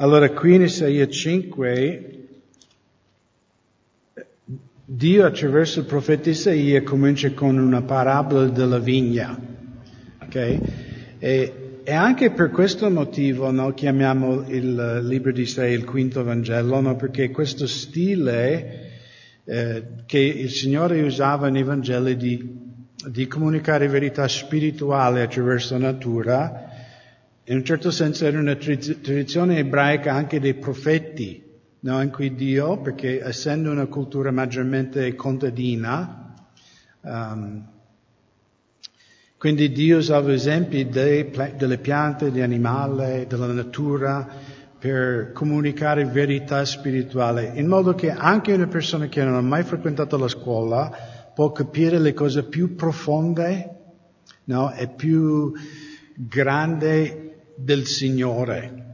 Allora 0.00 0.30
qui 0.30 0.54
in 0.54 0.62
Isaia 0.62 1.08
5 1.08 2.18
Dio 4.84 5.26
attraverso 5.26 5.80
il 5.80 5.86
profeta 5.86 6.30
Isaia 6.30 6.84
comincia 6.84 7.32
con 7.32 7.58
una 7.58 7.82
parabola 7.82 8.46
della 8.46 8.78
vigna. 8.78 9.36
Okay? 10.22 10.60
E, 11.18 11.80
e, 11.82 11.92
anche 11.92 12.30
per 12.30 12.50
questo 12.50 12.88
motivo 12.88 13.50
noi 13.50 13.74
chiamiamo 13.74 14.48
il 14.48 15.00
libro 15.02 15.32
di 15.32 15.42
Isaia 15.42 15.74
il 15.74 15.84
quinto 15.84 16.22
Vangelo, 16.22 16.80
no? 16.80 16.94
perché 16.94 17.32
questo 17.32 17.66
stile 17.66 18.90
eh, 19.44 19.82
che 20.06 20.20
il 20.20 20.50
Signore 20.50 21.02
usava 21.02 21.48
nei 21.48 21.64
Vangeli 21.64 22.16
di, 22.16 22.56
di 23.04 23.26
comunicare 23.26 23.88
verità 23.88 24.28
spirituale 24.28 25.22
attraverso 25.22 25.76
la 25.76 25.90
natura, 25.90 26.67
in 27.48 27.56
un 27.56 27.64
certo 27.64 27.90
senso 27.90 28.26
era 28.26 28.38
una 28.38 28.56
tradizione 28.56 29.56
ebraica 29.56 30.12
anche 30.12 30.38
dei 30.38 30.52
profeti, 30.52 31.42
no? 31.80 32.02
in 32.02 32.10
cui 32.10 32.34
Dio, 32.34 32.78
perché 32.78 33.24
essendo 33.24 33.70
una 33.70 33.86
cultura 33.86 34.30
maggiormente 34.30 35.14
contadina, 35.14 36.34
um, 37.00 37.66
quindi 39.38 39.72
Dio 39.72 39.96
usava 39.96 40.30
esempi 40.30 40.88
dei, 40.88 41.30
delle 41.56 41.78
piante, 41.78 42.30
degli 42.30 42.42
animali, 42.42 43.26
della 43.26 43.46
natura 43.46 44.28
per 44.78 45.32
comunicare 45.32 46.04
verità 46.04 46.66
spirituale, 46.66 47.52
in 47.54 47.66
modo 47.66 47.94
che 47.94 48.10
anche 48.10 48.52
una 48.52 48.66
persona 48.66 49.06
che 49.06 49.24
non 49.24 49.34
ha 49.34 49.40
mai 49.40 49.62
frequentato 49.62 50.18
la 50.18 50.28
scuola 50.28 50.94
può 51.34 51.50
capire 51.52 51.98
le 51.98 52.12
cose 52.12 52.44
più 52.44 52.74
profonde 52.74 53.76
no? 54.44 54.70
e 54.74 54.86
più 54.88 55.50
grandi 56.14 57.26
del 57.58 57.86
Signore. 57.86 58.86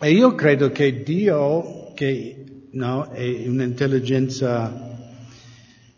E 0.00 0.12
io 0.12 0.34
credo 0.34 0.70
che 0.70 1.02
Dio, 1.02 1.92
che 1.94 2.44
no, 2.72 3.10
è 3.10 3.48
un'intelligenza 3.48 4.96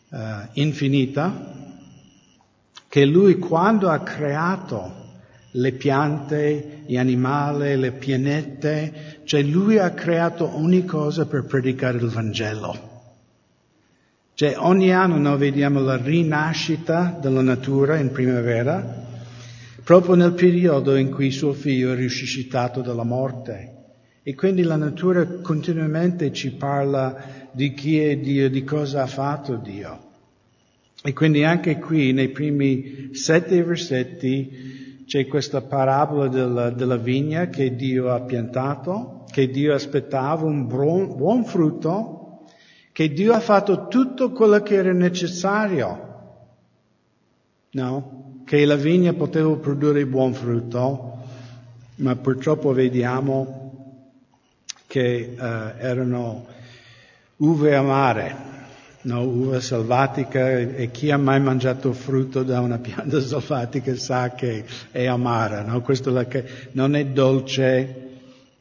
uh, 0.09 0.19
infinita, 0.55 1.49
che 2.89 3.05
Lui 3.05 3.39
quando 3.39 3.91
ha 3.91 4.01
creato 4.01 4.99
le 5.53 5.73
piante, 5.73 6.83
gli 6.87 6.97
animali, 6.97 7.77
le 7.77 7.93
pianete, 7.93 9.21
cioè 9.25 9.43
Lui 9.43 9.79
ha 9.79 9.91
creato 9.91 10.57
ogni 10.57 10.85
cosa 10.85 11.27
per 11.27 11.45
predicare 11.45 11.99
il 11.99 12.09
Vangelo. 12.09 12.89
Cioè 14.35 14.57
ogni 14.57 14.93
anno 14.93 15.19
noi 15.19 15.37
vediamo 15.37 15.81
la 15.81 15.97
rinascita 15.97 17.19
della 17.21 17.43
natura 17.43 17.99
in 17.99 18.11
primavera, 18.11 19.00
proprio 19.83 20.15
nel 20.15 20.35
periodo 20.35 20.97
in 20.97 21.11
cui 21.11 21.31
suo 21.31 21.53
figlio 21.53 21.93
è 21.93 21.97
risuscitato 21.97 22.81
dalla 22.81 23.05
morte. 23.05 23.77
E 24.23 24.35
quindi 24.35 24.63
la 24.63 24.77
natura 24.77 25.27
continuamente 25.41 26.33
ci 26.33 26.53
parla 26.53 27.49
di 27.53 27.73
chi 27.73 27.99
è 27.99 28.17
Dio, 28.19 28.51
di 28.51 28.65
cosa 28.65 29.03
ha 29.03 29.07
fatto 29.07 29.57
Dio. 29.57 30.09
E 31.03 31.13
quindi 31.15 31.45
anche 31.45 31.79
qui 31.79 32.13
nei 32.13 32.29
primi 32.29 33.11
sette 33.13 33.63
versetti 33.63 35.05
c'è 35.07 35.27
questa 35.27 35.63
parabola 35.63 36.29
della, 36.29 36.71
della 36.71 36.99
vigna 36.99 37.49
che 37.49 37.75
Dio 37.75 38.11
ha 38.11 38.21
piantato, 38.21 39.25
che 39.31 39.49
Dio 39.49 39.75
aspettava 39.75 40.45
un 40.45 40.67
buon, 40.67 41.17
buon 41.17 41.45
frutto, 41.45 42.45
che 42.93 43.11
Dio 43.13 43.33
ha 43.33 43.41
fatto 43.41 43.89
tutto 43.89 44.31
quello 44.33 44.61
che 44.61 44.75
era 44.75 44.93
necessario. 44.93 46.09
No? 47.71 48.20
Che 48.51 48.65
la 48.65 48.75
vigna 48.75 49.13
poteva 49.13 49.55
produrre 49.55 50.05
buon 50.07 50.35
frutto, 50.35 51.19
ma 51.99 52.17
purtroppo 52.17 52.73
vediamo 52.73 54.03
che 54.89 55.37
uh, 55.39 55.43
erano 55.79 56.47
uve 57.37 57.77
amare, 57.77 58.35
no, 59.03 59.23
uva 59.23 59.61
selvatica 59.61 60.51
e 60.59 60.91
chi 60.91 61.13
ha 61.13 61.17
mai 61.17 61.41
mangiato 61.41 61.93
frutto 61.93 62.43
da 62.43 62.59
una 62.59 62.79
pianta 62.79 63.21
selvatica 63.23 63.95
sa 63.95 64.31
che 64.31 64.65
è 64.91 65.07
amara, 65.07 65.63
no? 65.63 65.81
Questo 65.83 66.19
è 66.19 66.27
che 66.27 66.45
non 66.73 66.97
è 66.97 67.07
dolce, 67.07 68.09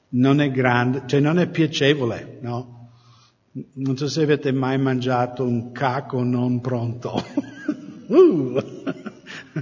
non 0.09 0.39
è 0.39 0.51
grande, 0.51 1.01
cioè 1.07 1.19
non 1.19 1.39
è 1.39 1.47
piacevole, 1.47 2.37
no? 2.41 2.89
Non 3.73 3.97
so 3.97 4.07
se 4.07 4.21
avete 4.21 4.51
mai 4.51 4.77
mangiato 4.77 5.43
un 5.43 5.71
caco 5.71 6.21
non 6.21 6.61
pronto. 6.61 7.23
uh! 8.05 9.08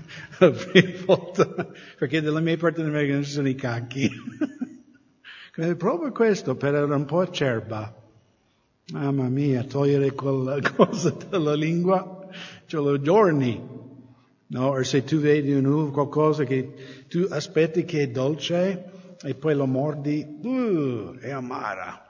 volta, 1.05 1.67
perché 1.97 2.21
dalla 2.21 2.39
mia 2.39 2.57
parte 2.57 2.81
non 2.81 3.23
ci 3.23 3.31
sono 3.31 3.47
i 3.47 3.55
cacchi. 3.55 4.09
proprio 5.77 6.11
questo, 6.11 6.55
per 6.55 6.75
essere 6.75 6.93
un 6.93 7.05
po' 7.05 7.21
acerba. 7.21 7.93
Mamma 8.93 9.27
mia, 9.27 9.63
togliere 9.63 10.11
quella 10.13 10.59
cosa 10.75 11.15
dalla 11.29 11.53
lingua, 11.53 12.27
ce 12.65 12.77
lo 12.77 12.99
giorni. 13.01 13.75
No? 14.49 14.67
O 14.67 14.83
se 14.83 15.03
tu 15.03 15.17
vedi 15.17 15.51
un 15.51 15.91
qualcosa 15.91 16.45
che 16.45 17.05
tu 17.09 17.27
aspetti 17.29 17.83
che 17.83 18.03
è 18.03 18.07
dolce 18.09 18.91
e 19.21 19.33
poi 19.33 19.55
lo 19.55 19.65
mordi, 19.65 20.25
uh, 20.41 21.17
è 21.19 21.31
amara. 21.31 22.01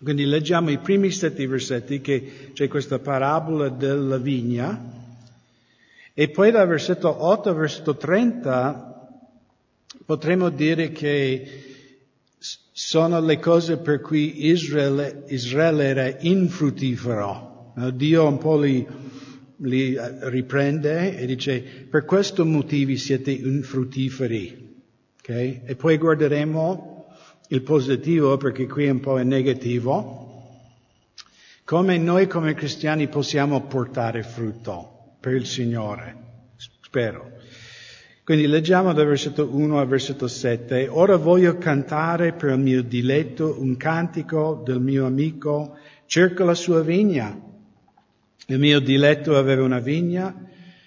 Quindi 0.00 0.24
leggiamo 0.24 0.70
i 0.70 0.78
primi 0.78 1.10
sette 1.10 1.46
versetti 1.46 2.00
che 2.00 2.50
c'è 2.52 2.68
questa 2.68 2.98
parabola 2.98 3.68
della 3.68 4.18
vigna 4.18 4.91
e 6.14 6.28
poi 6.28 6.50
dal 6.50 6.68
versetto 6.68 7.24
8 7.24 7.48
al 7.48 7.56
versetto 7.56 7.96
30 7.96 8.92
potremmo 10.04 10.50
dire 10.50 10.90
che 10.92 11.64
sono 12.38 13.20
le 13.20 13.38
cose 13.38 13.78
per 13.78 14.00
cui 14.00 14.46
Israele, 14.46 15.24
Israele 15.28 15.84
era 15.84 16.16
infruttifero. 16.20 17.72
Dio 17.94 18.26
un 18.26 18.36
po' 18.36 18.58
li, 18.58 18.86
li 19.56 19.94
eh, 19.94 20.28
riprende 20.28 21.16
e 21.16 21.24
dice 21.24 21.60
per 21.88 22.04
questo 22.04 22.44
motivi 22.44 22.98
siete 22.98 23.30
infruttiferi. 23.30 24.82
Okay? 25.18 25.62
E 25.64 25.76
poi 25.76 25.96
guarderemo 25.96 27.06
il 27.48 27.62
positivo 27.62 28.36
perché 28.36 28.66
qui 28.66 28.88
un 28.88 29.00
po' 29.00 29.18
è 29.18 29.24
negativo. 29.24 30.20
Come 31.64 31.96
noi 31.96 32.26
come 32.26 32.52
cristiani 32.52 33.08
possiamo 33.08 33.62
portare 33.62 34.22
frutto 34.22 35.01
per 35.22 35.34
il 35.34 35.46
Signore. 35.46 36.16
Spero. 36.56 37.30
Quindi 38.24 38.48
leggiamo 38.48 38.92
dal 38.92 39.06
versetto 39.06 39.48
1 39.54 39.78
al 39.78 39.86
versetto 39.86 40.26
7. 40.26 40.88
Ora 40.88 41.16
voglio 41.16 41.58
cantare 41.58 42.32
per 42.32 42.50
il 42.50 42.58
mio 42.58 42.82
diletto 42.82 43.60
un 43.60 43.76
cantico 43.76 44.60
del 44.64 44.80
mio 44.80 45.06
amico, 45.06 45.76
cerca 46.06 46.42
la 46.42 46.54
sua 46.54 46.82
vigna. 46.82 47.40
Il 48.46 48.58
mio 48.58 48.80
diletto 48.80 49.36
aveva 49.36 49.62
una 49.62 49.78
vigna 49.78 50.34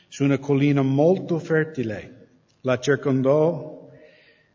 su 0.09 0.25
una 0.25 0.37
collina 0.37 0.81
molto 0.81 1.39
fertile. 1.39 2.27
La 2.61 2.77
circondò 2.77 3.89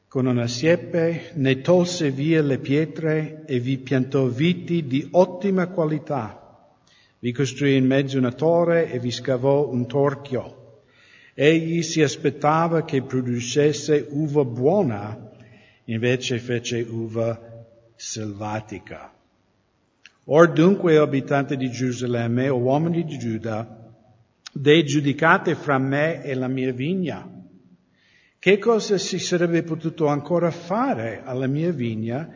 con 0.09 0.27
una 0.27 0.47
siepe, 0.47 1.31
ne 1.37 1.63
tolse 1.63 2.11
via 2.11 2.43
le 2.43 2.59
pietre 2.59 3.45
e 3.47 3.61
vi 3.61 3.79
piantò 3.79 4.27
viti 4.27 4.87
di 4.87 5.09
ottima 5.13 5.69
qualità 5.69 6.40
vi 7.21 7.33
costruì 7.33 7.77
in 7.77 7.87
mezzo 7.87 8.19
una 8.19 8.33
torre 8.33 8.91
e 8.91 8.99
vi 8.99 9.11
scavò 9.11 9.69
un 9.69 9.87
torchio. 9.87 10.83
Egli 11.35 11.83
si 11.83 12.03
aspettava 12.03 12.85
che 12.85 13.03
producesse 13.03 14.07
uva 14.11 14.45
buona, 14.45 15.31
invece 15.85 16.39
fece 16.39 16.81
uva 16.81 17.39
selvatica. 17.95 19.13
Or 20.25 20.51
dunque, 20.53 20.97
abitanti 20.97 21.57
di 21.57 21.71
Gerusalemme 21.71 22.49
o 22.49 22.57
uomini 22.57 23.05
di 23.05 23.19
Giuda, 23.19 23.95
degiudicate 24.53 25.55
fra 25.55 25.79
me 25.79 26.23
e 26.23 26.35
la 26.35 26.49
mia 26.49 26.73
vigna. 26.73 27.29
Che 28.39 28.59
cosa 28.59 28.97
si 28.97 29.19
sarebbe 29.19 29.63
potuto 29.63 30.07
ancora 30.07 30.51
fare 30.51 31.21
alla 31.23 31.47
mia 31.47 31.73
vigna 31.73 32.29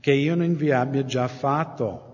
che 0.00 0.12
io 0.12 0.34
non 0.34 0.56
vi 0.56 0.70
abbia 0.70 1.04
già 1.04 1.28
fatto? 1.28 2.09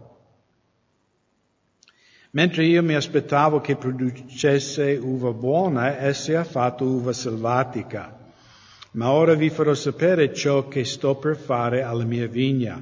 Mentre 2.36 2.66
io 2.66 2.82
mi 2.82 2.94
aspettavo 2.94 3.62
che 3.62 3.76
producesse 3.76 5.00
uva 5.00 5.32
buona, 5.32 5.96
essa 5.96 6.40
ha 6.40 6.44
fatto 6.44 6.84
uva 6.84 7.14
selvatica. 7.14 8.14
Ma 8.90 9.10
ora 9.10 9.32
vi 9.32 9.48
farò 9.48 9.72
sapere 9.72 10.34
ciò 10.34 10.68
che 10.68 10.84
sto 10.84 11.16
per 11.16 11.36
fare 11.36 11.80
alla 11.80 12.04
mia 12.04 12.26
vigna. 12.26 12.78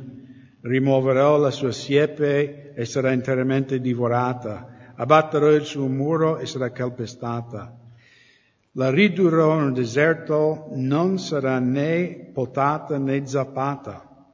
Rimuoverò 0.61 1.37
la 1.37 1.53
sua 1.53 1.71
siepe 1.71 2.73
e 2.75 2.85
sarà 2.85 3.13
interamente 3.13 3.81
divorata. 3.81 4.93
Abbatterò 4.97 5.53
il 5.53 5.63
suo 5.63 5.87
muro 5.87 6.39
e 6.39 6.47
sarà 6.47 6.73
calpestata. 6.73 7.79
La 8.73 8.91
ridurrò 8.91 9.55
in 9.59 9.67
un 9.67 9.73
deserto, 9.73 10.71
non 10.73 11.21
sarà 11.21 11.61
né 11.61 12.29
potata 12.33 12.99
né 12.99 13.25
zappata, 13.25 14.27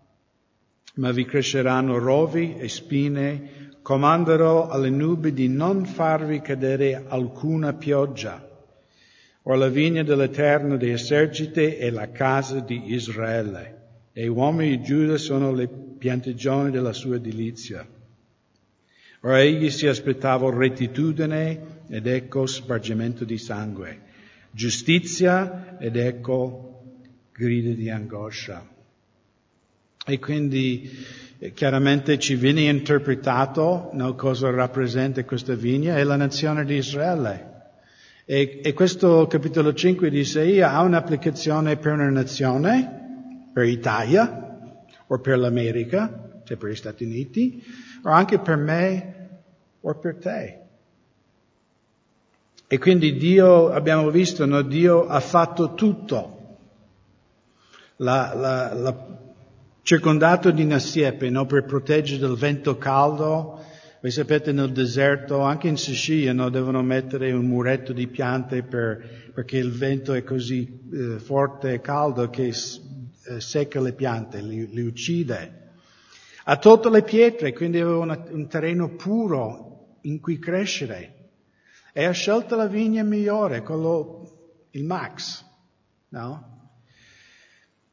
ma 0.95 1.11
vi 1.13 1.27
cresceranno 1.27 1.99
rovi 1.99 2.57
e 2.57 2.69
spine 2.71 3.60
comanderò 3.91 4.69
alle 4.69 4.89
nubi 4.89 5.33
di 5.33 5.49
non 5.49 5.85
farvi 5.85 6.41
cadere 6.41 7.07
alcuna 7.09 7.73
pioggia. 7.73 8.49
Or 9.43 9.59
la 9.59 9.67
vigna 9.67 10.05
dell'Eterno 10.05 10.77
dei 10.77 10.93
eserciti 10.93 11.75
è 11.75 11.91
la 11.91 12.09
casa 12.13 12.61
di 12.61 12.93
Israele. 12.93 13.79
e 14.13 14.29
uomini 14.29 14.77
di 14.77 14.83
Giuda 14.85 15.17
sono 15.17 15.53
le 15.53 15.69
piantagioni 15.69 16.71
della 16.71 16.93
sua 16.93 17.19
delizia. 17.19 17.85
Ora 19.23 19.41
egli 19.41 19.71
si 19.71 19.89
aspettava 19.89 20.57
rettitudine 20.57 21.85
ed 21.89 22.07
ecco 22.07 22.47
spargimento 22.47 23.25
di 23.25 23.39
sangue, 23.39 24.03
giustizia 24.53 25.79
ed 25.79 25.97
ecco 25.97 26.83
grida 27.33 27.73
di 27.73 27.91
angoscia. 27.91 28.65
E 30.07 30.19
quindi 30.19 30.91
eh, 31.39 31.53
chiaramente 31.53 32.19
ci 32.19 32.35
viene 32.35 32.63
interpretato 32.63 33.91
no, 33.93 34.15
cosa 34.15 34.51
rappresenta 34.51 35.25
questa 35.25 35.55
vigna 35.55 35.97
e 35.97 36.05
la 36.05 36.17
nazione 36.17 36.65
di 36.65 36.77
Israele. 36.77 37.49
E, 38.25 38.61
e 38.63 38.73
questo 38.73 39.27
capitolo 39.27 39.75
5 39.75 40.09
di 40.09 40.21
Isaia 40.21 40.73
ha 40.73 40.83
un'applicazione 40.83 41.77
per 41.77 41.93
una 41.95 42.11
nazione, 42.11 43.49
per 43.53 43.65
l'Italia, 43.65 44.51
o 45.13 45.19
per 45.19 45.39
l'America, 45.39 46.41
cioè 46.45 46.57
per 46.57 46.71
gli 46.71 46.77
Stati 46.77 47.05
Uniti, 47.05 47.63
o 48.05 48.11
anche 48.11 48.39
per 48.39 48.57
me 48.57 49.15
o 49.81 49.95
per 49.95 50.17
te. 50.17 50.59
E 52.69 52.79
quindi 52.79 53.17
Dio, 53.17 53.71
abbiamo 53.71 54.11
visto, 54.11 54.47
no, 54.47 54.63
Dio 54.63 55.09
ha 55.09 55.19
fatto 55.19 55.75
tutto. 55.75 56.59
La, 57.97 58.33
la, 58.35 58.75
la, 58.75 59.07
circondato 59.83 60.51
di 60.51 60.63
una 60.63 60.79
siepe 60.79 61.31
no, 61.31 61.47
per 61.47 61.65
proteggere 61.65 62.21
dal 62.21 62.37
vento 62.37 62.77
caldo, 62.79 63.65
voi 64.01 64.11
sapete 64.11 64.53
nel 64.53 64.73
deserto, 64.73 65.41
anche 65.41 65.69
in 65.69 65.77
Sicilia, 65.77 66.33
no, 66.33 66.49
devono 66.49 66.83
mettere 66.83 67.33
un 67.33 67.45
muretto 67.45 67.93
di 67.93 68.07
piante 68.07 68.63
per, 68.63 69.31
perché 69.35 69.59
il 69.59 69.73
vento 69.73 70.15
è 70.15 70.25
così 70.25 70.89
eh, 70.91 71.19
forte 71.19 71.75
e 71.75 71.81
caldo 71.83 72.31
che 72.31 72.47
eh, 72.47 73.41
secca 73.41 73.81
le 73.81 73.93
piante, 73.93 74.41
li, 74.41 74.67
li, 74.73 74.87
uccide. 74.87 75.73
Ha 76.45 76.57
tolto 76.57 76.89
le 76.89 77.03
pietre, 77.03 77.53
quindi 77.53 77.79
aveva 77.79 77.99
una, 77.99 78.25
un 78.31 78.49
terreno 78.49 78.89
puro 78.89 79.99
in 80.03 80.19
cui 80.19 80.39
crescere. 80.39 81.17
E 81.93 82.05
ha 82.05 82.13
scelto 82.13 82.57
la 82.57 82.67
vigna 82.67 83.03
migliore, 83.03 83.61
quello, 83.61 84.67
il 84.71 84.85
max, 84.85 85.45
no? 86.09 86.50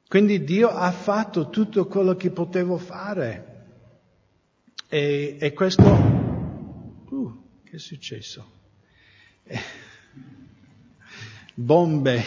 Quindi 0.07 0.45
Dio 0.45 0.69
ha 0.69 0.91
fatto 0.91 1.49
tutto 1.49 1.85
quello 1.85 2.15
che 2.15 2.29
potevo 2.31 2.77
fare. 2.77 3.55
E, 4.87 5.35
e 5.37 5.53
questo... 5.53 5.83
Uh, 7.09 7.43
che 7.63 7.75
è 7.75 7.79
successo? 7.79 8.49
Eh, 9.43 9.59
bombe. 11.53 12.23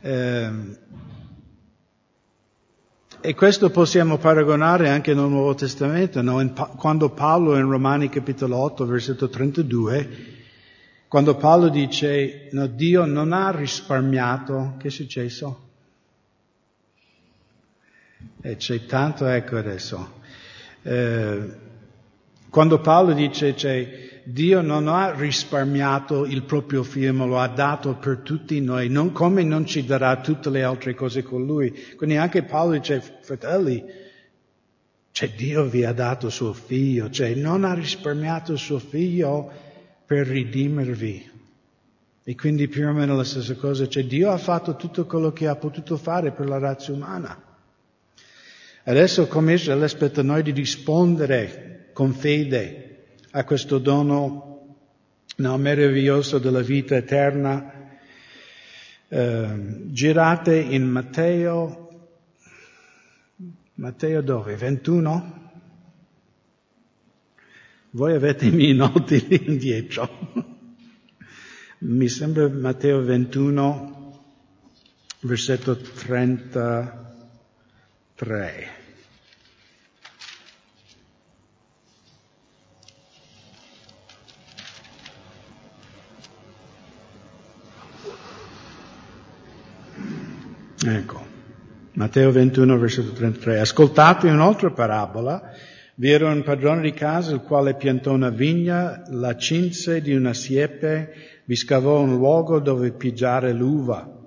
Eh, 0.00 0.50
e 3.20 3.34
questo 3.34 3.70
possiamo 3.70 4.16
paragonare 4.16 4.88
anche 4.88 5.12
nel 5.12 5.28
Nuovo 5.28 5.54
Testamento, 5.54 6.22
no? 6.22 6.50
quando 6.76 7.10
Paolo 7.10 7.56
in 7.56 7.68
Romani 7.68 8.08
capitolo 8.08 8.56
8, 8.56 8.86
versetto 8.86 9.28
32, 9.28 10.08
quando 11.08 11.36
Paolo 11.36 11.68
dice 11.68 12.48
no, 12.52 12.66
Dio 12.66 13.04
non 13.04 13.32
ha 13.32 13.50
risparmiato, 13.50 14.76
che 14.78 14.88
è 14.88 14.90
successo? 14.90 15.71
E 18.40 18.56
c'è 18.56 18.86
tanto, 18.86 19.26
ecco 19.26 19.56
adesso, 19.56 20.20
eh, 20.82 21.60
quando 22.50 22.80
Paolo 22.80 23.12
dice 23.12 23.56
cioè, 23.56 24.20
Dio 24.24 24.60
non 24.60 24.86
ha 24.88 25.12
risparmiato 25.14 26.26
il 26.26 26.42
proprio 26.42 26.82
figlio, 26.82 27.12
ma 27.12 27.24
lo 27.24 27.38
ha 27.38 27.48
dato 27.48 27.94
per 27.96 28.18
tutti 28.18 28.60
noi, 28.60 28.88
non 28.88 29.12
come 29.12 29.42
non 29.42 29.64
ci 29.66 29.84
darà 29.84 30.20
tutte 30.20 30.50
le 30.50 30.62
altre 30.62 30.94
cose 30.94 31.22
con 31.22 31.44
lui. 31.44 31.72
Quindi 31.96 32.16
anche 32.16 32.42
Paolo 32.42 32.72
dice, 32.72 33.00
fratelli, 33.20 33.82
cioè 35.12 35.30
Dio 35.30 35.64
vi 35.64 35.84
ha 35.84 35.92
dato 35.92 36.30
suo 36.30 36.52
figlio, 36.52 37.10
cioè 37.10 37.34
non 37.34 37.64
ha 37.64 37.74
risparmiato 37.74 38.56
suo 38.56 38.78
figlio 38.78 39.50
per 40.06 40.26
ridimervi. 40.26 41.30
E 42.24 42.34
quindi 42.36 42.68
più 42.68 42.86
o 42.86 42.92
meno 42.92 43.16
la 43.16 43.24
stessa 43.24 43.54
cosa, 43.56 43.88
cioè 43.88 44.04
Dio 44.04 44.30
ha 44.30 44.38
fatto 44.38 44.76
tutto 44.76 45.06
quello 45.06 45.32
che 45.32 45.48
ha 45.48 45.56
potuto 45.56 45.96
fare 45.96 46.30
per 46.30 46.48
la 46.48 46.58
razza 46.58 46.92
umana. 46.92 47.51
Adesso 48.84 49.28
come 49.28 49.52
Israele 49.52 49.84
aspetta 49.84 50.22
noi 50.22 50.42
di 50.42 50.50
rispondere 50.50 51.90
con 51.92 52.12
fede 52.12 53.04
a 53.30 53.44
questo 53.44 53.78
dono 53.78 54.76
no, 55.36 55.56
meraviglioso 55.56 56.38
della 56.38 56.62
vita 56.62 56.96
eterna. 56.96 57.72
Eh, 59.06 59.76
girate 59.86 60.56
in 60.56 60.82
Matteo, 60.88 62.08
Matteo 63.74 64.20
dove? 64.20 64.56
21? 64.56 65.40
Voi 67.90 68.14
avete 68.14 68.46
i 68.46 68.50
miei 68.50 68.74
noti 68.74 69.24
lì 69.28 69.44
indietro. 69.46 70.08
Mi 71.78 72.08
sembra 72.08 72.48
Matteo 72.48 73.00
21, 73.02 74.22
versetto 75.20 75.76
30. 75.76 77.01
3. 78.22 78.68
Ecco, 90.84 91.26
Matteo 91.94 92.30
21, 92.30 92.78
versetto 92.78 93.10
33. 93.10 93.58
Ascoltate 93.58 94.28
un'altra 94.28 94.70
parabola. 94.70 95.50
Vi 95.96 96.08
era 96.08 96.30
un 96.30 96.44
padrone 96.44 96.82
di 96.82 96.92
casa 96.92 97.34
il 97.34 97.40
quale 97.40 97.74
piantò 97.74 98.12
una 98.12 98.30
vigna, 98.30 99.02
la 99.08 99.36
cinse 99.36 100.00
di 100.00 100.14
una 100.14 100.32
siepe, 100.32 101.12
vi 101.44 101.56
scavò 101.56 102.00
un 102.00 102.14
luogo 102.14 102.60
dove 102.60 102.92
pigiare 102.92 103.52
l'uva 103.52 104.20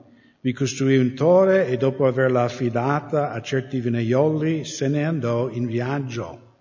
vi 0.45 0.53
costruì 0.53 0.95
un 0.97 1.15
torre 1.15 1.68
e 1.68 1.75
dopo 1.75 2.06
averla 2.06 2.44
affidata 2.44 3.31
a 3.31 3.42
certi 3.42 3.80
vinaioli 3.80 4.63
se 4.63 4.88
ne 4.88 5.03
andò 5.03 5.50
in 5.50 5.65
viaggio. 5.65 6.57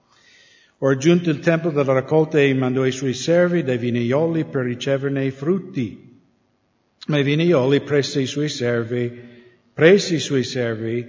Or 0.79 0.97
giunto 0.97 1.29
il 1.29 1.41
tempo 1.41 1.69
della 1.69 1.93
raccolta 1.93 2.41
egli 2.41 2.57
mandò 2.57 2.87
i 2.87 2.91
suoi 2.91 3.13
servi 3.13 3.63
dai 3.63 3.77
vinaioli 3.77 4.47
per 4.47 4.65
riceverne 4.65 5.27
i 5.27 5.31
frutti. 5.31 6.19
Ma 7.09 7.19
i 7.19 7.23
vinaioli 7.23 7.83
prese 7.83 8.23
i 8.23 8.27
suoi 8.27 8.49
servi, 8.49 9.21
presi 9.75 10.15
i 10.15 10.19
suoi 10.19 10.45
servi, 10.45 11.07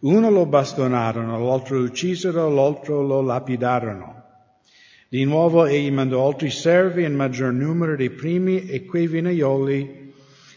uno 0.00 0.30
lo 0.30 0.46
bastonarono, 0.46 1.44
l'altro 1.44 1.78
uccisero, 1.78 2.48
l'altro 2.48 3.02
lo 3.02 3.20
lapidarono. 3.20 4.22
Di 5.10 5.24
nuovo 5.24 5.66
egli 5.66 5.92
mandò 5.92 6.26
altri 6.26 6.48
servi 6.48 7.04
in 7.04 7.14
maggior 7.14 7.52
numero 7.52 7.94
dei 7.96 8.08
primi 8.08 8.66
e 8.66 8.86
quei 8.86 9.08
vinaioli 9.08 10.03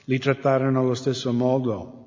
li 0.09 0.19
trattarono 0.19 0.79
allo 0.79 0.93
stesso 0.93 1.33
modo. 1.33 2.05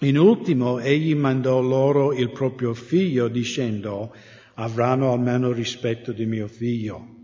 In 0.00 0.16
ultimo 0.16 0.78
egli 0.78 1.14
mandò 1.14 1.60
loro 1.60 2.12
il 2.14 2.30
proprio 2.30 2.72
figlio 2.72 3.28
dicendo 3.28 4.14
avranno 4.54 5.12
almeno 5.12 5.52
rispetto 5.52 6.12
di 6.12 6.24
mio 6.24 6.48
figlio. 6.48 7.18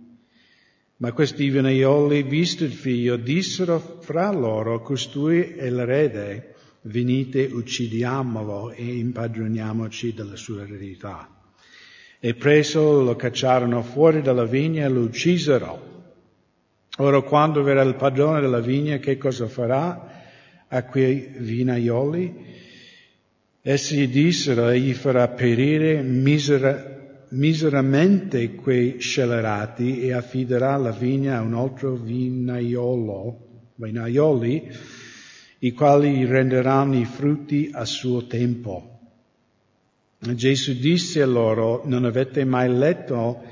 Ma 0.98 1.12
questi 1.12 1.48
vinaioli, 1.48 2.22
visto 2.22 2.64
il 2.64 2.72
figlio, 2.72 3.16
dissero 3.16 3.78
fra 3.78 4.30
loro, 4.30 4.80
costui 4.80 5.42
è 5.42 5.68
l'erede, 5.70 6.54
venite 6.82 7.44
uccidiamolo 7.44 8.72
e 8.72 8.96
impadroniamoci 8.96 10.14
della 10.14 10.36
sua 10.36 10.62
eredità. 10.62 11.30
E 12.18 12.34
preso 12.34 13.02
lo 13.02 13.16
cacciarono 13.16 13.82
fuori 13.82 14.22
dalla 14.22 14.46
vigna 14.46 14.86
e 14.86 14.88
lo 14.88 15.00
uccisero. 15.00 15.95
Ora 16.98 17.20
quando 17.20 17.62
verrà 17.62 17.82
il 17.82 17.94
padrone 17.94 18.40
della 18.40 18.60
vigna, 18.60 18.96
che 18.96 19.18
cosa 19.18 19.46
farà 19.48 20.08
a 20.68 20.84
quei 20.84 21.34
vinaioli? 21.36 22.34
Essi 23.60 24.08
dissero, 24.08 24.68
egli 24.68 24.94
farà 24.94 25.28
perire 25.28 26.00
misera, 26.02 26.96
miseramente 27.30 28.54
quei 28.54 28.98
scellerati 28.98 30.00
e 30.00 30.12
affiderà 30.12 30.76
la 30.76 30.92
vigna 30.92 31.36
a 31.36 31.42
un 31.42 31.54
altro 31.54 31.96
vinaiolo, 31.96 33.72
vinaioli, 33.74 34.70
i 35.58 35.72
quali 35.72 36.24
renderanno 36.24 36.96
i 36.96 37.04
frutti 37.04 37.68
a 37.72 37.84
suo 37.84 38.26
tempo. 38.26 38.92
Gesù 40.18 40.72
disse 40.72 41.24
loro, 41.26 41.82
non 41.84 42.04
avete 42.04 42.44
mai 42.44 42.70
letto 42.72 43.42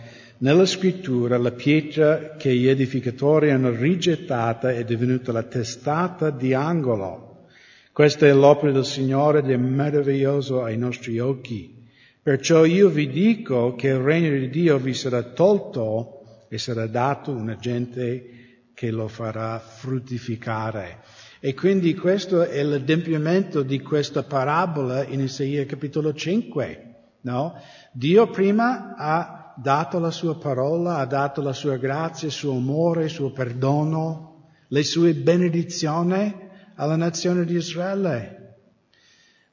nella 0.45 0.67
scrittura 0.67 1.39
la 1.39 1.53
pietra 1.53 2.37
che 2.37 2.55
gli 2.55 2.69
edificatori 2.69 3.51
hanno 3.51 3.71
rigettata 3.71 4.73
è 4.73 4.85
divenuta 4.85 5.33
la 5.33 5.43
testata 5.43 6.29
di 6.29 6.53
angolo. 6.53 7.47
Questa 7.91 8.27
è 8.27 8.33
l'opera 8.35 8.71
del 8.71 8.85
Signore 8.85 9.39
ed 9.39 9.49
è 9.49 9.57
meraviglioso 9.57 10.63
ai 10.63 10.77
nostri 10.77 11.19
occhi. 11.19 11.89
Perciò 12.23 12.67
io 12.67 12.91
vi 12.91 13.09
dico 13.09 13.75
che 13.75 13.89
il 13.89 14.01
regno 14.01 14.39
di 14.39 14.51
Dio 14.51 14.77
vi 14.77 14.93
sarà 14.93 15.23
tolto 15.23 16.47
e 16.51 16.59
sarà 16.59 16.87
dato 16.89 17.31
una 17.31 17.57
gente 17.57 18.69
che 18.75 18.91
lo 18.91 19.09
farà 19.09 19.59
fruttificare. 19.59 20.99
E 21.41 21.55
quindi 21.55 21.95
questo 21.95 22.43
è 22.43 22.63
l'adempimento 22.63 23.63
di 23.63 23.81
questa 23.81 24.25
parabola 24.25 25.07
in 25.07 25.21
Isaia 25.21 25.65
capitolo 25.65 26.13
5, 26.13 26.95
no? 27.23 27.59
Dio 27.93 28.29
prima 28.29 28.95
ha 28.95 29.44
dato 29.57 29.99
la 29.99 30.11
sua 30.11 30.37
parola, 30.37 30.99
ha 30.99 31.07
dato 31.07 31.43
la 31.43 31.53
sua 31.53 31.77
grazia, 31.77 32.29
il 32.29 32.35
suo 32.35 32.57
amore, 32.57 33.05
il 33.05 33.11
suo 33.11 33.31
perdono, 33.31 34.51
le 34.69 34.83
sue 34.83 35.15
benedizioni 35.15 36.35
alla 36.75 36.97
nazione 36.97 37.45
di 37.45 37.55
Israele 37.55 38.43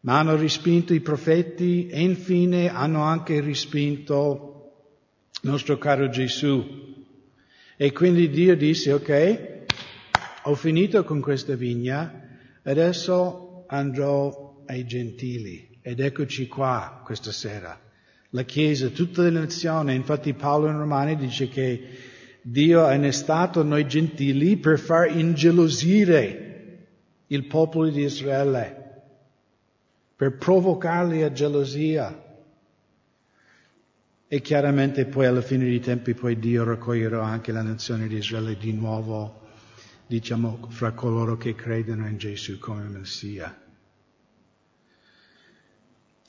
ma 0.01 0.19
hanno 0.19 0.35
respinto 0.35 0.93
i 0.93 1.01
profeti 1.01 1.87
e 1.87 2.01
infine 2.01 2.69
hanno 2.69 3.03
anche 3.03 3.39
respinto 3.41 4.51
nostro 5.43 5.77
caro 5.77 6.09
Gesù. 6.09 6.79
E 7.77 7.91
quindi 7.91 8.29
Dio 8.29 8.55
disse, 8.55 8.93
ok, 8.93 9.65
ho 10.43 10.55
finito 10.55 11.03
con 11.03 11.19
questa 11.19 11.55
vigna, 11.55 12.29
adesso 12.63 13.65
andrò 13.67 14.63
ai 14.65 14.85
gentili. 14.85 15.79
Ed 15.81 15.99
eccoci 15.99 16.47
qua 16.47 17.01
questa 17.03 17.31
sera. 17.31 17.79
La 18.31 18.43
Chiesa, 18.43 18.89
tutte 18.89 19.21
le 19.21 19.29
nazioni, 19.29 19.93
infatti 19.93 20.33
Paolo 20.33 20.67
in 20.67 20.77
Romani 20.77 21.15
dice 21.15 21.47
che 21.47 21.87
Dio 22.41 22.85
ha 22.85 22.93
innestato 22.93 23.63
noi 23.63 23.87
gentili 23.87 24.57
per 24.57 24.79
far 24.79 25.15
ingelosire 25.15 26.47
il 27.27 27.45
popolo 27.45 27.89
di 27.89 28.03
Israele 28.03 28.81
per 30.21 30.37
provocarli 30.37 31.23
a 31.23 31.31
gelosia. 31.31 32.29
E 34.27 34.41
chiaramente 34.41 35.05
poi 35.05 35.25
alla 35.25 35.41
fine 35.41 35.63
dei 35.63 35.79
tempi 35.79 36.13
poi 36.13 36.37
Dio 36.37 36.63
raccoglierà 36.63 37.25
anche 37.25 37.51
la 37.51 37.63
nazione 37.63 38.07
di 38.07 38.17
Israele 38.17 38.55
di 38.55 38.71
nuovo, 38.71 39.47
diciamo, 40.05 40.67
fra 40.69 40.91
coloro 40.91 41.37
che 41.37 41.55
credono 41.55 42.07
in 42.07 42.17
Gesù 42.17 42.59
come 42.59 42.83
Messia. 42.83 43.60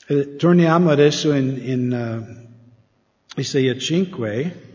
E 0.05 0.35
torniamo 0.35 0.89
adesso 0.89 1.33
in, 1.33 1.59
in 1.61 2.45
uh, 3.35 3.39
Isaia 3.39 3.77
5. 3.77 4.71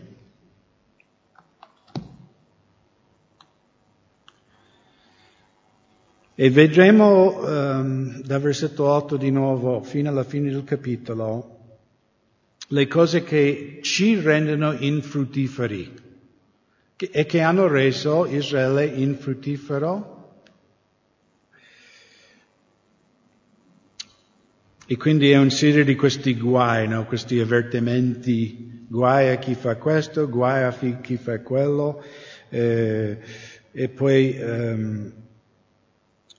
E 6.35 6.49
vedremo 6.49 7.39
um, 7.41 8.21
dal 8.21 8.41
versetto 8.41 8.85
8 8.85 9.17
di 9.17 9.29
nuovo 9.29 9.83
fino 9.83 10.09
alla 10.09 10.23
fine 10.23 10.49
del 10.49 10.63
capitolo 10.63 11.57
le 12.71 12.87
cose 12.87 13.23
che 13.23 13.79
ci 13.81 14.19
rendono 14.19 14.73
infruttiferi 14.73 15.91
e 16.95 17.25
che 17.25 17.41
hanno 17.41 17.67
reso 17.67 18.25
Israele 18.25 18.85
infruttifero. 18.85 20.18
E 24.91 24.97
quindi 24.97 25.29
è 25.29 25.37
un 25.37 25.51
serie 25.51 25.83
di 25.83 25.93
questi 25.93 26.35
guai, 26.35 26.87
no? 26.87 27.05
questi 27.05 27.39
avvertimenti, 27.39 28.87
guai 28.87 29.29
a 29.29 29.35
chi 29.35 29.53
fa 29.53 29.75
questo, 29.75 30.27
guai 30.27 30.63
a 30.63 30.75
chi 30.99 31.15
fa 31.15 31.41
quello, 31.41 32.03
eh, 32.49 33.19
e 33.71 33.89
poi 33.89 34.35
um, 34.41 35.11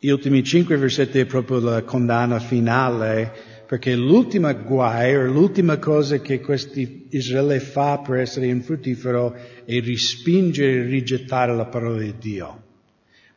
gli 0.00 0.08
ultimi 0.08 0.42
cinque 0.42 0.76
versetti 0.78 1.20
è 1.20 1.26
proprio 1.26 1.60
la 1.60 1.84
condanna 1.84 2.40
finale, 2.40 3.32
perché 3.68 3.94
l'ultima 3.94 4.52
guai, 4.52 5.14
o 5.14 5.26
l'ultima 5.26 5.78
cosa 5.78 6.18
che 6.18 6.40
questi 6.40 7.06
Israele 7.10 7.60
fa 7.60 7.98
per 7.98 8.18
essere 8.18 8.46
infruttifero 8.46 9.32
è 9.64 9.80
respingere 9.80 10.72
e 10.72 10.86
rigettare 10.86 11.54
la 11.54 11.66
parola 11.66 12.00
di 12.00 12.14
Dio. 12.18 12.62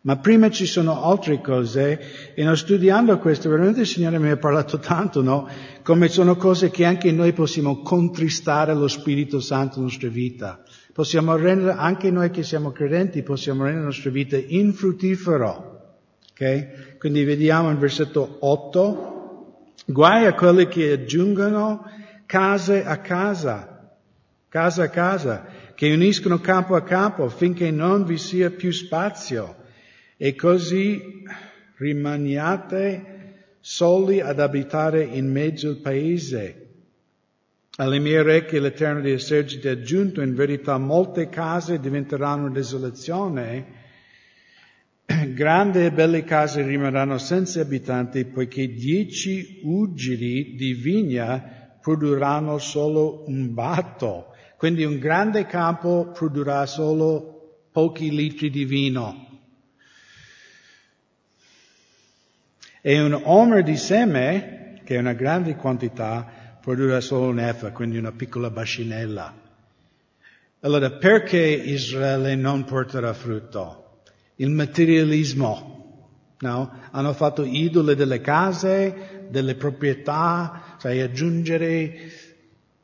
Ma 0.05 0.17
prima 0.17 0.49
ci 0.49 0.65
sono 0.65 1.01
altre 1.01 1.39
cose, 1.39 2.33
e 2.33 2.43
non 2.43 2.57
studiando 2.57 3.17
questo, 3.19 3.49
veramente 3.49 3.81
il 3.81 3.87
Signore 3.87 4.19
mi 4.19 4.31
ha 4.31 4.37
parlato 4.37 4.77
tanto, 4.77 5.21
no? 5.21 5.47
Come 5.81 6.09
sono 6.09 6.35
cose 6.35 6.69
che 6.69 6.83
anche 6.83 7.13
noi 7.13 7.31
possiamo 7.31 7.81
contristare 7.81 8.73
lo 8.73 8.89
Spirito 8.89 9.39
Santo 9.39 9.75
nella 9.75 9.87
nostra 9.87 10.09
vita. 10.09 10.61
Possiamo 10.91 11.37
rendere, 11.37 11.77
anche 11.77 12.11
noi 12.11 12.31
che 12.31 12.43
siamo 12.43 12.71
credenti, 12.71 13.23
possiamo 13.23 13.63
rendere 13.63 13.85
la 13.85 13.91
nostra 13.91 14.11
vita 14.11 14.35
infruttifero. 14.35 15.95
Okay? 16.31 16.97
Quindi 16.97 17.23
vediamo 17.23 17.69
in 17.69 17.79
versetto 17.79 18.39
8, 18.41 19.71
guai 19.85 20.25
a 20.25 20.33
quelli 20.33 20.67
che 20.67 20.91
aggiungono 20.91 21.85
case 22.25 22.83
a 22.83 22.97
casa, 22.97 23.95
casa 24.49 24.83
a 24.83 24.89
casa, 24.89 25.45
che 25.75 25.93
uniscono 25.93 26.39
campo 26.39 26.75
a 26.75 26.83
campo 26.83 27.29
finché 27.29 27.71
non 27.71 28.03
vi 28.03 28.17
sia 28.17 28.49
più 28.49 28.69
spazio 28.73 29.61
e 30.17 30.35
così 30.35 31.23
rimaniate 31.77 33.11
soli 33.59 34.19
ad 34.19 34.39
abitare 34.39 35.03
in 35.03 35.31
mezzo 35.31 35.69
al 35.69 35.77
paese. 35.77 36.57
Alle 37.77 37.99
mie 37.99 38.19
orecchie 38.19 38.59
l'Eterno 38.59 39.01
di 39.01 39.11
eserciti 39.11 39.67
ha 39.67 39.71
aggiunto, 39.71 40.21
in 40.21 40.35
verità 40.35 40.77
molte 40.77 41.29
case 41.29 41.79
diventeranno 41.79 42.49
desolazione 42.49 43.81
grandi 45.33 45.85
e 45.85 45.91
belle 45.91 46.23
case 46.23 46.61
rimarranno 46.61 47.17
senza 47.17 47.61
abitanti 47.61 48.25
poiché 48.25 48.67
dieci 48.67 49.61
ugiri 49.63 50.55
di 50.55 50.73
vigna 50.73 51.77
produrranno 51.81 52.57
solo 52.59 53.23
un 53.27 53.53
batto. 53.53 54.33
Quindi 54.57 54.85
un 54.85 54.99
grande 54.99 55.45
campo 55.45 56.11
produrrà 56.13 56.65
solo 56.65 57.65
pochi 57.71 58.11
litri 58.11 58.49
di 58.49 58.65
vino. 58.65 59.32
E 62.85 63.01
un 63.01 63.19
omer 63.23 63.63
di 63.63 63.77
seme, 63.77 64.81
che 64.83 64.95
è 64.95 64.99
una 64.99 65.13
grande 65.13 65.55
quantità, 65.55 66.57
produrrà 66.61 66.99
solo 66.99 67.27
un'efa, 67.27 67.71
quindi 67.71 67.97
una 67.97 68.11
piccola 68.11 68.49
bascinella. 68.49 69.33
Allora, 70.59 70.91
perché 70.91 71.39
Israele 71.39 72.35
non 72.35 72.65
porterà 72.65 73.13
frutto? 73.13 73.83
il 74.37 74.49
materialismo. 74.49 75.71
No? 76.39 76.71
Hanno 76.91 77.13
fatto 77.13 77.43
idole 77.43 77.95
delle 77.95 78.19
case, 78.19 79.27
delle 79.29 79.55
proprietà, 79.55 80.75
sai, 80.77 81.01
aggiungere, 81.01 82.11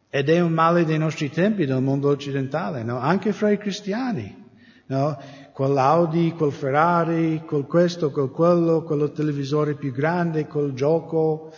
ed 0.09 0.29
è 0.29 0.39
un 0.39 0.53
male 0.53 0.85
dei 0.85 0.97
nostri 0.97 1.29
tempi 1.29 1.65
del 1.65 1.81
mondo 1.81 2.09
occidentale, 2.09 2.83
no? 2.83 2.99
anche 2.99 3.33
fra 3.33 3.51
i 3.51 3.57
cristiani. 3.57 4.47
No? 4.87 5.21
Quell'Audi, 5.59 6.35
quel 6.37 6.53
Ferrari, 6.53 7.43
quel 7.45 7.65
questo, 7.65 8.11
quel 8.11 8.29
quello, 8.29 8.81
quello 8.83 9.11
televisore 9.11 9.75
più 9.75 9.91
grande, 9.91 10.47
quel 10.47 10.71
gioco, 10.71 11.53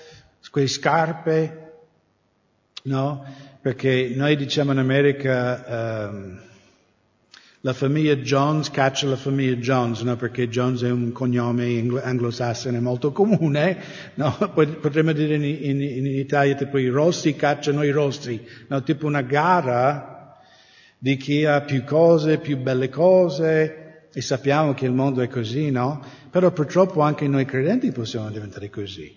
quelle 0.49 0.67
scarpe, 0.67 1.73
no? 2.85 3.23
Perché 3.61 4.11
noi 4.15 4.35
diciamo 4.37 4.71
in 4.71 4.79
America, 4.79 6.09
um, 6.09 6.41
la 7.59 7.73
famiglia 7.73 8.15
Jones 8.15 8.71
caccia 8.71 9.05
la 9.05 9.17
famiglia 9.17 9.53
Jones, 9.57 10.01
no? 10.01 10.15
perché 10.15 10.49
Jones 10.49 10.81
è 10.81 10.89
un 10.89 11.11
cognome 11.11 11.87
anglosassone 12.01 12.79
molto 12.79 13.11
comune, 13.11 13.83
no? 14.15 14.35
potremmo 14.81 15.11
dire 15.11 15.35
in, 15.35 15.43
in, 15.43 15.79
in, 15.79 16.07
Italia 16.07 16.55
tipo 16.55 16.79
i 16.79 16.87
rossi 16.87 17.35
cacciano 17.35 17.83
i 17.83 17.91
rossi, 17.91 18.43
no? 18.67 18.81
tipo 18.81 19.05
una 19.05 19.21
gara 19.21 20.39
di 20.97 21.17
chi 21.17 21.45
ha 21.45 21.61
più 21.61 21.83
cose, 21.83 22.39
più 22.39 22.57
belle 22.57 22.89
cose, 22.89 23.80
e 24.13 24.21
sappiamo 24.21 24.73
che 24.73 24.85
il 24.85 24.91
mondo 24.91 25.21
è 25.21 25.27
così, 25.27 25.71
no? 25.71 26.03
Però 26.29 26.51
purtroppo 26.51 27.01
anche 27.01 27.27
noi 27.27 27.45
credenti 27.45 27.91
possiamo 27.91 28.29
diventare 28.29 28.69
così, 28.69 29.15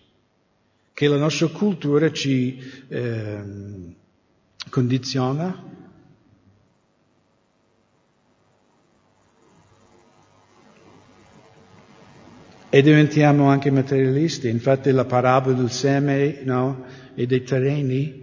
che 0.92 1.08
la 1.08 1.16
nostra 1.16 1.48
cultura 1.48 2.12
ci 2.12 2.60
eh, 2.88 3.42
condiziona 4.70 5.72
e 12.74 12.82
diventiamo 12.82 13.48
anche 13.48 13.70
materialisti. 13.70 14.48
Infatti 14.48 14.90
la 14.90 15.04
parabola 15.04 15.56
del 15.56 15.70
seme 15.70 16.40
no? 16.42 16.84
e 17.14 17.26
dei 17.26 17.44
terreni, 17.44 18.22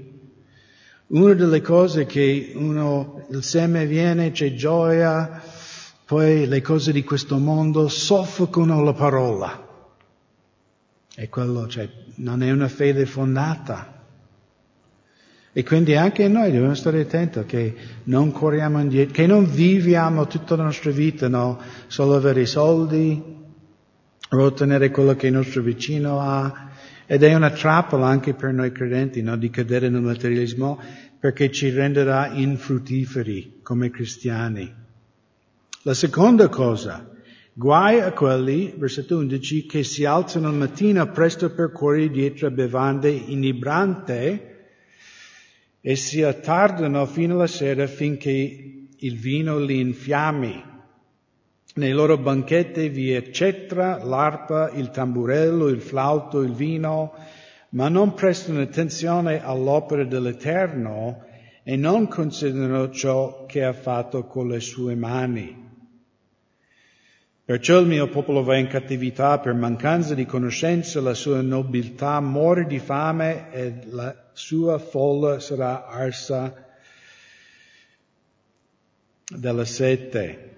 una 1.07 1.33
delle 1.33 1.61
cose 1.61 2.05
che 2.05 2.51
uno, 2.55 3.25
il 3.29 3.43
seme 3.43 3.85
viene, 3.85 4.31
c'è 4.31 4.53
gioia, 4.53 5.41
poi 6.11 6.45
le 6.45 6.59
cose 6.59 6.91
di 6.91 7.05
questo 7.05 7.37
mondo 7.37 7.87
soffocano 7.87 8.83
la 8.83 8.91
parola. 8.91 9.65
E 11.15 11.29
quello 11.29 11.69
cioè, 11.69 11.89
non 12.15 12.43
è 12.43 12.51
una 12.51 12.67
fede 12.67 13.05
fondata. 13.05 14.03
E 15.53 15.63
quindi 15.63 15.95
anche 15.95 16.27
noi 16.27 16.51
dobbiamo 16.51 16.73
stare 16.73 16.99
attenti 16.99 17.45
che 17.45 17.75
non 18.03 18.33
corriamo 18.33 18.81
indietro, 18.81 19.13
che 19.13 19.25
non 19.25 19.49
viviamo 19.49 20.27
tutta 20.27 20.57
la 20.57 20.63
nostra 20.63 20.91
vita, 20.91 21.29
no? 21.29 21.61
Solo 21.87 22.15
avere 22.15 22.41
i 22.41 22.45
soldi, 22.45 23.23
o 24.31 24.37
ottenere 24.37 24.91
quello 24.91 25.15
che 25.15 25.27
il 25.27 25.33
nostro 25.33 25.61
vicino 25.61 26.19
ha. 26.19 26.71
Ed 27.05 27.23
è 27.23 27.33
una 27.33 27.51
trappola 27.51 28.07
anche 28.07 28.33
per 28.33 28.51
noi 28.51 28.73
credenti, 28.73 29.21
no? 29.21 29.37
di 29.37 29.49
cadere 29.49 29.87
nel 29.87 30.01
materialismo, 30.01 30.77
perché 31.17 31.49
ci 31.51 31.69
renderà 31.69 32.33
infruttiferi 32.33 33.59
come 33.63 33.89
cristiani. 33.89 34.80
La 35.83 35.95
seconda 35.95 36.47
cosa, 36.47 37.11
Guai 37.53 37.99
a 37.99 38.13
quelli, 38.13 38.73
versetto 38.77 39.17
11, 39.17 39.65
che 39.65 39.83
si 39.83 40.05
alzano 40.05 40.47
al 40.47 40.53
mattino 40.53 41.09
presto 41.09 41.51
per 41.51 41.71
correre 41.71 42.09
dietro 42.09 42.47
a 42.47 42.51
bevande 42.51 43.09
inibrante 43.09 44.69
e 45.81 45.95
si 45.95 46.21
attardano 46.21 47.05
fino 47.07 47.33
alla 47.33 47.47
sera 47.47 47.87
finché 47.87 48.87
il 48.95 49.17
vino 49.17 49.57
li 49.57 49.79
infiammi. 49.79 50.63
Nei 51.73 51.91
loro 51.91 52.17
banchetti 52.17 52.87
vi 52.87 53.11
è 53.11 53.31
cetra, 53.31 54.03
l'arpa, 54.03 54.69
il 54.69 54.91
tamburello, 54.91 55.67
il 55.67 55.81
flauto, 55.81 56.41
il 56.41 56.53
vino, 56.53 57.13
ma 57.69 57.89
non 57.89 58.13
prestano 58.13 58.61
attenzione 58.61 59.43
all'opera 59.43 60.05
dell'Eterno 60.05 61.25
e 61.63 61.75
non 61.75 62.07
considerano 62.07 62.91
ciò 62.91 63.45
che 63.45 63.63
ha 63.63 63.73
fatto 63.73 64.25
con 64.25 64.47
le 64.47 64.59
sue 64.59 64.95
mani. 64.95 65.69
Perciò 67.43 67.79
il 67.79 67.87
mio 67.87 68.07
popolo 68.07 68.43
va 68.43 68.55
in 68.55 68.67
cattività 68.67 69.39
per 69.39 69.53
mancanza 69.53 70.13
di 70.13 70.25
conoscenza, 70.25 71.01
la 71.01 71.15
sua 71.15 71.41
nobiltà 71.41 72.19
muore 72.21 72.65
di 72.65 72.79
fame 72.79 73.51
e 73.51 73.73
la 73.89 74.29
sua 74.31 74.77
folla 74.77 75.39
sarà 75.39 75.87
arsa 75.87 76.67
dalla 79.27 79.65
sete. 79.65 80.49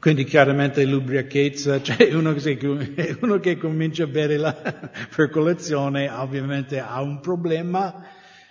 Quindi 0.00 0.24
chiaramente 0.24 0.84
l'ubriachezza, 0.84 1.80
cioè 1.82 2.12
uno 2.12 2.34
che, 2.34 2.58
uno 3.22 3.38
che 3.38 3.56
comincia 3.56 4.02
a 4.04 4.08
bere 4.08 4.36
la, 4.36 4.52
per 5.14 5.30
colazione 5.30 6.10
ovviamente 6.10 6.78
ha 6.80 7.00
un 7.00 7.20
problema. 7.20 8.04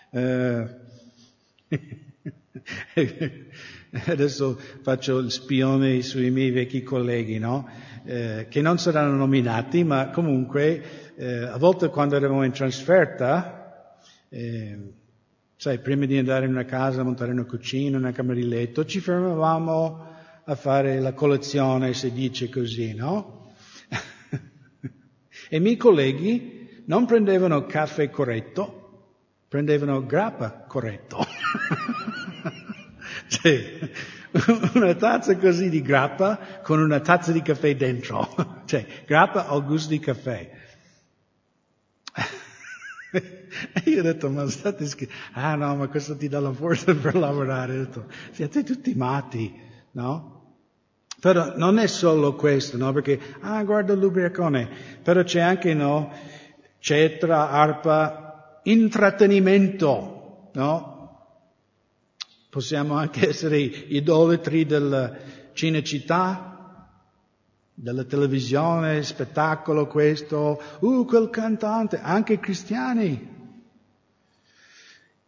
Eh, 0.10 0.82
adesso 4.08 4.60
faccio 4.82 5.20
il 5.20 5.30
spione 5.30 6.02
sui 6.02 6.32
miei 6.32 6.50
vecchi 6.50 6.82
colleghi, 6.82 7.38
no? 7.38 7.70
eh, 8.06 8.48
che 8.50 8.62
non 8.62 8.80
saranno 8.80 9.16
nominati, 9.16 9.84
ma 9.84 10.10
comunque 10.10 11.14
eh, 11.16 11.44
a 11.44 11.58
volte 11.58 11.90
quando 11.90 12.16
eravamo 12.16 12.44
in 12.44 12.52
trasferta, 12.52 13.98
eh, 14.30 14.94
sai, 15.56 15.80
prima 15.80 16.06
di 16.06 16.18
andare 16.18 16.46
in 16.46 16.52
una 16.52 16.66
casa, 16.66 17.04
montare 17.04 17.32
una 17.32 17.46
cucina, 17.46 17.98
una 17.98 18.12
camera 18.12 18.40
di 18.40 18.48
letto, 18.48 18.84
ci 18.84 19.00
fermavamo 19.00 20.12
a 20.46 20.56
fare 20.56 21.00
la 21.00 21.14
colazione, 21.14 21.94
si 21.94 22.12
dice 22.12 22.50
così, 22.50 22.96
no? 22.96 23.54
e 25.50 25.56
i 25.56 25.60
miei 25.60 25.78
colleghi 25.78 26.82
non 26.86 27.06
prendevano 27.06 27.66
caffè 27.68 28.10
corretto, 28.10 29.12
prendevano 29.48 30.04
grappa 30.04 30.66
corretto. 30.68 31.20
cioè, 33.34 33.90
una 34.76 34.94
tazza 34.94 35.36
così 35.38 35.70
di 35.70 35.82
grappa 35.82 36.62
con 36.62 36.80
una 36.80 37.00
tazza 37.00 37.32
di 37.32 37.42
caffè 37.42 37.76
dentro. 37.76 38.28
cioè, 38.66 38.86
grappa 39.06 39.48
al 39.48 39.66
gusto 39.66 39.90
di 39.90 40.00
caffè. 40.00 40.52
E 43.14 43.82
io 43.90 44.00
ho 44.00 44.04
detto, 44.04 44.30
ma 44.30 44.48
state 44.48 44.86
scherzando? 44.86 45.30
Ah 45.34 45.56
no, 45.56 45.76
ma 45.76 45.88
questo 45.88 46.16
ti 46.16 46.28
dà 46.28 46.40
la 46.40 46.54
forza 46.54 46.94
per 46.94 47.16
lavorare. 47.16 47.74
Ho 47.74 47.80
detto, 47.80 48.06
siete 48.32 48.64
tutti 48.64 48.94
matti, 48.94 49.52
no? 49.92 50.32
Però 51.20 51.54
non 51.56 51.80
è 51.80 51.88
solo 51.88 52.36
questo, 52.36 52.78
no? 52.78 52.92
Perché, 52.92 53.20
ah, 53.42 53.64
guarda 53.64 53.94
l'ubriacone. 53.94 54.70
Però 55.02 55.24
c'è 55.24 55.40
anche, 55.40 55.74
no? 55.74 56.12
Cetra, 56.80 57.50
arpa, 57.50 58.60
intrattenimento, 58.64 60.50
no? 60.54 60.93
Possiamo 62.54 62.94
anche 62.94 63.30
essere 63.30 63.58
idolatri 63.58 64.64
del 64.68 65.18
cinecittà, 65.54 66.88
della 67.74 68.04
televisione, 68.04 69.02
spettacolo 69.02 69.88
questo, 69.88 70.62
uh, 70.82 71.04
quel 71.04 71.32
cantante, 71.32 72.00
anche 72.00 72.38
cristiani. 72.38 73.28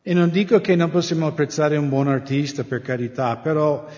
E 0.03 0.13
non 0.13 0.29
dico 0.29 0.61
che 0.61 0.75
non 0.75 0.91
possiamo 0.91 1.25
apprezzare 1.25 1.77
un 1.77 1.89
buon 1.89 2.09
artista, 2.09 2.63
per 2.63 2.81
carità, 2.81 3.37
però 3.37 3.89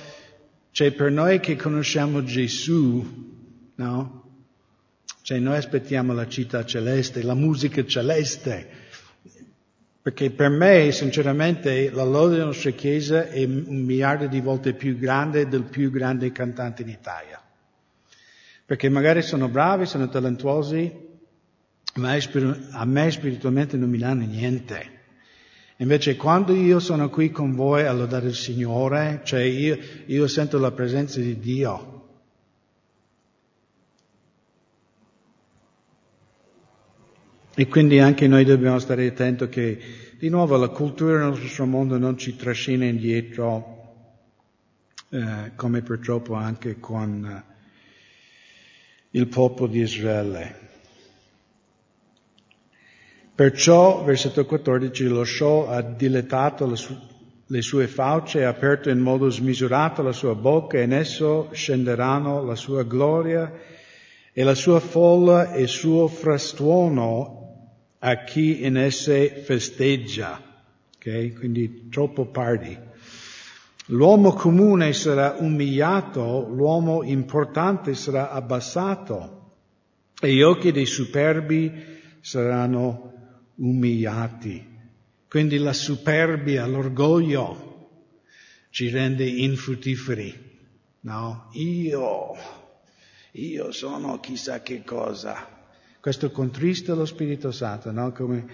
cioè 0.71 0.93
per 0.93 1.11
noi 1.11 1.41
che 1.41 1.57
conosciamo 1.57 2.23
Gesù, 2.23 3.05
no? 3.75 4.23
Cioè 5.21 5.37
noi 5.39 5.57
aspettiamo 5.57 6.13
la 6.13 6.29
città 6.29 6.63
celeste, 6.63 7.23
la 7.23 7.35
musica 7.35 7.85
celeste, 7.85 8.87
perché 10.07 10.31
per 10.31 10.47
me, 10.47 10.93
sinceramente, 10.93 11.91
la 11.91 12.05
lode 12.05 12.35
della 12.35 12.45
nostra 12.45 12.71
Chiesa 12.71 13.27
è 13.27 13.43
un 13.43 13.83
miliardo 13.83 14.27
di 14.27 14.39
volte 14.39 14.71
più 14.71 14.97
grande 14.97 15.49
del 15.49 15.63
più 15.63 15.91
grande 15.91 16.31
cantante 16.31 16.83
in 16.83 16.87
Italia. 16.87 17.41
Perché 18.65 18.87
magari 18.87 19.21
sono 19.21 19.49
bravi, 19.49 19.85
sono 19.85 20.07
talentuosi, 20.07 20.89
ma 21.95 22.17
a 22.71 22.85
me 22.85 23.11
spiritualmente 23.11 23.75
non 23.75 23.89
mi 23.89 23.97
danno 23.97 24.25
niente. 24.25 24.91
Invece 25.79 26.15
quando 26.15 26.53
io 26.53 26.79
sono 26.79 27.09
qui 27.09 27.29
con 27.29 27.53
voi 27.53 27.83
a 27.83 27.91
lodare 27.91 28.27
il 28.27 28.35
Signore, 28.35 29.19
cioè 29.25 29.41
io, 29.41 29.77
io 30.05 30.27
sento 30.27 30.57
la 30.57 30.71
presenza 30.71 31.19
di 31.19 31.37
Dio. 31.37 31.96
E 37.59 37.67
quindi 37.67 37.97
anche 37.97 38.27
noi 38.27 38.45
dobbiamo 38.45 38.77
stare 38.77 39.07
attenti 39.07 39.49
che 39.49 39.79
di 40.19 40.29
nuovo 40.29 40.57
la 40.57 40.67
cultura 40.67 41.17
del 41.17 41.39
nostro 41.39 41.65
mondo 41.65 41.97
non 41.97 42.15
ci 42.15 42.35
trascina 42.35 42.85
indietro, 42.85 43.95
eh, 45.09 45.53
come 45.55 45.81
purtroppo 45.81 46.35
anche 46.35 46.79
con 46.79 47.25
eh, 47.25 49.17
il 49.17 49.27
popolo 49.27 49.71
di 49.71 49.79
Israele. 49.79 50.59
Perciò, 53.33 54.03
versetto 54.03 54.45
14, 54.45 55.07
lo 55.07 55.23
show 55.23 55.67
ha 55.67 55.81
dilettato 55.81 56.67
le, 56.67 56.75
su- 56.75 56.99
le 57.47 57.61
sue 57.63 57.87
fauce, 57.87 58.45
ha 58.45 58.49
aperto 58.49 58.91
in 58.91 58.99
modo 58.99 59.31
smisurato 59.31 60.03
la 60.03 60.11
sua 60.13 60.35
bocca 60.35 60.77
e 60.77 60.83
in 60.83 60.93
esso 60.93 61.49
scenderanno 61.51 62.43
la 62.43 62.55
sua 62.55 62.83
gloria 62.83 63.51
e 64.31 64.43
la 64.43 64.53
sua 64.53 64.79
folla 64.79 65.53
e 65.53 65.63
il 65.63 65.67
suo 65.67 66.07
frastuono 66.07 67.45
a 67.99 68.23
chi 68.23 68.63
in 68.63 68.77
esse 68.77 69.29
festeggia. 69.29 70.41
Okay? 70.95 71.33
Quindi 71.33 71.89
troppo 71.89 72.25
party. 72.25 72.77
L'uomo 73.88 74.33
comune 74.33 74.91
sarà 74.91 75.38
umiliato, 75.39 76.45
l'uomo 76.49 77.03
importante 77.03 77.95
sarà 77.95 78.31
abbassato 78.31 79.53
e 80.19 80.33
gli 80.33 80.41
occhi 80.41 80.73
dei 80.73 80.86
superbi 80.86 81.71
saranno 82.19 83.13
umiliati. 83.55 84.75
Quindi 85.29 85.57
la 85.57 85.73
superbia, 85.73 86.65
l'orgoglio 86.65 87.67
ci 88.69 88.89
rende 88.89 89.25
infruttiferi. 89.25 90.45
No? 91.01 91.49
Io, 91.53 92.36
io 93.31 93.71
sono 93.71 94.19
chissà 94.19 94.62
che 94.62 94.83
cosa. 94.83 95.56
Questo 96.07 96.31
contrista 96.31 96.93
lo 96.93 97.03
Spirito 97.03 97.51
Santo, 97.51 97.91
no? 97.91 98.13
Come 98.13 98.45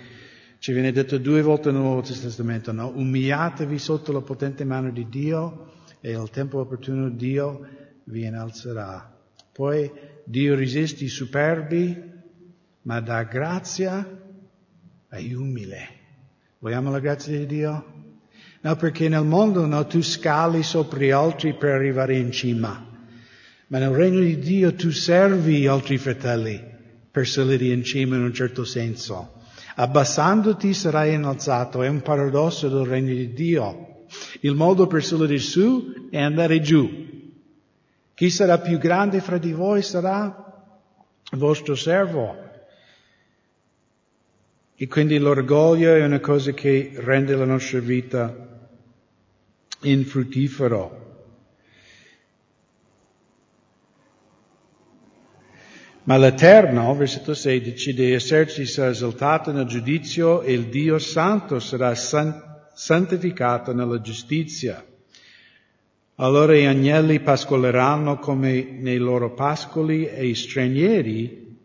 ci 0.57 0.73
viene 0.73 0.91
detto 0.91 1.19
due 1.19 1.43
volte 1.43 1.69
nel 1.69 1.81
Nuovo 1.81 2.01
Testamento, 2.01 2.71
no? 2.71 2.91
Umiliatevi 2.95 3.77
sotto 3.77 4.11
la 4.11 4.21
potente 4.21 4.63
mano 4.63 4.89
di 4.89 5.07
Dio 5.07 5.71
e 6.01 6.15
al 6.15 6.31
tempo 6.31 6.61
opportuno 6.61 7.11
Dio 7.11 7.67
vi 8.05 8.25
innalzerà. 8.25 9.15
Poi 9.51 9.91
Dio 10.23 10.55
resiste 10.55 11.03
i 11.03 11.09
superbi, 11.09 11.95
ma 12.81 12.99
dà 13.01 13.21
grazia 13.21 14.03
ai 15.09 15.33
umili. 15.35 15.77
Vogliamo 16.57 16.89
la 16.89 16.99
grazia 16.99 17.37
di 17.37 17.45
Dio? 17.45 17.85
No, 18.61 18.75
perché 18.77 19.09
nel 19.09 19.25
mondo 19.25 19.67
no, 19.67 19.85
tu 19.85 20.01
scali 20.01 20.63
sopra 20.63 20.97
gli 20.97 21.11
altri 21.11 21.53
per 21.53 21.75
arrivare 21.75 22.17
in 22.17 22.31
cima, 22.31 22.83
ma 23.67 23.77
nel 23.77 23.91
regno 23.91 24.21
di 24.21 24.39
Dio 24.39 24.73
tu 24.73 24.89
servi 24.89 25.59
gli 25.59 25.67
altri 25.67 25.99
fratelli 25.99 26.71
per 27.13 27.28
salire 27.28 27.65
in 27.67 27.84
cima 27.84 28.15
in 28.15 28.23
un 28.23 28.34
certo 28.34 28.65
senso. 28.65 29.34
Abbassandoti 29.76 30.73
sarai 30.73 31.13
innalzato, 31.13 31.84
è 31.84 31.88
un 31.88 32.02
paradosso 32.02 32.67
del 32.69 32.88
regno 32.88 33.13
di 33.13 33.34
Dio. 33.34 34.06
Il 34.39 34.56
modo 34.56 34.88
per 34.88 35.04
salire 35.04 35.38
su 35.38 36.10
è 36.10 36.19
andare 36.19 36.60
giù. 36.60 36.89
Chi 38.15 38.30
sarà 38.32 38.58
più 38.58 38.80
grande 38.80 39.21
fra 39.21 39.38
di 39.38 39.52
voi 39.52 39.84
sarà 39.84 40.65
il 41.32 41.38
vostro 41.38 41.76
servo. 41.76 42.36
E 44.76 44.88
quindi 44.88 45.19
l'orgoglio 45.19 45.93
è 45.93 46.04
una 46.04 46.19
cosa 46.19 46.52
che 46.52 46.93
rende 46.95 47.36
la 47.36 47.45
nostra 47.45 47.80
vita 47.80 48.36
infruttifero. 49.82 51.02
Ma 56.05 56.17
l'Eterno, 56.17 56.93
versetto 56.95 57.33
16, 57.33 57.93
dei 57.93 58.11
eserciti 58.11 58.65
sarà 58.65 58.89
esaltato 58.89 59.53
nel 59.53 59.65
giudizio 59.65 60.41
e 60.41 60.51
il 60.51 60.65
Dio 60.65 60.99
Santo 60.99 61.59
sarà 61.59 61.95
san- 61.95 62.67
santificato 62.73 63.73
nella 63.73 64.01
giustizia. 64.01 64.85
Allora 66.15 66.53
gli 66.55 66.65
agnelli 66.65 67.21
pascoleranno 67.21 68.19
come 68.19 68.63
nei 68.63 68.97
loro 68.97 69.33
pascoli 69.33 70.05
e 70.05 70.27
i 70.27 70.35
stranieri 70.35 71.57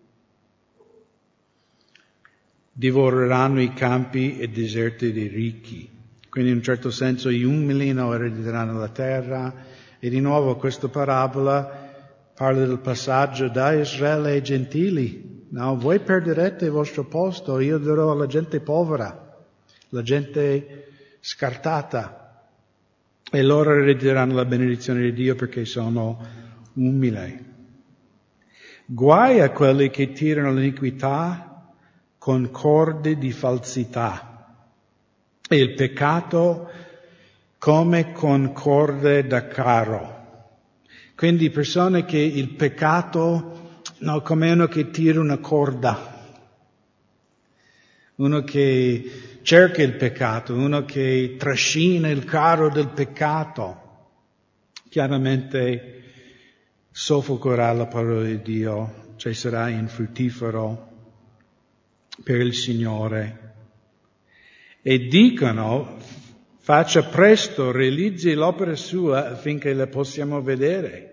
divoreranno 2.71 3.61
i 3.61 3.73
campi 3.75 4.39
e 4.39 4.49
deserti 4.49 5.13
dei 5.13 5.27
ricchi. 5.27 5.91
Quindi 6.29 6.51
in 6.51 6.59
un 6.59 6.63
certo 6.63 6.93
senso 6.93 7.29
gli 7.29 7.43
umilino 7.43 8.15
erediteranno 8.15 8.79
la 8.79 8.89
terra 8.89 9.53
e 9.99 10.09
di 10.09 10.21
nuovo 10.21 10.55
questa 10.55 10.87
parabola 10.87 11.78
parla 12.39 12.65
del 12.65 12.79
passaggio 12.79 13.49
da 13.49 13.73
Israele 13.73 14.31
ai 14.31 14.43
gentili. 14.43 15.47
No, 15.51 15.77
voi 15.77 15.99
perderete 15.99 16.67
il 16.67 16.71
vostro 16.71 17.05
posto, 17.05 17.59
io 17.59 17.79
darò 17.79 18.13
alla 18.13 18.29
gente 18.29 18.61
povera, 18.61 19.37
la 19.89 20.03
gente 20.03 20.87
scartata. 21.19 22.45
E 23.29 23.43
loro 23.43 23.73
erediteranno 23.73 24.37
la 24.37 24.45
benedizione 24.45 25.01
di 25.01 25.13
Dio 25.15 25.35
perché 25.35 25.65
sono 25.65 26.25
umili. 26.75 27.45
Guai 28.87 29.41
a 29.41 29.51
quelli 29.51 29.91
che 29.91 30.13
tirano 30.13 30.53
l'iniquità 30.53 31.73
con 32.19 32.53
corde 32.53 33.19
di 33.19 33.33
falsità 33.33 34.55
e 35.49 35.57
il 35.57 35.75
peccato 35.75 36.71
come 37.59 38.13
con 38.13 38.53
corde 38.53 39.27
da 39.27 39.49
carro. 39.49 40.18
Quindi 41.19 41.51
persone 41.51 42.05
che 42.05 42.17
il 42.17 42.51
peccato, 42.51 43.81
no, 43.99 44.23
come 44.23 44.53
uno 44.53 44.69
che 44.69 44.91
tira 44.91 45.19
una 45.19 45.39
corda, 45.39 46.37
uno 48.15 48.45
che 48.45 49.41
cerca 49.43 49.83
il 49.83 49.97
peccato, 49.97 50.55
uno 50.55 50.85
che 50.85 51.35
trascina 51.37 52.09
il 52.09 52.23
carro 52.23 52.71
del 52.71 52.91
peccato, 52.91 54.11
chiaramente 54.89 56.03
soffocherà 56.93 57.73
la 57.73 57.87
parola 57.87 58.23
di 58.23 58.41
Dio, 58.41 59.15
cioè 59.17 59.33
sarà 59.33 59.71
infruttifero 59.71 60.89
per 62.23 62.41
il 62.43 62.55
Signore. 62.55 63.55
E 64.83 65.09
dicono, 65.09 65.97
faccia 66.61 67.03
presto, 67.03 67.73
realizzi 67.73 68.35
l'opera 68.35 68.77
sua 68.77 69.31
affinché 69.31 69.73
la 69.73 69.89
possiamo 69.89 70.41
vedere. 70.41 71.08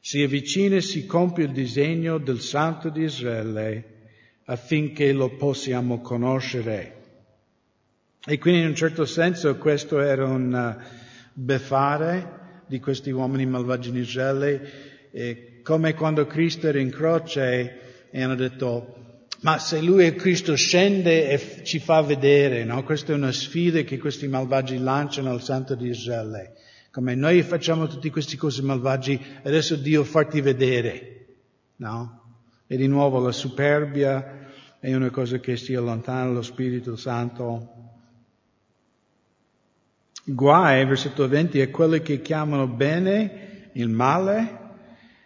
Si 0.00 0.22
avvicina 0.22 0.76
e 0.76 0.80
si 0.80 1.04
compie 1.04 1.44
il 1.44 1.52
disegno 1.52 2.18
del 2.18 2.40
Santo 2.40 2.88
di 2.88 3.02
Israele 3.02 3.84
affinché 4.46 5.12
lo 5.12 5.36
possiamo 5.36 6.00
conoscere. 6.00 6.96
E 8.26 8.38
quindi 8.38 8.60
in 8.60 8.66
un 8.66 8.74
certo 8.74 9.04
senso 9.04 9.56
questo 9.56 10.00
era 10.00 10.24
un 10.24 10.52
uh, 10.52 10.82
beffare 11.32 12.38
di 12.66 12.80
questi 12.80 13.10
uomini 13.10 13.46
malvagi 13.46 13.90
in 13.90 13.96
Israele, 13.96 15.08
e 15.10 15.60
come 15.62 15.94
quando 15.94 16.26
Cristo 16.26 16.68
era 16.68 16.78
in 16.78 16.90
croce 16.90 18.08
e 18.10 18.22
hanno 18.22 18.34
detto, 18.34 19.24
ma 19.40 19.58
se 19.58 19.80
lui 19.80 20.04
è 20.04 20.14
Cristo 20.14 20.54
scende 20.54 21.28
e 21.28 21.64
ci 21.64 21.78
fa 21.78 22.02
vedere, 22.02 22.64
no? 22.64 22.82
Questa 22.84 23.12
è 23.12 23.16
una 23.16 23.32
sfida 23.32 23.80
che 23.82 23.98
questi 23.98 24.28
malvagi 24.28 24.78
lanciano 24.78 25.30
al 25.30 25.42
Santo 25.42 25.74
di 25.74 25.88
Israele. 25.88 26.54
Come 26.92 27.14
noi 27.14 27.42
facciamo 27.42 27.86
tutte 27.86 28.10
queste 28.10 28.36
cose 28.36 28.62
malvagi, 28.62 29.20
adesso 29.44 29.76
Dio 29.76 30.02
farti 30.02 30.40
vedere, 30.40 31.26
no? 31.76 32.20
E 32.66 32.76
di 32.76 32.88
nuovo 32.88 33.20
la 33.20 33.30
superbia 33.30 34.48
è 34.80 34.92
una 34.92 35.10
cosa 35.10 35.38
che 35.38 35.56
si 35.56 35.72
allontana 35.74 36.24
dallo 36.24 36.42
Spirito 36.42 36.96
Santo. 36.96 37.74
Guai, 40.24 40.84
versetto 40.84 41.28
20, 41.28 41.60
è 41.60 41.70
quelli 41.70 42.02
che 42.02 42.20
chiamano 42.22 42.66
bene 42.66 43.70
il 43.74 43.88
male 43.88 44.58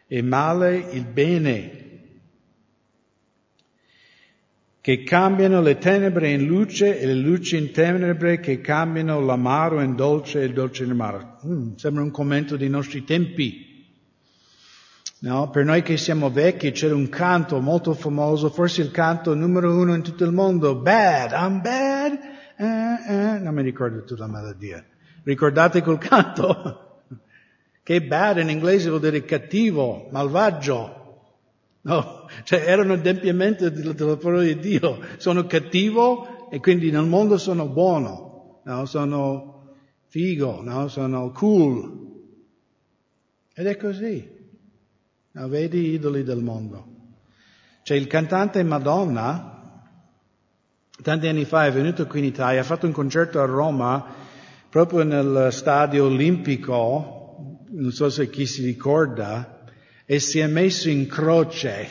e 0.07 0.20
male 0.20 0.77
il 0.77 1.07
bene, 1.07 1.83
che 4.83 5.03
cambiano 5.03 5.62
le 5.62 5.79
tenebre 5.79 6.31
in 6.31 6.44
luce 6.44 7.00
e 7.00 7.07
le 7.07 7.14
luci 7.14 7.57
in 7.57 7.72
tenebre, 7.72 8.38
che 8.38 8.61
cambiano 8.61 9.20
l'amaro 9.20 9.81
in 9.81 9.94
dolce 9.94 10.42
e 10.42 10.44
il 10.44 10.53
dolce 10.53 10.85
in 10.85 10.90
amaro. 10.90 11.34
Mm, 11.46 11.74
sembra 11.74 12.02
un 12.02 12.11
commento 12.11 12.57
dei 12.57 12.70
nostri 12.70 13.04
tempi. 13.04 13.72
No? 15.20 15.50
Per 15.50 15.64
noi 15.64 15.83
che 15.83 15.96
siamo 15.96 16.30
vecchi 16.30 16.72
c'era 16.72 16.94
un 16.94 17.09
canto 17.09 17.61
molto 17.61 17.92
famoso, 17.92 18.48
forse 18.48 18.80
il 18.83 18.90
canto 18.90 19.35
numero 19.35 19.74
uno 19.74 19.94
in 19.94 20.02
tutto 20.02 20.24
il 20.24 20.33
mondo, 20.33 20.76
Bad, 20.76 21.33
I'm 21.33 21.61
bad, 21.61 22.18
eh, 22.57 23.35
eh. 23.35 23.38
non 23.38 23.54
mi 23.54 23.62
ricordo 23.62 24.04
tutta 24.04 24.26
la 24.26 24.33
melodia. 24.33 24.85
Ricordate 25.22 25.83
quel 25.83 25.98
canto? 25.98 27.02
che 27.83 28.02
bad 28.02 28.38
in 28.38 28.48
inglese 28.48 28.88
vuol 28.88 29.00
dire 29.00 29.24
cattivo, 29.24 30.09
malvagio. 30.11 31.02
No, 31.83 32.26
cioè 32.44 32.64
era 32.66 32.80
un 32.80 32.92
adempimento 32.92 33.68
della 33.68 34.16
parola 34.16 34.42
di 34.42 34.59
Dio. 34.59 35.00
Sono 35.18 35.46
cattivo 35.46 36.48
e 36.50 36.59
quindi 36.61 36.90
nel 36.90 37.04
mondo 37.04 37.37
sono 37.37 37.66
buono, 37.66 38.61
no? 38.64 38.87
sono 38.87 39.54
figo, 40.14 40.62
no? 40.62 40.87
sono 40.87 41.33
cool. 41.33 41.92
Ed 43.53 43.66
è 43.66 43.77
così. 43.77 44.24
No, 45.33 45.48
vedi 45.48 45.87
i 45.87 45.92
idoli 45.94 46.22
del 46.22 46.40
mondo. 46.40 46.87
Cioè 47.83 47.96
il 47.96 48.07
cantante 48.07 48.62
Madonna, 48.62 49.83
tanti 51.03 51.27
anni 51.27 51.44
fa 51.44 51.66
è 51.66 51.72
venuto 51.72 52.07
qui 52.07 52.20
in 52.20 52.27
Italia, 52.27 52.61
ha 52.61 52.64
fatto 52.64 52.87
un 52.87 52.92
concerto 52.92 53.40
a 53.40 53.44
Roma 53.44 54.07
proprio 54.68 55.03
nel 55.03 55.48
stadio 55.50 56.05
olimpico, 56.05 57.64
non 57.70 57.90
so 57.90 58.09
se 58.09 58.31
chi 58.31 58.46
si 58.46 58.64
ricorda, 58.64 59.64
e 60.05 60.20
si 60.20 60.38
è 60.38 60.46
messo 60.46 60.88
in 60.88 61.09
croce. 61.09 61.88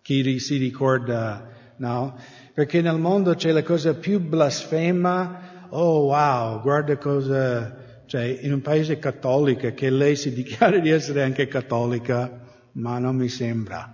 Chi 0.00 0.38
si 0.38 0.56
ricorda, 0.58 1.74
no? 1.78 2.16
Perché 2.54 2.80
nel 2.82 2.98
mondo 2.98 3.34
c'è 3.34 3.50
la 3.50 3.64
cosa 3.64 3.94
più 3.94 4.20
blasfema, 4.20 5.47
oh 5.70 6.06
wow, 6.06 6.60
guarda 6.60 6.96
cosa, 6.96 8.02
cioè 8.06 8.22
in 8.24 8.52
un 8.52 8.60
paese 8.60 8.98
cattolico 8.98 9.72
che 9.74 9.90
lei 9.90 10.16
si 10.16 10.32
dichiara 10.34 10.78
di 10.78 10.90
essere 10.90 11.22
anche 11.22 11.48
cattolica, 11.48 12.46
ma 12.72 12.98
non 12.98 13.16
mi 13.16 13.28
sembra, 13.28 13.92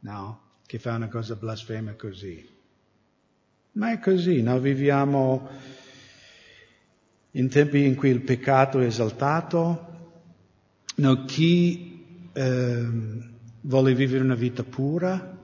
no? 0.00 0.40
Che 0.66 0.78
fa 0.78 0.94
una 0.94 1.08
cosa 1.08 1.36
blasfema 1.36 1.94
così. 1.94 2.54
Ma 3.72 3.92
è 3.92 3.98
così, 3.98 4.42
no? 4.42 4.58
Viviamo 4.58 5.48
in 7.32 7.48
tempi 7.48 7.84
in 7.84 7.94
cui 7.94 8.10
il 8.10 8.22
peccato 8.22 8.80
è 8.80 8.86
esaltato, 8.86 9.86
no, 10.96 11.24
chi 11.24 12.28
eh, 12.32 12.86
vuole 13.60 13.94
vivere 13.94 14.24
una 14.24 14.34
vita 14.34 14.62
pura, 14.62 15.38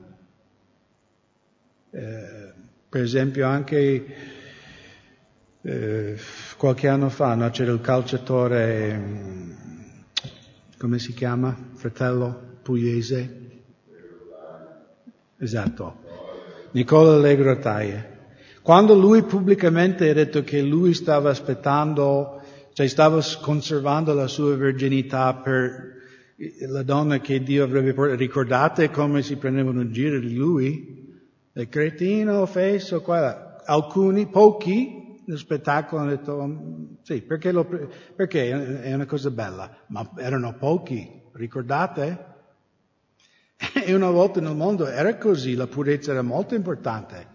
eh, 1.91 2.51
per 2.89 3.01
esempio 3.01 3.47
anche 3.47 4.32
eh, 5.65 6.17
qualche 6.57 6.89
anno 6.89 7.09
fa 7.09 7.35
no, 7.35 7.49
c'era 7.49 7.71
il 7.71 7.79
calciatore, 7.79 9.01
come 10.77 10.99
si 10.99 11.13
chiama? 11.13 11.57
Fratello 11.75 12.57
Pugliese? 12.61 13.41
Esatto, 15.37 15.99
Nicola 16.71 17.13
Allegro 17.13 17.57
Taie. 17.59 18.11
Quando 18.61 18.93
lui 18.93 19.23
pubblicamente 19.23 20.09
ha 20.09 20.13
detto 20.13 20.43
che 20.43 20.61
lui 20.61 20.93
stava 20.93 21.29
aspettando, 21.29 22.41
cioè 22.73 22.87
stava 22.87 23.21
conservando 23.41 24.13
la 24.13 24.27
sua 24.27 24.55
virginità 24.55 25.33
per 25.33 25.91
la 26.67 26.83
donna 26.83 27.19
che 27.19 27.41
Dio 27.41 27.63
avrebbe 27.63 27.93
portato, 27.93 28.19
ricordate 28.19 28.89
come 28.89 29.21
si 29.21 29.37
prendevano 29.37 29.81
in 29.81 29.91
giro 29.91 30.19
di 30.19 30.33
lui? 30.33 31.11
Il 31.53 31.69
cretino, 31.69 32.45
fesso, 32.45 33.01
qua. 33.01 33.61
Alcuni, 33.65 34.27
pochi, 34.27 35.02
spettacolo 35.35 36.01
hanno 36.01 36.11
detto, 36.11 36.45
mm, 36.45 36.85
sì, 37.01 37.21
perché, 37.21 37.51
lo, 37.51 37.65
perché 38.15 38.81
è 38.81 38.93
una 38.93 39.05
cosa 39.05 39.31
bella, 39.31 39.75
ma 39.87 40.09
erano 40.17 40.55
pochi, 40.55 41.21
ricordate? 41.33 42.31
E 43.85 43.93
una 43.93 44.09
volta 44.09 44.41
nel 44.41 44.55
mondo 44.55 44.87
era 44.87 45.15
così, 45.17 45.55
la 45.55 45.67
purezza 45.67 46.11
era 46.11 46.21
molto 46.21 46.53
importante. 46.55 47.31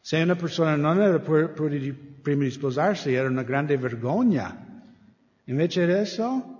Se 0.00 0.20
una 0.20 0.36
persona 0.36 0.76
non 0.76 1.00
era 1.00 1.18
pura 1.18 1.48
prima 1.48 2.44
di 2.44 2.50
sposarsi 2.50 3.12
era 3.12 3.28
una 3.28 3.42
grande 3.42 3.76
vergogna. 3.76 4.82
Invece 5.44 5.82
adesso 5.82 6.54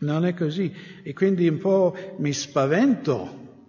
non 0.00 0.24
è 0.24 0.34
così. 0.34 0.72
E 1.02 1.12
quindi 1.12 1.46
un 1.46 1.58
po' 1.58 1.96
mi 2.18 2.32
spavento, 2.32 3.66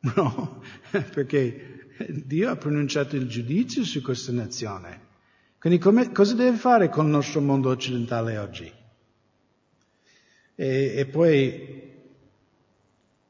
no? 0.14 0.62
Perché 1.12 1.78
Dio 2.08 2.50
ha 2.50 2.56
pronunciato 2.56 3.16
il 3.16 3.26
giudizio 3.26 3.84
su 3.84 4.02
questa 4.02 4.32
nazione. 4.32 5.06
Quindi 5.58 5.78
come, 5.80 6.12
cosa 6.12 6.34
deve 6.34 6.56
fare 6.56 6.88
con 6.88 7.06
il 7.06 7.10
nostro 7.10 7.40
mondo 7.40 7.70
occidentale 7.70 8.38
oggi? 8.38 8.72
E, 10.54 10.94
e 10.96 11.06
poi 11.06 11.96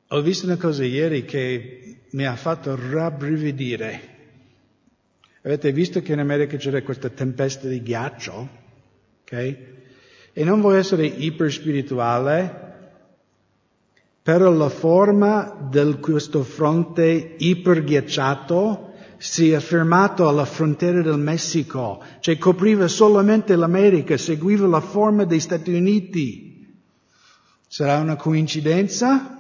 ho 0.09 0.21
visto 0.21 0.45
una 0.45 0.59
cosa 0.59 0.85
ieri 0.85 1.25
che 1.25 2.01
mi 2.11 2.27
ha 2.27 2.37
fatto 2.37 2.77
rabbrividire. 2.77 4.17
Avete 5.43 5.73
visto 5.73 6.03
che 6.03 6.13
in 6.13 6.19
America 6.19 6.59
c'era 6.59 6.83
questa 6.83 7.09
tempesta 7.09 7.67
di 7.67 7.83
ghiaccio? 7.83 8.49
Ok? 9.23 9.33
E 10.33 10.45
non 10.45 10.61
vuoi 10.61 10.79
essere 10.79 11.07
iperspirituale, 11.07 12.67
però 14.23 14.51
la 14.51 14.69
forma 14.69 15.69
di 15.71 15.99
questo 16.01 16.43
fronte 16.43 17.37
iperghiacciato 17.39 18.88
si 19.19 19.51
è 19.51 19.59
fermato 19.59 20.29
alla 20.29 20.45
frontiera 20.45 21.03
del 21.03 21.19
Messico, 21.19 22.03
cioè 22.21 22.39
copriva 22.39 22.89
solamente 22.89 23.57
l'America, 23.57 24.17
seguiva 24.17 24.67
la 24.67 24.81
forma 24.81 25.25
degli 25.25 25.41
Stati 25.41 25.75
Uniti. 25.75 26.77
Sarà 27.67 27.99
una 27.99 28.17
coincidenza? 28.17 29.37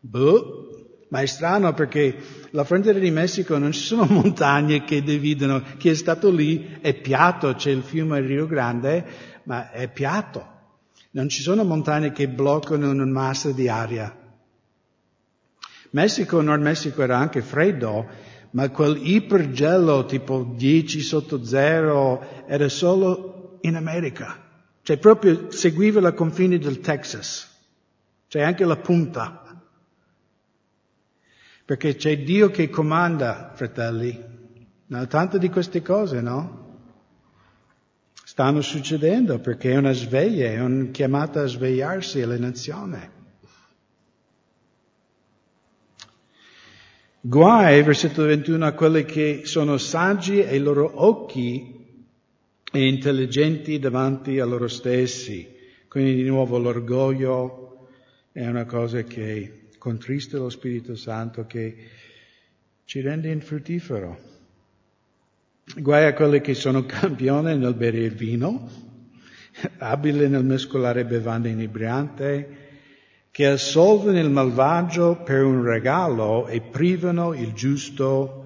Boh. 0.00 0.66
Ma 1.08 1.22
è 1.22 1.26
strano 1.26 1.74
perché 1.74 2.16
la 2.50 2.62
frontiera 2.62 3.00
di 3.00 3.10
Messico 3.10 3.58
non 3.58 3.72
ci 3.72 3.80
sono 3.80 4.06
montagne 4.08 4.84
che 4.84 5.02
dividono, 5.02 5.60
chi 5.76 5.88
è 5.88 5.94
stato 5.94 6.30
lì 6.30 6.78
è 6.80 6.94
piatto, 6.94 7.52
c'è 7.54 7.70
il 7.70 7.82
fiume 7.82 8.20
Rio 8.20 8.46
Grande, 8.46 9.04
ma 9.44 9.72
è 9.72 9.88
piatto. 9.88 10.58
Non 11.10 11.28
ci 11.28 11.42
sono 11.42 11.64
montagne 11.64 12.12
che 12.12 12.28
bloccano 12.28 12.88
una 12.90 13.04
massa 13.04 13.50
di 13.50 13.68
aria. 13.68 14.16
Messico, 15.90 16.40
Nord 16.40 16.62
Messico 16.62 17.02
era 17.02 17.18
anche 17.18 17.42
freddo, 17.42 18.06
ma 18.50 18.68
quel 18.70 18.98
ipergelo 19.02 20.06
tipo 20.06 20.52
10 20.56 21.00
sotto 21.00 21.44
zero 21.44 22.44
era 22.46 22.68
solo 22.68 23.58
in 23.62 23.76
America. 23.76 24.48
Cioè 24.82 24.98
proprio 24.98 25.50
seguiva 25.50 26.00
la 26.00 26.12
confine 26.12 26.58
del 26.58 26.80
Texas. 26.80 27.48
C'è 28.28 28.40
anche 28.40 28.64
la 28.64 28.76
punta. 28.76 29.62
Perché 31.64 31.94
c'è 31.94 32.18
Dio 32.18 32.50
che 32.50 32.68
comanda, 32.68 33.52
fratelli. 33.54 34.38
No, 34.86 35.06
tante 35.06 35.38
di 35.38 35.48
queste 35.48 35.82
cose, 35.82 36.20
no? 36.20 36.58
Stanno 38.24 38.60
succedendo 38.60 39.38
perché 39.38 39.72
è 39.72 39.76
una 39.76 39.92
sveglia, 39.92 40.46
è 40.46 40.60
una 40.60 40.86
chiamata 40.86 41.42
a 41.42 41.46
svegliarsi 41.46 42.22
alle 42.22 42.38
nazioni. 42.38 43.18
Guai, 47.22 47.82
versetto 47.82 48.24
21, 48.24 48.64
a 48.64 48.72
quelli 48.72 49.04
che 49.04 49.42
sono 49.44 49.76
saggi 49.76 50.40
ai 50.40 50.58
loro 50.58 50.90
occhi 51.04 51.84
e 52.72 52.86
intelligenti 52.86 53.78
davanti 53.78 54.38
a 54.38 54.46
loro 54.46 54.68
stessi. 54.68 55.46
Quindi 55.86 56.14
di 56.14 56.24
nuovo 56.24 56.56
l'orgoglio 56.56 57.88
è 58.32 58.46
una 58.46 58.64
cosa 58.64 59.02
che 59.02 59.68
contrista 59.76 60.38
lo 60.38 60.48
Spirito 60.48 60.96
Santo 60.96 61.44
che 61.44 61.76
ci 62.86 63.02
rende 63.02 63.30
infruttifero. 63.30 64.18
Guai 65.76 66.06
a 66.06 66.14
quelli 66.14 66.40
che 66.40 66.54
sono 66.54 66.86
campioni 66.86 67.54
nel 67.54 67.74
bere 67.74 67.98
il 67.98 68.14
vino, 68.14 68.66
abili 69.76 70.26
nel 70.26 70.44
mescolare 70.44 71.04
bevande 71.04 71.50
inebriante, 71.50 72.59
che 73.30 73.46
assolvono 73.46 74.18
il 74.18 74.30
malvagio 74.30 75.22
per 75.22 75.44
un 75.44 75.62
regalo 75.62 76.48
e 76.48 76.60
privano 76.60 77.32
il 77.32 77.52
giusto 77.52 78.40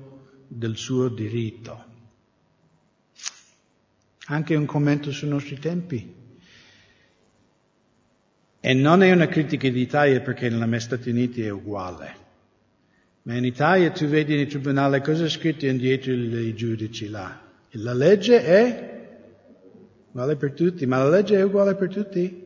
del 0.47 0.77
suo 0.77 1.09
diritto. 1.09 1.85
Anche 4.27 4.55
un 4.55 4.67
commento 4.67 5.11
sui 5.11 5.29
nostri 5.29 5.59
tempi. 5.59 6.23
E 8.61 8.73
non 8.73 9.03
è 9.03 9.13
una 9.13 9.27
critica 9.27 9.69
d'Italia 9.69 10.21
perché 10.21 10.49
negli 10.49 10.81
Stati 10.81 11.11
Uniti 11.11 11.43
è 11.43 11.51
uguale. 11.51 12.23
Ma 13.23 13.35
in 13.35 13.45
Italia 13.45 13.91
tu 13.91 14.07
vedi 14.07 14.37
nel 14.37 14.47
tribunale 14.47 15.01
cosa 15.01 15.25
è 15.25 15.29
scritto 15.29 15.67
indietro 15.67 16.13
i 16.13 16.55
giudici 16.55 17.09
là. 17.09 17.41
La 17.73 17.95
legge 17.95 18.45
è 18.45 19.09
uguale 20.11 20.37
per 20.37 20.53
tutti, 20.53 20.87
ma 20.87 20.99
la 20.99 21.09
legge 21.09 21.37
è 21.37 21.43
uguale 21.43 21.75
per 21.75 21.89
tutti. 21.89 22.44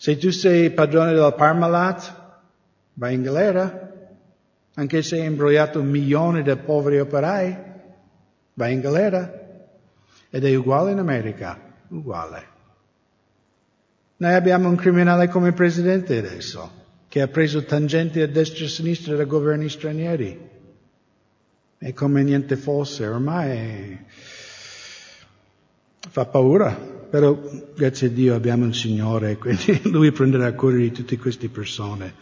Se 0.00 0.16
tu 0.16 0.30
sei 0.30 0.70
padrone 0.70 1.12
del 1.12 1.34
Parmalat, 1.36 2.14
vai 2.94 3.12
in 3.12 3.22
galera, 3.22 3.92
anche 4.76 5.02
se 5.02 5.20
hai 5.20 5.26
imbrogliato 5.26 5.82
milioni 5.82 6.42
di 6.42 6.56
poveri 6.56 7.00
operai, 7.00 7.54
vai 8.54 8.72
in 8.72 8.80
galera. 8.80 9.30
Ed 10.30 10.42
è 10.42 10.54
uguale 10.56 10.92
in 10.92 11.00
America, 11.00 11.60
uguale. 11.88 12.46
Noi 14.16 14.32
abbiamo 14.32 14.70
un 14.70 14.76
criminale 14.76 15.28
come 15.28 15.52
presidente 15.52 16.16
adesso, 16.16 16.70
che 17.06 17.20
ha 17.20 17.28
preso 17.28 17.64
tangenti 17.64 18.22
a 18.22 18.26
destra 18.26 18.64
e 18.64 18.68
a 18.68 18.70
sinistra 18.70 19.16
da 19.16 19.24
governi 19.24 19.68
stranieri. 19.68 20.48
È 21.76 21.92
come 21.92 22.22
niente 22.22 22.56
fosse, 22.56 23.06
ormai 23.06 24.02
fa 26.08 26.24
paura, 26.24 26.99
però 27.10 27.38
grazie 27.74 28.06
a 28.06 28.10
Dio 28.10 28.34
abbiamo 28.34 28.64
un 28.64 28.72
Signore, 28.72 29.36
quindi 29.38 29.80
Lui 29.90 30.12
prenderà 30.12 30.52
cura 30.54 30.76
di 30.76 30.92
tutte 30.92 31.18
queste 31.18 31.48
persone. 31.48 32.14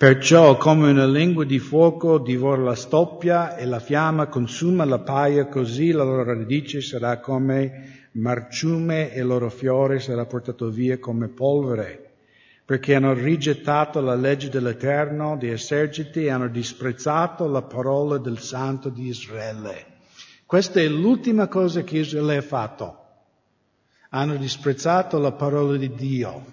Perciò 0.00 0.56
come 0.56 0.90
una 0.90 1.06
lingua 1.06 1.44
di 1.44 1.58
fuoco 1.58 2.18
divora 2.18 2.62
la 2.62 2.74
stoppia 2.74 3.54
e 3.56 3.66
la 3.66 3.80
fiamma 3.80 4.28
consuma 4.28 4.86
la 4.86 5.00
paia, 5.00 5.46
così 5.46 5.90
la 5.90 6.04
loro 6.04 6.24
radice 6.24 6.80
sarà 6.80 7.20
come 7.20 8.08
marciume 8.12 9.12
e 9.12 9.20
il 9.20 9.26
loro 9.26 9.50
fiore 9.50 10.00
sarà 10.00 10.24
portato 10.24 10.70
via 10.70 10.98
come 10.98 11.28
polvere, 11.28 12.12
perché 12.64 12.94
hanno 12.94 13.12
rigettato 13.12 14.00
la 14.00 14.14
legge 14.14 14.48
dell'Eterno 14.48 15.36
di 15.36 15.50
eserciti 15.50 16.24
e 16.24 16.30
hanno 16.30 16.48
disprezzato 16.48 17.46
la 17.46 17.62
parola 17.62 18.16
del 18.16 18.38
Santo 18.38 18.88
di 18.88 19.08
Israele. 19.08 19.89
Questa 20.50 20.80
è 20.80 20.88
l'ultima 20.88 21.46
cosa 21.46 21.84
che 21.84 21.98
Israele 21.98 22.38
ha 22.38 22.42
fatto. 22.42 22.98
Hanno 24.08 24.34
disprezzato 24.34 25.16
la 25.20 25.30
parola 25.30 25.76
di 25.76 25.94
Dio. 25.94 26.44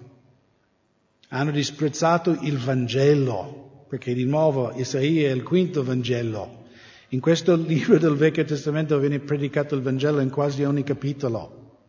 Hanno 1.30 1.50
disprezzato 1.50 2.30
il 2.42 2.58
Vangelo, 2.58 3.86
perché 3.88 4.14
di 4.14 4.24
nuovo 4.24 4.70
Isaia 4.76 5.30
è 5.30 5.32
il 5.32 5.42
quinto 5.42 5.82
Vangelo. 5.82 6.66
In 7.08 7.18
questo 7.18 7.56
libro 7.58 7.98
del 7.98 8.14
Vecchio 8.14 8.44
Testamento 8.44 8.96
viene 9.00 9.18
predicato 9.18 9.74
il 9.74 9.82
Vangelo 9.82 10.20
in 10.20 10.30
quasi 10.30 10.62
ogni 10.62 10.84
capitolo. 10.84 11.80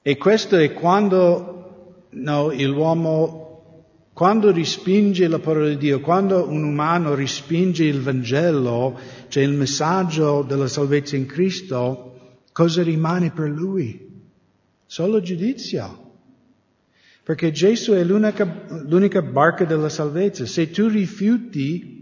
E 0.00 0.16
questo 0.16 0.56
è 0.58 0.72
quando 0.74 2.04
no, 2.10 2.52
l'uomo, 2.52 3.45
quando 4.16 4.50
respinge 4.50 5.28
la 5.28 5.40
parola 5.40 5.68
di 5.68 5.76
Dio, 5.76 6.00
quando 6.00 6.48
un 6.48 6.64
umano 6.64 7.14
respinge 7.14 7.84
il 7.84 8.00
Vangelo, 8.00 8.98
cioè 9.28 9.42
il 9.42 9.52
messaggio 9.52 10.40
della 10.40 10.68
salvezza 10.68 11.16
in 11.16 11.26
Cristo, 11.26 12.38
cosa 12.50 12.82
rimane 12.82 13.30
per 13.30 13.50
lui? 13.50 14.08
Solo 14.86 15.20
giudizio. 15.20 16.14
Perché 17.22 17.52
Gesù 17.52 17.92
è 17.92 18.02
l'unica, 18.04 18.64
l'unica 18.86 19.20
barca 19.20 19.66
della 19.66 19.90
salvezza. 19.90 20.46
Se 20.46 20.70
tu 20.70 20.88
rifiuti 20.88 21.96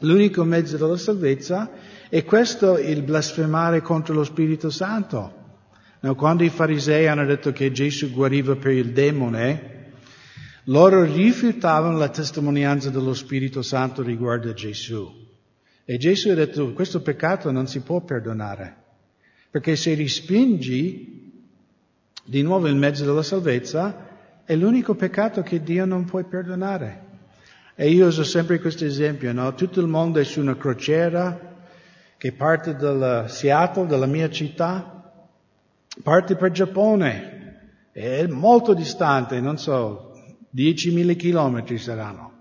L'unico 0.00 0.42
mezzo 0.42 0.76
della 0.76 0.96
salvezza 0.96 1.70
è 2.08 2.24
questo 2.24 2.78
il 2.78 3.02
blasfemare 3.02 3.80
contro 3.80 4.14
lo 4.14 4.24
Spirito 4.24 4.68
Santo. 4.68 5.42
No, 6.00 6.14
quando 6.14 6.44
i 6.44 6.48
farisei 6.48 7.06
hanno 7.06 7.24
detto 7.24 7.52
che 7.52 7.70
Gesù 7.70 8.10
guariva 8.10 8.56
per 8.56 8.72
il 8.72 8.92
demone, 8.92 9.73
loro 10.64 11.04
rifiutavano 11.04 11.98
la 11.98 12.08
testimonianza 12.08 12.90
dello 12.90 13.14
Spirito 13.14 13.62
Santo 13.62 14.02
riguardo 14.02 14.50
a 14.50 14.54
Gesù. 14.54 15.22
E 15.84 15.98
Gesù 15.98 16.30
ha 16.30 16.34
detto 16.34 16.72
questo 16.72 17.02
peccato 17.02 17.50
non 17.50 17.66
si 17.66 17.80
può 17.80 18.00
perdonare, 18.00 18.74
perché 19.50 19.76
se 19.76 19.94
respingi 19.94 21.32
di 22.24 22.42
nuovo 22.42 22.68
il 22.68 22.76
mezzo 22.76 23.04
della 23.04 23.22
salvezza, 23.22 24.42
è 24.44 24.56
l'unico 24.56 24.94
peccato 24.94 25.42
che 25.42 25.62
Dio 25.62 25.84
non 25.84 26.04
può 26.04 26.22
perdonare. 26.24 27.02
E 27.74 27.90
io 27.90 28.06
uso 28.06 28.24
sempre 28.24 28.60
questo 28.60 28.86
esempio, 28.86 29.32
no? 29.32 29.52
Tutto 29.54 29.80
il 29.80 29.88
mondo 29.88 30.20
è 30.20 30.24
su 30.24 30.40
una 30.40 30.56
crociera 30.56 31.52
che 32.16 32.32
parte 32.32 32.74
da 32.76 33.28
Seattle, 33.28 33.86
dalla 33.86 34.06
mia 34.06 34.30
città, 34.30 35.12
parte 36.02 36.36
per 36.36 36.50
Giappone, 36.52 37.32
è 37.92 38.26
molto 38.26 38.72
distante, 38.72 39.40
non 39.40 39.58
so, 39.58 40.13
10.000 40.54 41.16
chilometri 41.16 41.78
saranno. 41.78 42.32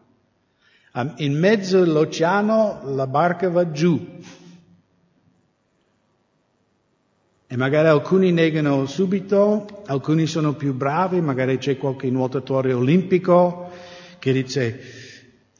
In 1.17 1.39
mezzo 1.39 1.79
all'oceano 1.79 2.81
la 2.93 3.07
barca 3.07 3.49
va 3.49 3.71
giù. 3.71 4.19
E 7.47 7.57
magari 7.57 7.87
alcuni 7.87 8.31
negano 8.31 8.85
subito, 8.85 9.83
alcuni 9.87 10.27
sono 10.27 10.53
più 10.53 10.73
bravi, 10.73 11.21
magari 11.21 11.57
c'è 11.57 11.77
qualche 11.77 12.09
nuotatore 12.09 12.73
olimpico 12.73 13.71
che 14.19 14.31
dice 14.31 14.79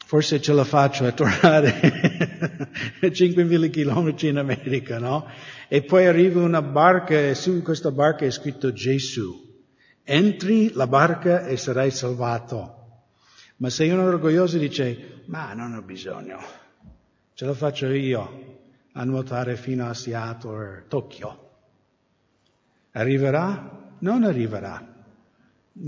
forse 0.06 0.40
ce 0.40 0.54
la 0.54 0.64
faccio 0.64 1.06
a 1.06 1.12
tornare 1.14 2.70
5.000 3.02 3.70
chilometri 3.72 4.28
in 4.28 4.38
America, 4.38 5.00
no? 5.00 5.28
E 5.68 5.82
poi 5.82 6.06
arriva 6.06 6.42
una 6.42 6.62
barca 6.62 7.20
e 7.20 7.34
su 7.34 7.60
questa 7.64 7.90
barca 7.90 8.26
è 8.26 8.32
scritto 8.32 8.72
Gesù. 8.72 9.53
Entri 10.04 10.74
la 10.74 10.88
barca 10.88 11.46
e 11.46 11.58
sarai 11.58 11.92
salvato. 11.92 12.82
Ma 13.58 13.70
se 13.70 13.90
uno 13.90 14.04
orgoglioso 14.04 14.58
dice, 14.58 15.24
ma 15.26 15.54
non 15.54 15.74
ho 15.74 15.82
bisogno, 15.82 16.40
ce 17.34 17.46
la 17.46 17.54
faccio 17.54 17.88
io. 17.88 18.52
a 18.94 19.04
nuotare 19.06 19.56
fino 19.56 19.88
a 19.88 19.94
Seattle 19.94 20.78
o 20.78 20.84
Tokyo. 20.88 21.50
Arriverà? 22.92 23.96
Non 24.00 24.24
arriverà. 24.24 24.92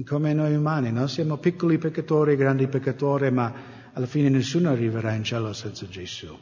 Come 0.04 0.34
noi 0.34 0.56
umani, 0.56 0.92
no? 0.92 1.06
Siamo 1.06 1.38
piccoli 1.38 1.78
peccatori, 1.78 2.36
grandi 2.36 2.68
peccatori, 2.68 3.30
ma 3.30 3.54
alla 3.94 4.08
fine 4.08 4.30
nessuno 4.30 4.70
arriverà 4.70 5.14
in 5.14 5.24
cielo 5.24 5.54
senza 5.54 5.88
Gesù. 5.88 6.36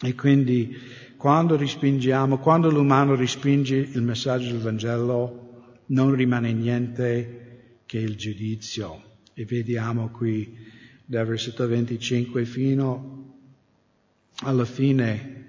E 0.00 0.14
quindi 0.16 0.76
quando 1.16 1.56
respingiamo, 1.56 2.38
quando 2.38 2.68
l'umano 2.68 3.14
respinge 3.14 3.76
il 3.76 4.02
messaggio 4.02 4.50
del 4.50 4.60
Vangelo, 4.60 5.43
non 5.86 6.14
rimane 6.14 6.52
niente 6.52 7.80
che 7.86 7.98
il 7.98 8.16
giudizio. 8.16 9.02
E 9.34 9.44
vediamo 9.44 10.10
qui 10.10 10.56
dal 11.04 11.26
versetto 11.26 11.66
25 11.66 12.44
fino 12.44 13.34
alla 14.42 14.64
fine. 14.64 15.42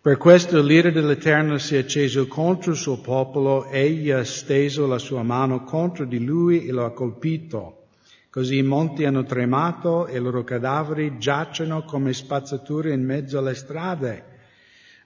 Per 0.00 0.18
questo 0.18 0.62
l'ira 0.62 0.90
dell'Eterno 0.90 1.58
si 1.58 1.74
è 1.74 1.78
acceso 1.78 2.28
contro 2.28 2.70
il 2.70 2.76
suo 2.76 3.00
popolo, 3.00 3.68
egli 3.68 4.10
ha 4.10 4.22
steso 4.22 4.86
la 4.86 4.98
sua 4.98 5.22
mano 5.22 5.64
contro 5.64 6.04
di 6.04 6.24
lui 6.24 6.66
e 6.66 6.70
lo 6.70 6.84
ha 6.84 6.92
colpito. 6.92 7.86
Così 8.30 8.58
i 8.58 8.62
monti 8.62 9.04
hanno 9.04 9.24
tremato 9.24 10.06
e 10.06 10.18
i 10.18 10.20
loro 10.20 10.44
cadaveri 10.44 11.18
giacciono 11.18 11.84
come 11.84 12.12
spazzature 12.12 12.92
in 12.92 13.02
mezzo 13.02 13.38
alle 13.38 13.54
strade. 13.54 14.24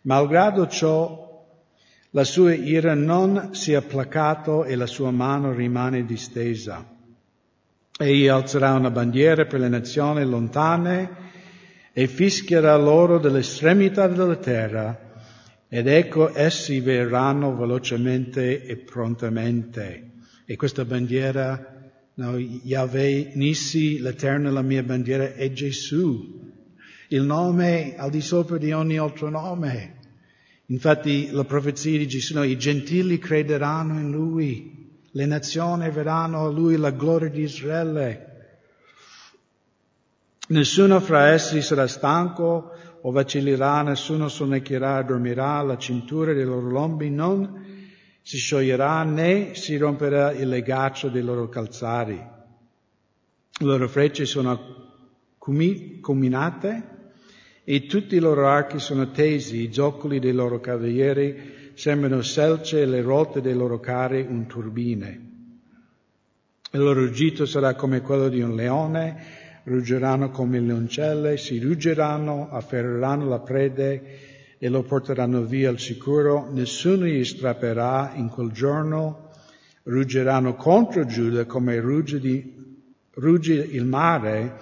Malgrado 0.03 0.67
ciò, 0.67 1.30
la 2.11 2.25
sua 2.25 2.55
ira 2.55 2.95
non 2.95 3.51
si 3.55 3.73
è 3.73 3.83
placato 3.83 4.65
e 4.65 4.75
la 4.75 4.87
sua 4.87 5.11
mano 5.11 5.53
rimane 5.53 6.05
distesa. 6.05 6.85
Egli 7.99 8.27
alzerà 8.27 8.73
una 8.73 8.91
bandiera 8.91 9.47
per 9.47 9.61
le 9.61 9.69
nazioni 9.69 10.25
lontane 10.25 11.29
e 11.93 12.07
fischierà 12.07 12.77
loro 12.77 13.19
dall'estremità 13.19 14.09
della 14.09 14.37
terra. 14.37 15.09
Ed 15.69 15.87
ecco 15.87 16.35
essi 16.35 16.81
verranno 16.81 17.57
velocemente 17.57 18.65
e 18.65 18.77
prontamente. 18.77 20.11
E 20.45 20.57
questa 20.57 20.85
bandiera 20.85 21.79
No, 22.21 22.37
Yahweh 22.37 23.33
Nissi, 23.35 23.99
l'Eterno, 23.99 24.51
la 24.51 24.61
mia 24.61 24.83
bandiera, 24.83 25.33
è 25.33 25.51
Gesù, 25.53 26.39
il 27.09 27.23
nome 27.23 27.95
al 27.97 28.11
di 28.11 28.21
sopra 28.21 28.59
di 28.59 28.73
ogni 28.73 28.99
altro 28.99 29.31
nome. 29.31 30.00
Infatti 30.71 31.31
la 31.33 31.45
profezia 31.45 31.99
di 31.99 32.07
Gesù, 32.07 32.35
no, 32.35 32.45
i 32.45 32.57
gentili 32.57 33.19
crederanno 33.19 33.99
in 33.99 34.11
Lui, 34.13 34.89
le 35.11 35.27
nazioni 35.27 35.91
verranno 35.91 36.45
a 36.45 36.49
Lui, 36.51 36.77
la 36.77 36.93
gloria 36.93 37.29
di 37.29 37.43
Israele. 37.43 38.27
Nessuno 40.49 41.01
fra 41.01 41.31
essi 41.31 41.61
sarà 41.61 41.89
stanco 41.89 42.71
o 43.01 43.11
vacillerà, 43.11 43.83
nessuno 43.83 44.29
sonnecchierà, 44.29 45.03
dormirà, 45.03 45.61
la 45.63 45.77
cintura 45.77 46.33
dei 46.33 46.45
loro 46.45 46.71
lombi 46.71 47.11
non 47.11 47.67
si 48.23 48.37
scioglierà 48.37 49.03
né 49.03 49.57
si 49.57 49.77
romperà 49.77 50.31
il 50.31 50.49
legaccio 50.49 51.09
dei 51.09 51.23
loro 51.23 51.49
calzari. 51.49 52.15
Le 52.15 53.67
loro 53.67 53.89
frecce 53.89 54.25
sono 54.25 54.61
combinate 55.37 56.99
e 57.73 57.87
tutti 57.87 58.17
i 58.17 58.19
loro 58.19 58.49
archi 58.49 58.81
sono 58.81 59.13
tesi, 59.13 59.63
i 59.63 59.73
zoccoli 59.73 60.19
dei 60.19 60.33
loro 60.33 60.59
cavalieri 60.59 61.71
sembrano 61.75 62.21
selce 62.21 62.83
e 62.83 62.85
le 62.85 63.01
ruote 63.01 63.41
dei 63.41 63.55
loro 63.55 63.79
carri 63.79 64.27
un 64.29 64.49
turbine. 64.49 65.29
Il 66.73 66.81
loro 66.81 67.05
ruggito 67.05 67.47
sarà 67.47 67.77
come 67.77 68.01
quello 68.01 68.29
di 68.29 68.41
un 68.41 68.57
leone, 68.57 69.63
ruggeranno 69.63 70.31
come 70.31 70.59
leoncelle, 70.59 71.37
si 71.37 71.61
ruggeranno, 71.61 72.49
afferreranno 72.51 73.29
la 73.29 73.39
prede 73.39 74.03
e 74.59 74.69
lo 74.69 74.83
porteranno 74.83 75.45
via 75.45 75.69
al 75.69 75.79
sicuro, 75.79 76.51
nessuno 76.51 77.05
gli 77.05 77.25
strapperà 77.25 78.15
in 78.17 78.31
quel 78.31 78.51
giorno, 78.51 79.31
ruggeranno 79.85 80.57
contro 80.57 81.07
Giuda 81.07 81.45
come 81.45 81.79
rugge, 81.79 82.19
di, 82.19 82.53
rugge 83.13 83.55
il 83.55 83.85
mare 83.85 84.59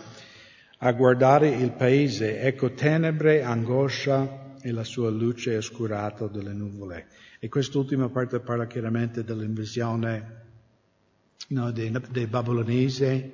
a 0.79 0.93
guardare 0.93 1.49
il 1.49 1.73
paese, 1.73 2.41
ecco 2.41 2.73
tenebre, 2.73 3.43
angoscia 3.43 4.57
e 4.61 4.71
la 4.73 4.85
sua 4.85 5.11
luce 5.11 5.57
oscurata 5.57 6.27
dalle 6.27 6.53
nuvole. 6.53 7.07
E 7.39 7.49
quest'ultima 7.49 8.09
parte 8.09 8.41
parla 8.41 8.67
chiaramente 8.67 9.25
dell'invasione 9.25 10.37
no, 11.49 11.71
dei, 11.71 11.93
dei 12.11 12.27
babilonesi 12.27 13.31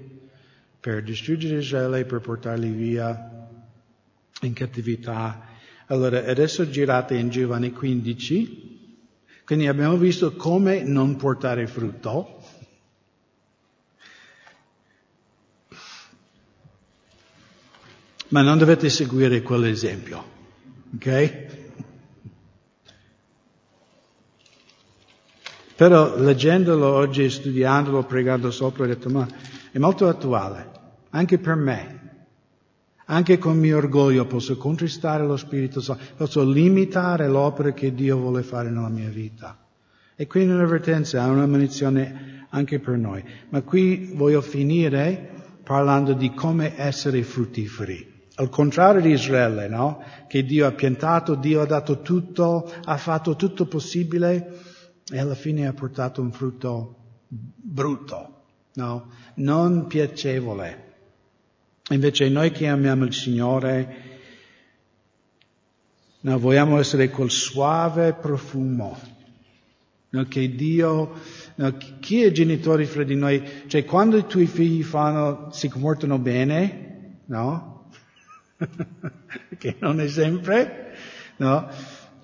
per 0.81 1.03
distruggere 1.03 1.59
Israele, 1.59 2.05
per 2.05 2.21
portarli 2.21 2.71
via 2.71 3.49
in 4.43 4.53
cattività 4.53 5.53
allora, 5.89 6.25
adesso 6.25 6.69
girate 6.71 7.15
in 7.15 7.29
Giovanni 7.29 7.71
15, 7.71 9.03
quindi 9.45 9.67
abbiamo 9.67 9.99
visto 9.99 10.35
come 10.35 10.83
non 10.83 11.17
portare 11.17 11.67
frutto. 11.67 12.34
Ma 18.35 18.43
non 18.43 18.59
dovete 18.59 18.91
seguire 18.91 19.43
quell'esempio, 19.43 20.25
ok? 20.97 21.47
Però 25.77 26.19
leggendolo 26.19 26.95
oggi, 26.95 27.31
studiandolo, 27.31 28.03
pregando 28.03 28.51
sopra, 28.51 28.83
ho 28.83 28.87
detto, 28.89 29.09
ma 29.09 29.25
è 29.71 29.79
molto 29.79 30.09
attuale, 30.09 30.69
anche 31.11 31.39
per 31.39 31.55
me. 31.55 32.01
Anche 33.05 33.39
con 33.39 33.57
mio 33.57 33.77
orgoglio 33.77 34.27
posso 34.27 34.57
contristare 34.57 35.25
lo 35.25 35.37
Spirito 35.37 35.81
Santo, 35.81 36.03
posso 36.17 36.43
limitare 36.43 37.29
l'opera 37.29 37.71
che 37.71 37.95
Dio 37.95 38.17
vuole 38.17 38.43
fare 38.43 38.69
nella 38.69 38.89
mia 38.89 39.11
vita. 39.11 39.57
E 40.17 40.27
quindi 40.27 40.55
un'avvertenza, 40.55 41.25
una 41.27 41.47
munizione 41.47 42.49
anche 42.49 42.81
per 42.81 42.97
noi. 42.97 43.23
Ma 43.51 43.63
qui 43.63 44.11
voglio 44.13 44.41
finire 44.41 45.61
parlando 45.63 46.15
di 46.15 46.35
come 46.35 46.77
essere 46.77 47.23
fruttiferi. 47.23 48.14
Al 48.37 48.49
contrario 48.49 49.01
di 49.01 49.11
Israele, 49.11 49.69
no? 49.69 50.03
Che 50.27 50.45
Dio 50.45 50.67
ha 50.67 50.73
piantato, 50.73 51.35
Dio 51.35 51.61
ha 51.61 51.67
dato 51.67 52.01
tutto, 52.01 52.71
ha 52.85 52.97
fatto 52.97 53.37
tutto 53.37 53.67
possibile 53.67 54.61
e 55.11 55.19
alla 55.19 55.35
fine 55.35 55.67
ha 55.67 55.73
portato 55.73 56.21
un 56.21 56.33
frutto 56.33 56.97
brutto, 57.29 58.43
no? 58.75 59.11
Non 59.35 59.87
piacevole. 59.87 60.93
Invece 61.91 62.29
noi 62.29 62.51
che 62.51 62.67
amiamo 62.67 63.05
il 63.05 63.13
Signore, 63.13 63.97
no, 66.21 66.39
vogliamo 66.39 66.79
essere 66.79 67.11
quel 67.11 67.31
suave 67.31 68.15
profumo 68.15 69.13
no, 70.15 70.25
che 70.25 70.55
Dio, 70.55 71.13
no, 71.57 71.77
chi 72.01 72.23
è 72.23 72.31
genitore 72.31 72.87
fra 72.87 73.03
di 73.03 73.17
noi? 73.17 73.43
Cioè 73.67 73.85
quando 73.85 74.17
i 74.17 74.27
tuoi 74.27 74.47
figli 74.47 74.83
fanno, 74.83 75.49
si 75.51 75.69
comportano 75.69 76.19
bene, 76.19 77.21
no? 77.27 77.74
Che 79.59 79.77
non 79.81 80.01
è 80.01 80.09
sempre, 80.09 80.95
no? 81.37 81.69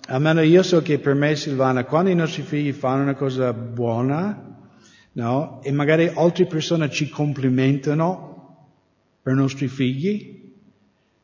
Almeno 0.06 0.40
io 0.40 0.62
so 0.62 0.82
che 0.82 0.98
per 0.98 1.14
me, 1.14 1.36
Silvana, 1.36 1.84
quando 1.84 2.10
i 2.10 2.14
nostri 2.14 2.42
figli 2.42 2.72
fanno 2.72 3.02
una 3.02 3.14
cosa 3.14 3.52
buona, 3.52 4.58
no? 5.12 5.60
E 5.62 5.72
magari 5.72 6.08
altre 6.08 6.46
persone 6.46 6.90
ci 6.90 7.08
complimentano, 7.08 8.28
per 9.22 9.34
i 9.34 9.36
nostri 9.36 9.68
figli, 9.68 10.38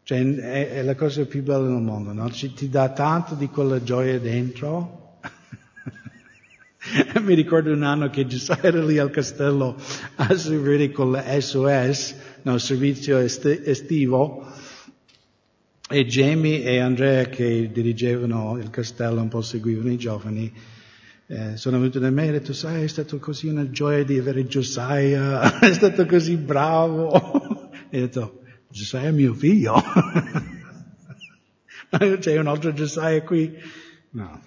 cioè 0.02 0.24
è, 0.24 0.70
è, 0.70 0.82
la 0.82 0.94
cosa 0.94 1.24
più 1.24 1.42
bella 1.42 1.66
del 1.66 1.80
mondo, 1.80 2.12
no? 2.12 2.30
Ci, 2.30 2.52
ti 2.52 2.68
dà 2.68 2.90
tanto 2.90 3.34
di 3.34 3.48
quella 3.48 3.82
gioia 3.82 4.20
dentro. 4.20 5.18
Mi 7.20 7.34
ricordo 7.34 7.72
un 7.72 7.82
anno 7.82 8.08
che 8.10 8.24
era 8.62 8.84
lì 8.84 8.98
al 8.98 9.10
castello 9.10 9.74
a 10.14 10.36
servire 10.36 10.92
con 10.92 11.10
la 11.10 11.40
SOS, 11.40 12.14
no, 12.42 12.56
servizio 12.58 13.18
estivo, 13.18 14.46
e 15.88 16.04
Jamie 16.04 16.64
e 16.64 16.78
Andrea 16.78 17.28
che 17.28 17.70
dirigevano 17.70 18.58
il 18.58 18.70
castello, 18.70 19.20
un 19.22 19.28
po' 19.28 19.40
seguivano 19.40 19.92
i 19.92 19.96
giovani, 19.96 20.52
eh, 21.28 21.56
sono 21.56 21.78
venuti 21.78 22.00
da 22.00 22.10
me 22.10 22.24
e 22.24 22.28
hanno 22.28 22.38
detto, 22.38 22.52
sai, 22.52 22.82
è 22.84 22.88
stato 22.88 23.18
così 23.18 23.46
una 23.48 23.70
gioia 23.70 24.04
di 24.04 24.18
avere 24.18 24.44
Josiah, 24.46 25.58
è 25.60 25.72
stato 25.72 26.06
così 26.06 26.36
bravo. 26.36 27.64
E 27.88 27.98
ho 27.98 28.00
detto, 28.00 28.40
Giuseppe 28.68 29.06
è 29.06 29.10
mio 29.12 29.32
figlio. 29.32 29.80
C'è 32.18 32.36
un 32.36 32.48
altro 32.48 32.72
Giuseppe 32.72 33.22
qui? 33.22 33.56
No. 34.10 34.42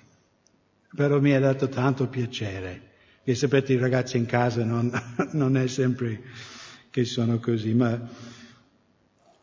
Però 0.94 1.22
mi 1.22 1.34
ha 1.34 1.40
dato 1.40 1.70
tanto 1.70 2.08
piacere. 2.08 2.82
E 3.24 3.34
sapete, 3.36 3.72
i 3.72 3.78
ragazzi 3.78 4.18
in 4.18 4.26
casa 4.26 4.66
non, 4.66 4.92
non 5.32 5.56
è 5.56 5.68
sempre 5.68 6.22
che 6.90 7.06
sono 7.06 7.40
così, 7.40 7.74
ma 7.74 7.98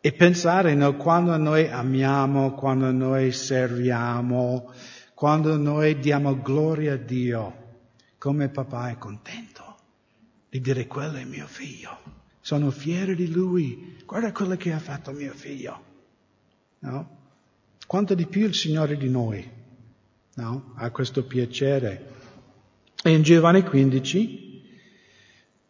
e 0.06 0.12
pensare 0.12 0.76
no, 0.76 0.94
quando 0.94 1.36
noi 1.36 1.68
amiamo, 1.68 2.52
quando 2.52 2.92
noi 2.92 3.32
serviamo, 3.32 4.72
quando 5.14 5.56
noi 5.56 5.98
diamo 5.98 6.40
gloria 6.40 6.92
a 6.92 6.96
Dio, 6.96 7.80
come 8.16 8.48
papà 8.48 8.90
è 8.90 8.98
contento 8.98 9.76
di 10.48 10.60
dire 10.60 10.86
quello 10.86 11.16
è 11.16 11.24
mio 11.24 11.48
figlio. 11.48 11.98
Sono 12.40 12.70
fiero 12.70 13.14
di 13.14 13.32
lui. 13.32 13.96
Guarda 14.06 14.30
quello 14.30 14.54
che 14.54 14.72
ha 14.72 14.78
fatto 14.78 15.10
mio 15.10 15.32
figlio. 15.32 15.82
No? 16.78 17.14
quanto 17.84 18.14
di 18.14 18.26
più 18.26 18.46
il 18.46 18.54
Signore 18.54 18.96
di 18.96 19.10
noi 19.10 19.44
no? 20.34 20.72
ha 20.76 20.88
questo 20.92 21.24
piacere. 21.24 22.12
E 23.02 23.10
in 23.10 23.22
Giovanni 23.22 23.64
15 23.64 24.70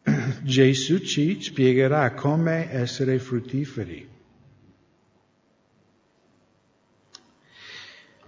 Gesù 0.44 0.98
ci 0.98 1.40
spiegherà 1.40 2.12
come 2.12 2.70
essere 2.70 3.18
fruttiferi. 3.18 4.12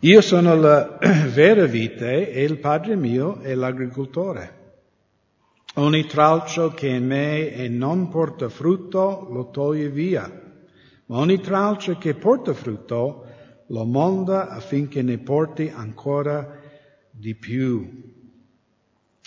Io 0.03 0.21
sono 0.21 0.55
la 0.55 0.97
vera 1.35 1.65
vite 1.65 2.31
e 2.31 2.45
il 2.45 2.59
Padre 2.59 2.95
mio 2.95 3.41
è 3.41 3.53
l'agricoltore. 3.55 4.57
Ogni 5.75 6.07
tralcio 6.07 6.71
che 6.71 6.87
in 6.87 7.07
me 7.07 7.53
e 7.53 7.69
non 7.69 8.09
porta 8.09 8.49
frutto 8.49 9.27
lo 9.29 9.51
toglie 9.51 9.89
via, 9.89 10.31
ma 11.07 11.17
ogni 11.17 11.41
tralcio 11.41 11.99
che 11.99 12.15
porta 12.15 12.55
frutto 12.55 13.27
lo 13.67 13.85
monda 13.85 14.51
affinché 14.51 15.03
ne 15.03 15.19
porti 15.19 15.69
ancora 15.75 16.61
di 17.11 17.35
più. 17.35 18.15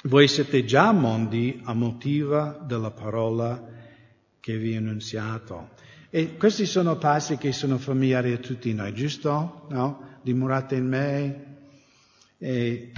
Voi 0.03 0.27
siete 0.29 0.63
già 0.63 0.93
mondi 0.93 1.59
a 1.65 1.73
motiva 1.73 2.63
della 2.65 2.91
parola 2.91 3.61
che 4.39 4.57
vi 4.57 4.75
ho 4.75 4.77
annunziato. 4.77 5.71
E 6.09 6.37
questi 6.37 6.65
sono 6.65 6.97
passi 6.97 7.35
che 7.35 7.51
sono 7.51 7.77
familiari 7.77 8.31
a 8.31 8.37
tutti 8.37 8.73
noi, 8.73 8.93
giusto? 8.93 9.65
No? 9.69 10.10
Dimorate 10.21 10.75
in 10.75 10.87
me. 10.87 11.45
E, 12.37 12.91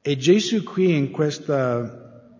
e 0.00 0.16
Gesù 0.16 0.62
qui 0.62 0.96
in 0.96 1.10
questa, 1.10 2.30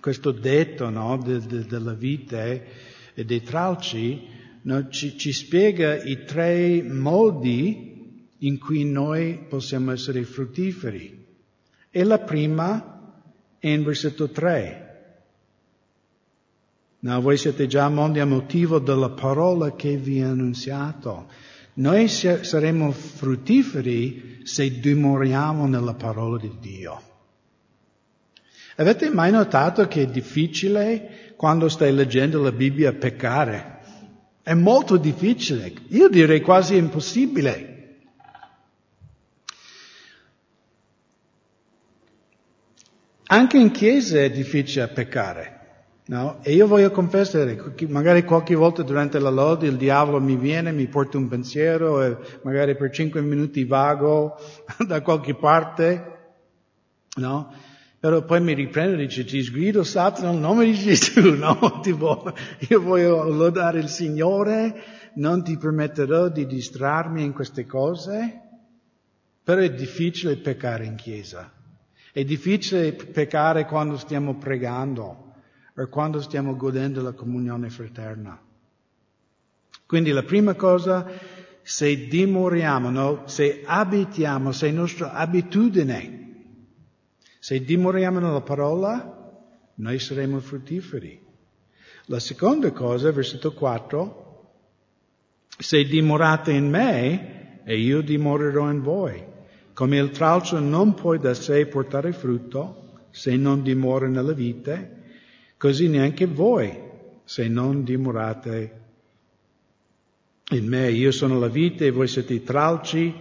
questo 0.00 0.30
detto 0.32 0.88
no, 0.88 1.16
de, 1.18 1.38
de, 1.40 1.64
della 1.66 1.94
vite 1.94 2.66
e 3.14 3.24
dei 3.24 3.42
tralci 3.42 4.26
no, 4.62 4.88
ci, 4.88 5.16
ci 5.16 5.32
spiega 5.32 6.02
i 6.02 6.24
tre 6.24 6.82
modi 6.82 7.88
in 8.38 8.58
cui 8.58 8.84
noi 8.84 9.38
possiamo 9.48 9.92
essere 9.92 10.22
fruttiferi. 10.22 11.26
E 11.90 12.04
la 12.04 12.18
prima 12.18 12.98
è 13.58 13.68
in 13.68 13.82
versetto 13.82 14.30
3. 14.30 14.88
No, 17.00 17.20
voi 17.20 17.36
siete 17.36 17.66
già 17.66 17.88
mondi 17.88 18.20
a 18.20 18.26
motivo 18.26 18.78
della 18.78 19.10
parola 19.10 19.74
che 19.74 19.96
vi 19.96 20.22
ho 20.22 20.28
annunziato. 20.28 21.28
Noi 21.74 22.08
saremo 22.08 22.90
fruttiferi 22.90 24.40
se 24.44 24.80
dimoriamo 24.80 25.66
nella 25.66 25.94
parola 25.94 26.38
di 26.38 26.52
Dio. 26.60 27.02
Avete 28.76 29.10
mai 29.10 29.30
notato 29.30 29.86
che 29.86 30.02
è 30.02 30.06
difficile 30.06 31.34
quando 31.36 31.68
stai 31.68 31.92
leggendo 31.92 32.42
la 32.42 32.52
Bibbia 32.52 32.92
peccare? 32.92 33.78
È 34.42 34.54
molto 34.54 34.96
difficile, 34.96 35.72
io 35.88 36.08
direi 36.08 36.40
quasi 36.40 36.76
impossibile. 36.76 37.98
Anche 43.26 43.58
in 43.58 43.70
chiesa 43.70 44.18
è 44.18 44.30
difficile 44.30 44.88
peccare. 44.88 45.59
No? 46.10 46.40
E 46.42 46.54
io 46.54 46.66
voglio 46.66 46.90
confessare, 46.90 47.56
magari 47.86 48.24
qualche 48.24 48.56
volta 48.56 48.82
durante 48.82 49.20
la 49.20 49.30
lode 49.30 49.68
il 49.68 49.76
diavolo 49.76 50.20
mi 50.20 50.34
viene, 50.34 50.72
mi 50.72 50.88
porta 50.88 51.18
un 51.18 51.28
pensiero 51.28 52.02
e 52.02 52.16
magari 52.42 52.74
per 52.74 52.90
cinque 52.90 53.20
minuti 53.20 53.62
vago 53.62 54.34
da 54.84 55.02
qualche 55.02 55.36
parte, 55.36 56.34
no? 57.18 57.54
Però 58.00 58.24
poi 58.24 58.40
mi 58.40 58.54
riprendo 58.54 58.94
e 58.94 59.06
dice, 59.06 59.24
ti 59.24 59.40
sgrido 59.40 59.84
Satana 59.84 60.32
nel 60.32 60.40
nome 60.40 60.64
di 60.64 60.74
Gesù, 60.74 61.30
no? 61.38 61.78
Tipo, 61.80 62.34
io 62.68 62.80
voglio 62.80 63.22
lodare 63.30 63.78
il 63.78 63.88
Signore, 63.88 64.82
non 65.14 65.44
ti 65.44 65.56
permetterò 65.56 66.28
di 66.28 66.44
distrarmi 66.44 67.22
in 67.22 67.32
queste 67.32 67.66
cose, 67.66 68.40
però 69.44 69.60
è 69.60 69.72
difficile 69.72 70.38
peccare 70.38 70.86
in 70.86 70.96
chiesa. 70.96 71.52
È 72.12 72.24
difficile 72.24 72.94
peccare 72.94 73.64
quando 73.64 73.96
stiamo 73.96 74.34
pregando 74.34 75.28
o 75.80 75.88
quando 75.88 76.20
stiamo 76.20 76.56
godendo 76.56 77.00
la 77.00 77.12
comunione 77.12 77.70
fraterna. 77.70 78.38
Quindi 79.86 80.10
la 80.10 80.22
prima 80.22 80.54
cosa, 80.54 81.10
se 81.62 82.06
dimoriamo, 82.06 82.90
no? 82.90 83.22
se 83.26 83.62
abitiamo, 83.64 84.52
se 84.52 84.68
è 84.68 84.70
nostra 84.70 85.14
abitudine, 85.14 86.18
se 87.38 87.64
dimoriamo 87.64 88.18
nella 88.18 88.42
parola, 88.42 89.16
noi 89.76 89.98
saremo 89.98 90.38
fruttiferi. 90.40 91.18
La 92.06 92.20
seconda 92.20 92.70
cosa, 92.72 93.10
versetto 93.10 93.54
4, 93.54 94.52
se 95.58 95.84
dimorate 95.84 96.52
in 96.52 96.68
me 96.68 97.62
e 97.64 97.78
io 97.78 98.02
dimorerò 98.02 98.70
in 98.70 98.82
voi. 98.82 99.24
Come 99.72 99.96
il 99.96 100.10
tralcio 100.10 100.58
non 100.58 100.92
può 100.92 101.16
da 101.16 101.32
sé 101.32 101.66
portare 101.66 102.12
frutto 102.12 103.06
se 103.10 103.34
non 103.36 103.62
dimora 103.62 104.06
nella 104.08 104.32
vite, 104.32 104.99
così 105.60 105.88
neanche 105.88 106.24
voi, 106.24 106.74
se 107.22 107.46
non 107.46 107.84
dimorate 107.84 108.80
in 110.52 110.66
me. 110.66 110.90
Io 110.90 111.10
sono 111.10 111.38
la 111.38 111.48
vite 111.48 111.84
e 111.84 111.90
voi 111.90 112.08
siete 112.08 112.32
i 112.32 112.42
tralci. 112.42 113.14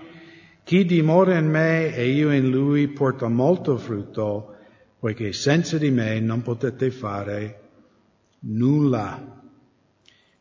Chi 0.64 0.86
dimora 0.86 1.38
in 1.38 1.50
me 1.50 1.94
e 1.94 2.08
io 2.08 2.32
in 2.32 2.50
lui 2.50 2.88
porta 2.88 3.28
molto 3.28 3.76
frutto, 3.76 4.56
poiché 5.00 5.34
senza 5.34 5.78
di 5.78 5.92
me 5.92 6.22
non 6.22 6.42
potete 6.42 6.92
fare 6.92 7.60
nulla. 8.44 9.42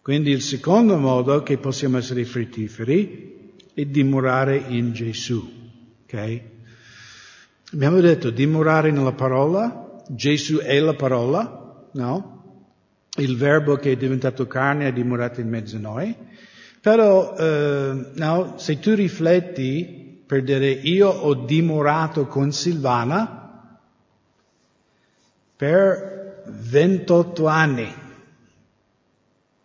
Quindi 0.01 0.31
il 0.31 0.43
secondo 0.43 0.99
modo 0.99 1.43
che 1.43 1.59
possiamo 1.59 1.99
essere 1.99 2.25
fruttiferi 2.25 3.55
è 3.75 3.85
dimorare 3.85 4.57
in 4.69 4.93
Gesù. 4.93 5.45
Ok? 6.05 6.43
Abbiamo 7.73 7.99
detto 7.99 8.31
dimorare 8.31 8.93
nella 8.93 9.15
parola, 9.15 10.01
Gesù 10.09 10.59
è 10.59 10.79
la 10.79 10.95
parola, 10.95 11.58
no? 11.93 12.37
Il 13.17 13.37
verbo 13.37 13.77
che 13.77 13.93
è 13.93 13.97
diventato 13.97 14.47
carne 14.47 14.89
è 14.89 14.93
dimorato 14.93 15.41
in 15.41 15.49
mezzo 15.49 15.77
a 15.77 15.81
noi. 15.81 16.17
Però, 16.81 17.35
eh, 17.37 18.11
no, 18.15 18.55
se 18.59 18.79
tu 18.79 18.95
rifletti 18.95 20.23
per 20.29 20.43
dire 20.43 20.69
io 20.69 21.09
ho 21.09 21.35
dimorato 21.35 22.27
con 22.27 22.53
Silvana 22.53 23.81
per 25.57 26.45
28 26.47 27.47
anni, 27.47 27.93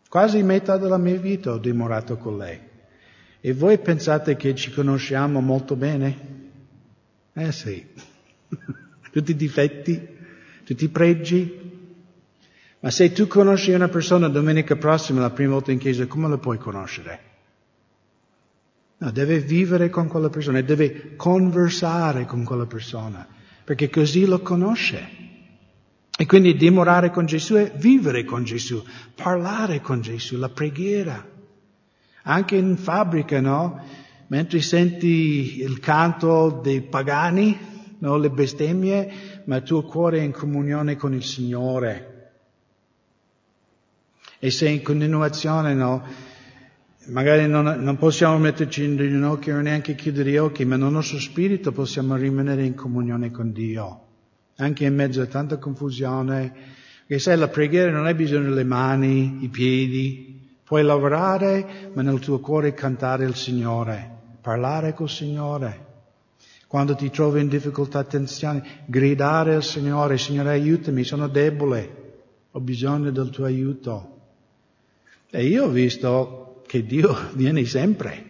quasi 0.08 0.42
metà 0.42 0.78
della 0.78 0.98
mia 0.98 1.20
vita 1.20 1.52
ho 1.52 1.58
dimorato 1.58 2.18
con 2.18 2.38
lei. 2.38 2.60
E 3.42 3.54
voi 3.54 3.78
pensate 3.78 4.38
che 4.38 4.56
ci 4.56 4.72
conosciamo 4.72 5.42
molto 5.42 5.76
bene? 5.76 6.32
Eh 7.34 7.52
sì, 7.52 7.86
tutti 9.12 9.32
i 9.32 9.36
difetti, 9.36 10.08
tutti 10.64 10.86
i 10.86 10.90
pregi, 10.90 11.63
ma 12.84 12.92
se 12.92 13.14
tu 13.14 13.28
conosci 13.28 13.72
una 13.72 13.88
persona 13.88 14.28
domenica 14.28 14.76
prossima, 14.76 15.22
la 15.22 15.30
prima 15.30 15.54
volta 15.54 15.72
in 15.72 15.78
chiesa, 15.78 16.06
come 16.06 16.28
la 16.28 16.38
puoi 16.38 16.58
conoscere? 16.58 17.20
No, 18.98 19.10
deve 19.10 19.40
vivere 19.40 19.90
con 19.90 20.10
quella 20.10 20.28
persona, 20.28 20.60
deve 20.60 21.16
conversare 21.16 22.26
con 22.26 22.44
quella 22.44 22.66
persona, 22.66 23.26
perché 23.64 23.90
così 23.90 24.26
lo 24.26 24.42
conosce. 24.42 25.08
E 26.18 26.26
quindi 26.26 26.58
dimorare 26.58 27.10
con 27.10 27.26
Gesù 27.26 27.54
è 27.54 27.72
vivere 27.74 28.26
con 28.26 28.44
Gesù, 28.44 28.84
parlare 29.16 29.80
con 29.80 30.02
Gesù, 30.02 30.36
la 30.36 30.50
preghiera. 30.50 31.26
Anche 32.24 32.58
in 32.58 32.76
fabbrica, 32.76 33.40
no? 33.40 33.82
Mentre 34.28 34.62
senti 34.62 35.62
il 35.62 35.80
canto 35.80 36.60
dei 36.62 36.82
pagani, 36.82 37.58
no? 38.00 38.18
le 38.18 38.30
bestemmie, 38.30 39.42
ma 39.46 39.56
il 39.56 39.64
tuo 39.64 39.84
cuore 39.84 40.20
è 40.20 40.24
in 40.24 40.34
comunione 40.34 40.98
con 40.98 41.14
il 41.14 41.24
Signore. 41.24 42.13
E 44.44 44.52
se 44.52 44.68
in 44.68 44.82
continuazione 44.82 45.74
no, 45.74 46.04
magari 47.06 47.48
non, 47.48 47.64
non 47.80 47.96
possiamo 47.96 48.38
metterci 48.38 48.84
in 48.84 48.98
ginocchio 48.98 49.56
o 49.56 49.62
neanche 49.62 49.96
chiudere 49.96 50.32
gli 50.32 50.36
occhi, 50.36 50.66
ma 50.66 50.76
nel 50.76 50.92
nostro 50.92 51.18
spirito 51.18 51.72
possiamo 51.72 52.18
rimanere 52.18 52.66
in 52.66 52.76
comunione 52.76 53.32
con 53.32 53.54
Dio, 53.54 54.02
anche 54.58 54.84
in 54.84 54.96
mezzo 54.96 55.22
a 55.22 55.28
tanta 55.28 55.60
confusione. 55.60 56.54
Perché 57.08 57.20
sai, 57.24 57.38
la 57.38 57.48
preghiera 57.48 57.90
non 57.90 58.06
hai 58.06 58.16
bisogno 58.16 58.50
delle 58.50 58.66
mani, 58.66 59.46
i 59.46 59.48
piedi, 59.48 60.46
puoi 60.66 60.84
lavorare, 60.84 61.92
ma 61.94 62.02
nel 62.02 62.20
tuo 62.20 62.42
cuore 62.42 62.74
cantare 62.74 63.24
il 63.24 63.36
Signore, 63.36 64.12
parlare 64.42 64.94
col 64.94 65.10
Signore. 65.10 65.86
Quando 66.68 66.96
ti 66.96 67.10
trovi 67.10 67.40
in 67.40 67.48
difficoltà, 67.48 68.04
tensione, 68.04 68.84
gridare 68.88 69.56
al 69.56 69.64
Signore, 69.64 70.18
Signore 70.18 70.50
aiutami, 70.50 71.06
sono 71.06 71.30
debole, 71.30 72.02
ho 72.52 72.60
bisogno 72.60 73.10
del 73.10 73.30
tuo 73.30 73.46
aiuto. 73.46 74.13
E 75.36 75.46
io 75.48 75.64
ho 75.64 75.70
visto 75.70 76.62
che 76.68 76.86
Dio 76.86 77.12
viene 77.34 77.66
sempre. 77.66 78.30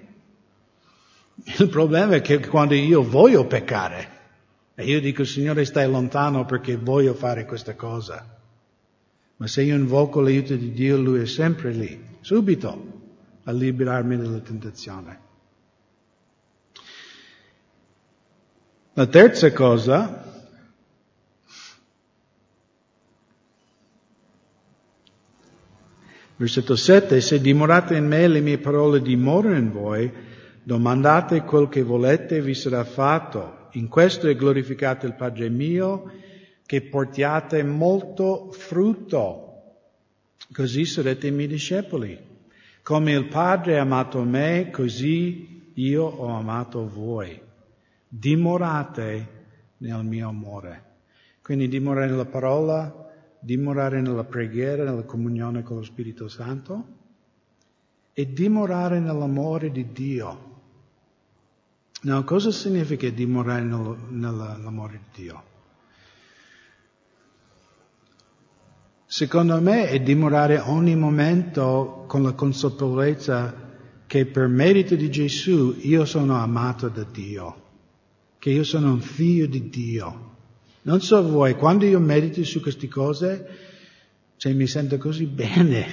Il 1.59 1.67
problema 1.67 2.15
è 2.15 2.21
che 2.21 2.39
quando 2.47 2.75
io 2.75 3.03
voglio 3.03 3.45
peccare, 3.45 4.07
e 4.73 4.85
io 4.85 5.01
dico, 5.01 5.25
Signore, 5.25 5.65
stai 5.65 5.89
lontano 5.89 6.45
perché 6.45 6.77
voglio 6.77 7.13
fare 7.13 7.43
questa 7.43 7.75
cosa. 7.75 8.39
Ma 9.35 9.47
se 9.47 9.63
io 9.63 9.75
invoco 9.75 10.21
l'aiuto 10.21 10.55
di 10.55 10.71
Dio, 10.71 10.95
Lui 10.95 11.19
è 11.19 11.25
sempre 11.25 11.71
lì, 11.71 12.01
subito, 12.21 13.01
a 13.43 13.51
liberarmi 13.51 14.15
dalla 14.15 14.39
tentazione. 14.39 15.19
La 18.93 19.07
terza 19.07 19.51
cosa 19.51 20.32
Versetto 26.35 26.75
7, 26.75 27.21
se 27.21 27.39
dimorate 27.39 27.95
in 27.95 28.07
me 28.07 28.27
le 28.27 28.41
mie 28.41 28.57
parole 28.57 29.01
dimorano 29.01 29.55
in 29.55 29.71
voi, 29.71 30.11
domandate 30.63 31.43
quel 31.43 31.69
che 31.69 31.83
volete 31.83 32.37
e 32.37 32.41
vi 32.41 32.55
sarà 32.55 32.83
fatto. 32.83 33.67
In 33.73 33.87
questo 33.87 34.27
è 34.27 34.35
glorificato 34.35 35.05
il 35.05 35.13
Padre 35.13 35.49
mio, 35.49 36.11
che 36.65 36.81
portiate 36.81 37.63
molto 37.63 38.51
frutto, 38.51 39.43
così 40.51 40.85
sarete 40.85 41.27
i 41.27 41.31
miei 41.31 41.47
discepoli. 41.47 42.17
Come 42.81 43.11
il 43.11 43.27
Padre 43.27 43.77
ha 43.77 43.81
amato 43.81 44.23
me, 44.23 44.69
così 44.71 45.71
io 45.75 46.03
ho 46.03 46.27
amato 46.35 46.87
voi. 46.87 47.39
Dimorate 48.07 49.27
nel 49.77 50.03
mio 50.03 50.29
amore. 50.29 50.83
Quindi 51.43 51.67
dimorare 51.67 52.07
nella 52.09 52.25
parola, 52.25 53.02
dimorare 53.43 53.99
nella 53.99 54.23
preghiera, 54.23 54.85
nella 54.85 55.03
comunione 55.03 55.63
con 55.63 55.77
lo 55.77 55.83
Spirito 55.83 56.29
Santo 56.29 57.01
e 58.13 58.31
dimorare 58.31 58.99
nell'amore 58.99 59.69
di 59.69 59.91
Dio. 59.91 60.51
Now, 62.03 62.23
cosa 62.23 62.51
significa 62.51 63.09
dimorare 63.09 63.63
nell'amore 63.63 64.99
di 65.11 65.23
Dio? 65.23 65.43
Secondo 69.05 69.61
me 69.61 69.89
è 69.89 69.99
dimorare 69.99 70.59
ogni 70.59 70.95
momento 70.95 72.05
con 72.07 72.23
la 72.23 72.31
consapevolezza 72.31 73.71
che 74.07 74.25
per 74.25 74.47
merito 74.47 74.95
di 74.95 75.11
Gesù 75.11 75.75
io 75.81 76.05
sono 76.05 76.35
amato 76.35 76.87
da 76.87 77.03
Dio, 77.03 77.61
che 78.39 78.51
io 78.51 78.63
sono 78.63 78.93
un 78.93 79.01
figlio 79.01 79.45
di 79.47 79.69
Dio 79.69 80.31
non 80.83 81.01
so 81.01 81.27
voi, 81.27 81.55
quando 81.55 81.85
io 81.85 81.99
medito 81.99 82.43
su 82.43 82.61
queste 82.61 82.87
cose, 82.87 83.47
cioè 84.37 84.53
mi 84.53 84.67
sento 84.67 84.97
così 84.97 85.25
bene, 85.25 85.87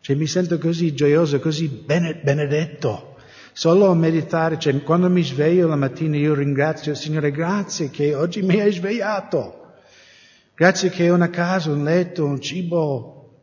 cioè 0.00 0.16
mi 0.16 0.26
sento 0.26 0.58
così 0.58 0.94
gioioso, 0.94 1.40
così 1.40 1.68
benedetto. 1.68 3.16
Solo 3.52 3.86
a 3.86 3.94
meditare, 3.94 4.58
cioè 4.58 4.82
quando 4.82 5.08
mi 5.08 5.22
sveglio 5.22 5.68
la 5.68 5.76
mattina 5.76 6.16
io 6.16 6.34
ringrazio, 6.34 6.94
Signore, 6.94 7.30
grazie 7.30 7.88
che 7.88 8.14
oggi 8.14 8.42
mi 8.42 8.60
hai 8.60 8.72
svegliato. 8.72 9.62
Grazie 10.54 10.90
che 10.90 11.08
ho 11.10 11.14
una 11.14 11.30
casa, 11.30 11.70
un 11.70 11.84
letto, 11.84 12.26
un 12.26 12.40
cibo. 12.40 13.40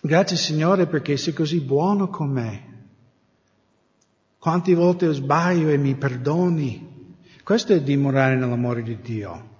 Grazie 0.00 0.36
Signore 0.36 0.86
perché 0.86 1.16
sei 1.16 1.32
così 1.32 1.60
buono 1.60 2.08
con 2.08 2.28
me. 2.30 2.72
Quante 4.38 4.74
volte 4.74 5.12
sbaglio 5.12 5.70
e 5.70 5.78
mi 5.78 5.96
perdoni. 5.96 7.16
Questo 7.42 7.72
è 7.72 7.80
dimorare 7.80 8.36
nell'amore 8.36 8.82
di 8.82 9.00
Dio. 9.00 9.53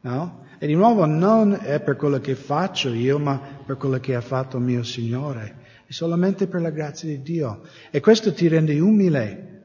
No? 0.00 0.46
E 0.58 0.66
di 0.66 0.74
nuovo 0.74 1.06
non 1.06 1.58
è 1.60 1.80
per 1.80 1.96
quello 1.96 2.20
che 2.20 2.34
faccio 2.34 2.92
io, 2.92 3.18
ma 3.18 3.40
per 3.64 3.76
quello 3.76 3.98
che 3.98 4.14
ha 4.14 4.20
fatto 4.20 4.58
mio 4.58 4.82
Signore. 4.82 5.66
È 5.86 5.92
solamente 5.92 6.46
per 6.46 6.60
la 6.60 6.70
grazia 6.70 7.08
di 7.08 7.22
Dio. 7.22 7.62
E 7.90 8.00
questo 8.00 8.32
ti 8.32 8.48
rende 8.48 8.78
umile, 8.78 9.62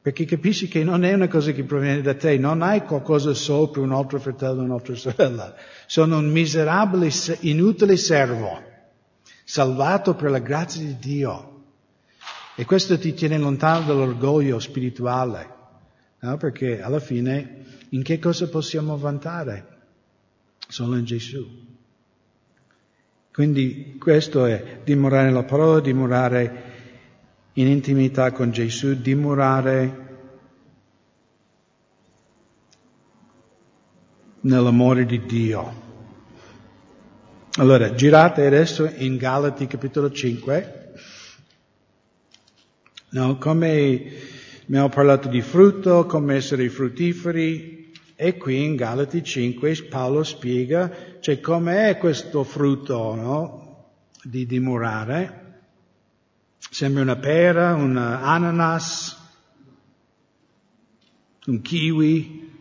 perché 0.00 0.24
capisci 0.26 0.68
che 0.68 0.84
non 0.84 1.02
è 1.04 1.14
una 1.14 1.28
cosa 1.28 1.52
che 1.52 1.64
proviene 1.64 2.02
da 2.02 2.14
te, 2.14 2.36
non 2.36 2.62
hai 2.62 2.82
qualcosa 2.82 3.32
sopra 3.32 3.80
un 3.80 3.92
altro 3.92 4.20
fratello 4.20 4.60
o 4.60 4.64
un'altra 4.64 4.94
sorella. 4.94 5.54
Sono 5.86 6.18
un 6.18 6.30
miserabile, 6.30 7.10
inutile 7.40 7.96
servo, 7.96 8.62
salvato 9.44 10.14
per 10.14 10.30
la 10.30 10.40
grazia 10.40 10.82
di 10.84 10.96
Dio. 10.98 11.62
E 12.54 12.64
questo 12.66 12.98
ti 12.98 13.14
tiene 13.14 13.38
lontano 13.38 13.86
dall'orgoglio 13.86 14.58
spirituale, 14.58 15.48
no? 16.20 16.36
perché 16.36 16.80
alla 16.82 17.00
fine 17.00 17.64
in 17.88 18.02
che 18.02 18.18
cosa 18.18 18.48
possiamo 18.48 18.96
vantare? 18.96 19.73
Solo 20.74 20.96
in 20.96 21.04
Gesù. 21.04 21.48
Quindi 23.32 23.96
questo 23.96 24.44
è 24.44 24.80
dimorare 24.82 25.26
nella 25.26 25.44
parola, 25.44 25.78
dimorare 25.78 26.62
in 27.52 27.68
intimità 27.68 28.32
con 28.32 28.50
Gesù, 28.50 29.00
dimorare 29.00 30.16
nell'amore 34.40 35.06
di 35.06 35.24
Dio. 35.24 35.82
Allora, 37.58 37.94
girate 37.94 38.44
adesso 38.44 38.84
in 38.96 39.16
Galati 39.16 39.68
capitolo 39.68 40.10
5. 40.10 40.92
No, 43.10 43.38
come 43.38 44.12
abbiamo 44.66 44.88
parlato 44.88 45.28
di 45.28 45.40
frutto, 45.40 46.04
come 46.06 46.34
essere 46.34 46.68
fruttiferi, 46.68 47.73
e 48.16 48.36
qui 48.36 48.64
in 48.64 48.76
Galati 48.76 49.22
5 49.22 49.86
Paolo 49.88 50.22
spiega 50.22 51.14
cioè, 51.24 51.40
com'è 51.40 51.96
questo 51.96 52.44
frutto 52.44 53.14
no? 53.14 53.92
di 54.22 54.44
dimorare. 54.44 55.42
Sembra 56.58 57.02
una 57.02 57.16
pera, 57.16 57.74
un 57.74 57.96
ananas, 57.96 59.16
un 61.46 61.62
kiwi. 61.62 62.52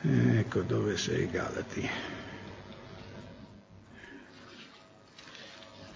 Ecco 0.00 0.62
dove 0.62 0.96
sei 0.96 1.30
Galati. 1.30 1.88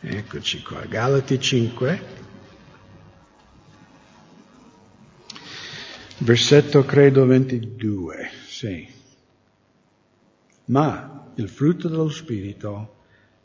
Eccoci 0.00 0.62
qua, 0.62 0.84
Galati 0.84 1.40
5. 1.40 2.21
Versetto 6.22 6.84
credo 6.84 7.26
22, 7.26 8.30
sì. 8.46 8.88
Ma 10.66 11.32
il 11.34 11.48
frutto 11.48 11.88
dello 11.88 12.08
Spirito 12.10 12.94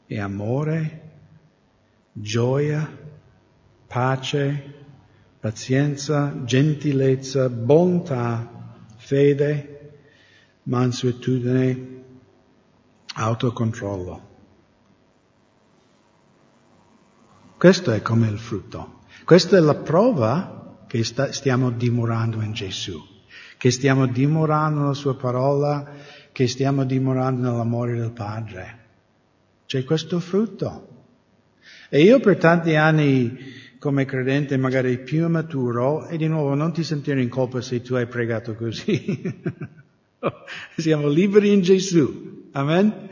è 0.06 0.20
amore, 0.20 1.10
gioia, 2.12 2.88
pace, 3.88 4.74
pazienza, 5.40 6.44
gentilezza, 6.44 7.50
bontà, 7.50 8.76
fede, 8.96 9.94
mansuetudine, 10.62 12.04
autocontrollo. 13.16 14.28
Questo 17.58 17.92
è 17.92 18.04
come 18.04 18.28
il 18.28 18.38
frutto. 18.38 19.00
Questa 19.26 19.58
è 19.58 19.62
la 19.62 19.74
prova 19.74 20.57
che 20.88 21.04
sta, 21.04 21.32
stiamo 21.32 21.70
dimorando 21.70 22.42
in 22.42 22.54
Gesù, 22.54 23.00
che 23.58 23.72
stiamo 23.72 24.08
dimorando 24.08 24.82
nella 24.82 24.94
Sua 24.94 25.16
parola, 25.16 25.94
che 26.32 26.48
stiamo 26.48 26.86
dimorando 26.86 27.50
nell'amore 27.50 27.96
del 27.96 28.12
Padre. 28.12 28.86
C'è 29.66 29.84
questo 29.84 30.20
frutto. 30.20 30.96
E 31.90 32.02
io 32.02 32.20
per 32.20 32.38
tanti 32.38 32.76
anni 32.76 33.38
come 33.80 34.06
credente 34.06 34.58
magari 34.58 34.98
più 35.00 35.28
maturo, 35.28 36.08
e 36.08 36.18
di 36.18 36.28
nuovo 36.28 36.56
non 36.56 36.74
ti 36.74 36.84
sentire 36.84 37.22
in 37.22 37.30
colpa 37.30 37.62
se 37.62 37.82
tu 37.82 37.96
hai 37.96 38.08
pregato 38.08 38.56
così. 38.56 39.42
Siamo 40.78 41.08
liberi 41.08 41.54
in 41.54 41.62
Gesù. 41.62 42.50
Amen? 42.54 43.10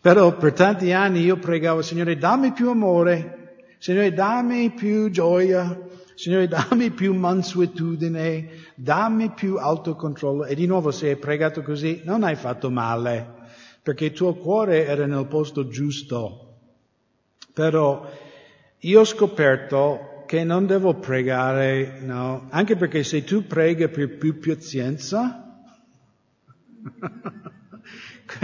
Però 0.00 0.36
per 0.36 0.52
tanti 0.52 0.92
anni 0.92 1.22
io 1.22 1.38
pregavo, 1.38 1.82
Signore, 1.82 2.16
dammi 2.16 2.52
più 2.52 2.68
amore, 2.68 3.64
Signore, 3.78 4.12
dammi 4.12 4.70
più 4.70 5.10
gioia, 5.10 5.76
Signore, 6.18 6.48
dammi 6.48 6.90
più 6.90 7.14
mansuetudine, 7.14 8.48
dammi 8.74 9.30
più 9.30 9.54
autocontrollo. 9.54 10.46
E 10.46 10.56
di 10.56 10.66
nuovo, 10.66 10.90
se 10.90 11.10
hai 11.10 11.16
pregato 11.16 11.62
così, 11.62 12.00
non 12.02 12.24
hai 12.24 12.34
fatto 12.34 12.70
male, 12.70 13.34
perché 13.84 14.06
il 14.06 14.12
tuo 14.14 14.34
cuore 14.34 14.84
era 14.84 15.06
nel 15.06 15.28
posto 15.28 15.68
giusto. 15.68 16.56
Però 17.54 18.10
io 18.78 19.00
ho 19.00 19.04
scoperto 19.04 20.24
che 20.26 20.42
non 20.42 20.66
devo 20.66 20.94
pregare, 20.94 22.00
no, 22.00 22.48
anche 22.50 22.74
perché 22.74 23.04
se 23.04 23.22
tu 23.22 23.46
preghi 23.46 23.86
per 23.86 24.18
più 24.18 24.40
pazienza, 24.40 25.62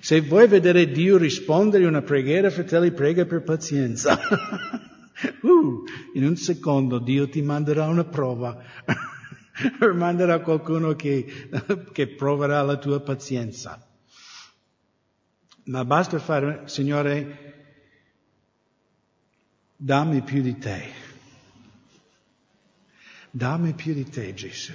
se 0.00 0.20
vuoi 0.22 0.48
vedere 0.48 0.90
Dio 0.90 1.18
rispondere 1.18 1.84
a 1.84 1.88
una 1.88 2.00
preghiera, 2.00 2.48
fratelli, 2.48 2.92
prega 2.92 3.26
per 3.26 3.42
pazienza. 3.42 4.18
Uh, 5.42 5.84
in 6.14 6.24
un 6.24 6.36
secondo 6.36 6.98
Dio 6.98 7.28
ti 7.28 7.42
manderà 7.42 7.86
una 7.86 8.04
prova, 8.04 8.62
manderà 9.94 10.40
qualcuno 10.40 10.94
che, 10.94 11.48
che 11.92 12.08
proverà 12.08 12.62
la 12.62 12.76
tua 12.76 13.00
pazienza. 13.00 13.86
Ma 15.64 15.84
basta 15.84 16.18
fare, 16.18 16.62
Signore, 16.66 17.54
dammi 19.76 20.22
più 20.22 20.42
di 20.42 20.58
te. 20.58 21.02
Dammi 23.30 23.72
più 23.72 23.94
di 23.94 24.08
te, 24.08 24.34
Gesù. 24.34 24.74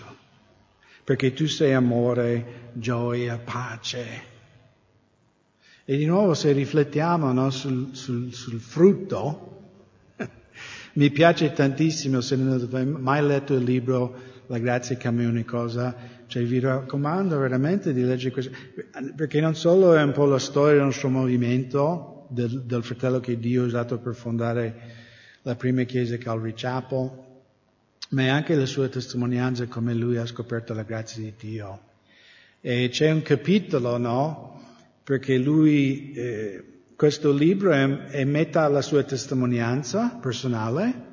Perché 1.04 1.34
tu 1.34 1.47
sei 1.47 1.74
amore, 1.74 2.72
gioia, 2.74 3.38
pace. 3.38 4.28
E 5.86 5.97
di 5.97 6.06
nuovo 6.06 6.34
se 6.34 6.52
riflettiamo 6.52 7.32
no, 7.32 7.50
sul, 7.50 7.95
sul, 7.95 8.34
sul 8.34 8.60
frutto, 8.60 9.59
Mi 11.00 11.12
piace 11.12 11.54
tantissimo, 11.54 12.20
se 12.20 12.36
non 12.36 12.52
avete 12.52 12.84
mai 12.84 13.26
letto 13.26 13.54
il 13.54 13.64
libro 13.64 14.14
La 14.47 14.58
grazia 14.58 14.97
cambia 14.97 15.30
ogni 15.30 15.45
cosa, 15.45 15.95
cioè 16.28 16.43
vi 16.43 16.60
raccomando 16.60 17.39
veramente 17.39 17.93
di 17.93 18.04
leggere 18.04 18.34
questo, 18.34 18.52
perché 19.16 19.39
non 19.39 19.56
solo 19.56 19.95
è 19.95 20.04
un 20.04 20.12
po' 20.12 20.26
la 20.26 20.39
storia 20.39 20.74
del 20.74 20.84
nostro 20.84 21.08
movimento, 21.08 22.26
del, 22.28 22.64
del 22.64 22.84
fratello 22.84 23.22
che 23.22 23.39
Dio 23.39 23.64
ha 23.64 23.68
usato 23.68 23.97
per 24.00 24.14
fondare 24.14 24.76
la 25.43 25.56
prima 25.56 25.84
chiesa 25.84 26.18
Calvary 26.18 26.54
ma 28.10 28.24
è 28.24 28.28
anche 28.28 28.56
la 28.56 28.66
sua 28.66 28.89
testimonianza 28.89 29.68
come 29.68 29.93
lui 29.93 30.18
ha 30.18 30.26
scoperto 30.26 30.74
la 30.74 30.84
grazia 30.84 31.24
di 31.24 31.34
Dio. 31.39 31.80
E 32.60 32.89
c'è 32.89 33.10
un 33.10 33.22
capitolo, 33.22 33.97
no? 33.97 34.62
Perché 35.02 35.38
lui, 35.38 36.12
eh, 36.12 36.64
questo 37.00 37.32
libro 37.32 37.72
è, 37.72 38.08
è 38.08 38.26
metà 38.26 38.68
la 38.68 38.82
sua 38.82 39.04
testimonianza 39.04 40.20
personale 40.22 41.08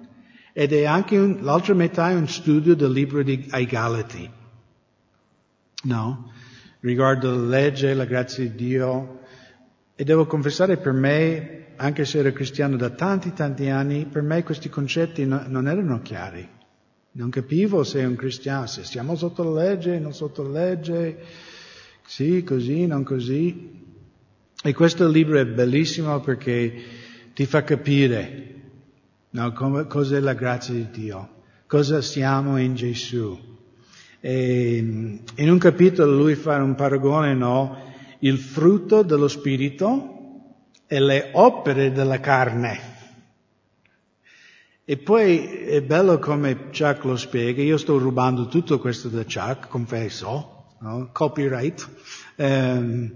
ed 0.52 0.72
è 0.72 0.84
anche 0.84 1.16
un, 1.16 1.38
l'altra 1.42 1.74
metà 1.74 2.10
è 2.10 2.14
un 2.14 2.26
studio 2.26 2.74
del 2.74 2.90
libro 2.90 3.22
di, 3.22 3.46
ai 3.50 3.66
Galati. 3.66 4.28
No? 5.84 6.32
Riguardo 6.80 7.30
la 7.30 7.46
legge, 7.46 7.94
la 7.94 8.04
grazia 8.04 8.42
di 8.42 8.56
Dio. 8.56 9.20
E 9.94 10.02
devo 10.02 10.26
confessare 10.26 10.76
per 10.76 10.90
me, 10.90 11.66
anche 11.76 12.04
se 12.04 12.18
ero 12.18 12.32
cristiano 12.32 12.74
da 12.74 12.90
tanti 12.90 13.32
tanti 13.32 13.68
anni, 13.68 14.06
per 14.06 14.22
me 14.22 14.42
questi 14.42 14.68
concetti 14.68 15.24
no, 15.24 15.44
non 15.46 15.68
erano 15.68 16.02
chiari. 16.02 16.48
Non 17.12 17.30
capivo 17.30 17.84
se 17.84 18.00
è 18.00 18.04
un 18.04 18.16
cristiano, 18.16 18.66
se 18.66 18.82
siamo 18.82 19.14
sotto 19.14 19.44
la 19.44 19.62
legge, 19.62 20.00
non 20.00 20.12
sotto 20.12 20.42
la 20.42 20.64
legge, 20.64 21.16
sì, 22.04 22.42
così, 22.42 22.86
non 22.86 23.04
così. 23.04 23.85
E 24.66 24.74
questo 24.74 25.06
libro 25.06 25.38
è 25.38 25.46
bellissimo 25.46 26.18
perché 26.18 26.74
ti 27.34 27.46
fa 27.46 27.62
capire 27.62 28.54
no, 29.30 29.52
come, 29.52 29.86
cos'è 29.86 30.18
la 30.18 30.34
grazia 30.34 30.74
di 30.74 30.90
Dio, 30.90 31.42
cosa 31.68 32.00
siamo 32.00 32.58
in 32.58 32.74
Gesù. 32.74 33.38
E 34.18 34.76
in 35.36 35.50
un 35.50 35.58
capitolo 35.58 36.16
lui 36.16 36.34
fa 36.34 36.60
un 36.60 36.74
paragone, 36.74 37.32
no? 37.34 37.80
Il 38.18 38.38
frutto 38.38 39.02
dello 39.02 39.28
Spirito 39.28 40.54
e 40.88 40.98
le 40.98 41.30
opere 41.34 41.92
della 41.92 42.18
carne. 42.18 42.80
E 44.84 44.96
poi 44.96 45.46
è 45.46 45.80
bello 45.80 46.18
come 46.18 46.70
Chuck 46.76 47.04
lo 47.04 47.16
spiega, 47.16 47.62
io 47.62 47.76
sto 47.76 47.98
rubando 47.98 48.48
tutto 48.48 48.80
questo 48.80 49.10
da 49.10 49.22
Chuck, 49.22 49.68
confesso, 49.68 50.74
no? 50.80 51.10
copyright. 51.12 51.88
Um, 52.34 53.12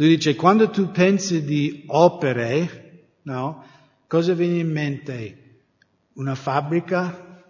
lui 0.00 0.16
dice, 0.16 0.34
quando 0.34 0.70
tu 0.70 0.90
pensi 0.90 1.44
di 1.44 1.84
opere, 1.88 3.18
no? 3.24 3.62
cosa 4.06 4.32
viene 4.32 4.56
in 4.56 4.72
mente? 4.72 5.58
Una 6.14 6.34
fabbrica, 6.34 7.44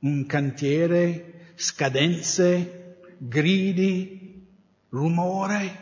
un 0.00 0.26
cantiere, 0.26 1.52
scadenze, 1.54 2.96
gridi, 3.18 4.44
rumore. 4.88 5.80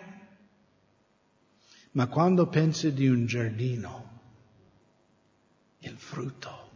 Ma 1.92 2.06
quando 2.08 2.48
pensi 2.48 2.92
di 2.92 3.08
un 3.08 3.24
giardino, 3.24 4.20
il 5.78 5.96
frutto, 5.96 6.68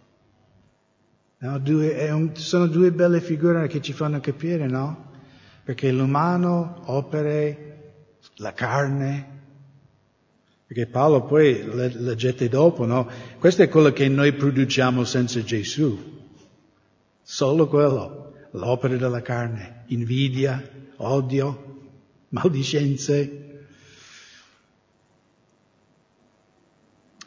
No, 1.37 1.59
due, 1.59 2.11
un, 2.11 2.35
sono 2.37 2.67
due 2.67 2.91
belle 2.91 3.21
figure 3.21 3.67
che 3.67 3.83
ci 3.83 3.93
fanno 3.93 4.19
capire, 4.21 4.67
no? 4.67 5.11
Perché 5.63 5.93
l'umano, 5.93 6.85
opere, 6.87 7.75
la 8.37 8.55
carne, 8.55 9.34
perché 10.67 10.87
Paolo 10.87 11.25
poi 11.25 11.62
leggete 11.75 12.49
dopo, 12.49 12.87
no? 12.87 13.09
Questo 13.39 13.62
è 13.62 13.69
quello 13.69 13.93
che 13.93 14.09
noi 14.09 14.33
produciamo 14.33 15.05
senza 15.05 15.43
Gesù. 15.43 16.12
Solo 17.21 17.69
quello, 17.69 18.33
l'opera 18.53 18.97
della 18.97 19.21
carne, 19.21 19.85
invidia, 19.89 20.62
odio, 20.97 21.93
maldicenze. 22.31 23.41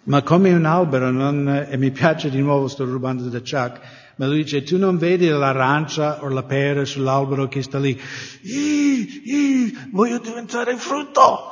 Ma 0.03 0.23
come 0.23 0.53
un 0.53 0.65
albero, 0.65 1.11
non, 1.11 1.67
e 1.69 1.77
mi 1.77 1.91
piace 1.91 2.29
di 2.29 2.41
nuovo, 2.41 2.67
sto 2.67 2.85
rubando 2.85 3.27
da 3.29 3.39
Chuck, 3.39 3.79
ma 4.15 4.25
lui 4.25 4.43
dice, 4.43 4.63
tu 4.63 4.77
non 4.77 4.97
vedi 4.97 5.27
l'arancia 5.27 6.23
o 6.23 6.29
la 6.29 6.43
pera 6.43 6.85
sull'albero 6.85 7.47
che 7.47 7.61
sta 7.61 7.77
lì? 7.77 7.99
Ih, 8.41 9.21
ih, 9.25 9.89
voglio 9.91 10.17
diventare 10.17 10.75
frutto! 10.75 11.51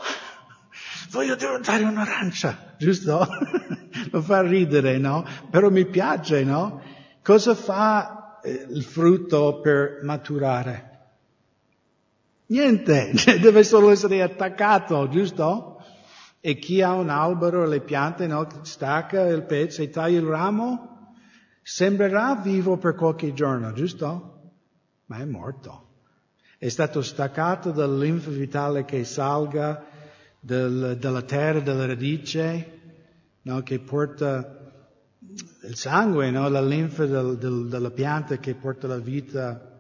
Voglio 1.16 1.36
diventare 1.36 1.86
un'arancia, 1.86 2.76
giusto? 2.78 3.26
Lo 4.12 4.22
fa 4.22 4.42
ridere, 4.42 4.98
no? 4.98 5.26
Però 5.50 5.70
mi 5.70 5.86
piace, 5.86 6.44
no? 6.44 6.82
Cosa 7.24 7.56
fa 7.56 8.42
eh, 8.44 8.68
il 8.70 8.84
frutto 8.84 9.62
per 9.62 10.02
maturare? 10.04 10.92
Niente, 12.48 13.14
deve 13.40 13.64
solo 13.64 13.92
essere 13.92 14.22
attaccato, 14.22 15.08
giusto? 15.08 15.82
E 16.42 16.58
chi 16.58 16.82
ha 16.82 16.92
un 16.92 17.08
albero, 17.08 17.66
le 17.66 17.80
piante, 17.80 18.28
no? 18.28 18.46
stacca 18.64 19.22
il 19.22 19.46
pezzo 19.46 19.82
e 19.82 19.90
taglia 19.90 20.20
il 20.20 20.26
ramo, 20.26 21.14
Sembrerà 21.64 22.36
vivo 22.36 22.78
per 22.78 22.94
qualche 22.94 23.32
giorno, 23.34 23.72
giusto? 23.72 24.52
Ma 25.06 25.18
è 25.20 25.26
morto. 25.26 26.02
È 26.60 26.68
stato 26.68 27.02
staccato 27.02 27.72
dal 27.72 27.98
linfa 27.98 28.30
vitale 28.30 28.84
che 28.84 29.04
salga 29.06 29.95
del, 30.46 30.98
dalla 31.00 31.24
terra, 31.24 31.60
dalla 31.60 31.88
radice, 31.88 32.80
no, 33.42 33.64
che 33.64 33.80
porta 33.80 34.60
il 35.64 35.76
sangue, 35.76 36.30
no, 36.30 36.48
la 36.50 36.62
linfa 36.62 37.08
del, 37.08 37.38
del, 37.38 37.68
della 37.68 37.90
pianta 37.90 38.38
che 38.38 38.54
porta 38.54 38.86
la 38.86 39.00
vita 39.00 39.80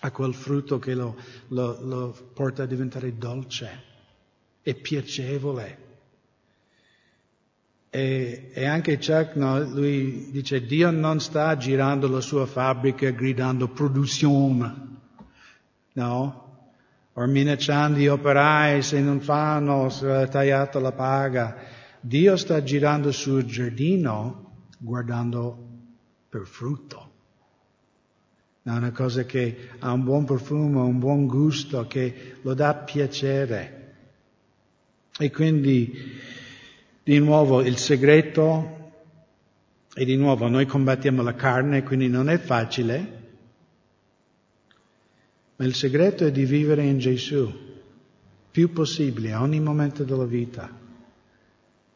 a 0.00 0.10
quel 0.12 0.34
frutto 0.34 0.78
che 0.78 0.94
lo, 0.94 1.16
lo, 1.48 1.78
lo 1.82 2.30
porta 2.32 2.62
a 2.62 2.66
diventare 2.66 3.16
dolce 3.16 3.82
e 4.62 4.74
piacevole. 4.74 5.86
E, 7.90 8.50
e 8.54 8.66
anche 8.66 8.98
Chuck, 8.98 9.34
no, 9.34 9.58
lui 9.64 10.30
dice, 10.30 10.64
Dio 10.64 10.92
non 10.92 11.18
sta 11.18 11.56
girando 11.56 12.06
la 12.06 12.20
sua 12.20 12.46
fabbrica 12.46 13.10
gridando 13.10 13.66
produzione, 13.66 14.74
no? 15.94 16.47
O 17.18 17.26
minacciando 17.26 17.98
gli 17.98 18.06
operai 18.06 18.80
se 18.80 19.00
non 19.00 19.20
fanno, 19.20 19.88
tagliata 20.30 20.78
la 20.78 20.92
paga. 20.92 21.56
Dio 22.00 22.36
sta 22.36 22.62
girando 22.62 23.10
sul 23.10 23.44
giardino 23.44 24.66
guardando 24.78 25.66
per 26.28 26.46
frutto. 26.46 27.10
È 28.62 28.70
una 28.70 28.92
cosa 28.92 29.24
che 29.24 29.70
ha 29.80 29.90
un 29.90 30.04
buon 30.04 30.26
profumo, 30.26 30.84
un 30.84 31.00
buon 31.00 31.26
gusto, 31.26 31.88
che 31.88 32.36
lo 32.40 32.54
dà 32.54 32.76
piacere. 32.76 33.94
E 35.18 35.32
quindi 35.32 35.92
di 37.02 37.18
nuovo 37.18 37.62
il 37.62 37.78
segreto, 37.78 38.92
e 39.92 40.04
di 40.04 40.14
nuovo 40.14 40.46
noi 40.46 40.66
combattiamo 40.66 41.22
la 41.22 41.34
carne, 41.34 41.82
quindi 41.82 42.06
non 42.06 42.30
è 42.30 42.38
facile, 42.38 43.17
ma 45.58 45.64
il 45.64 45.74
segreto 45.74 46.24
è 46.24 46.30
di 46.30 46.44
vivere 46.44 46.84
in 46.84 46.98
Gesù, 46.98 47.52
più 48.48 48.72
possibile, 48.72 49.32
a 49.32 49.42
ogni 49.42 49.58
momento 49.58 50.04
della 50.04 50.24
vita, 50.24 50.70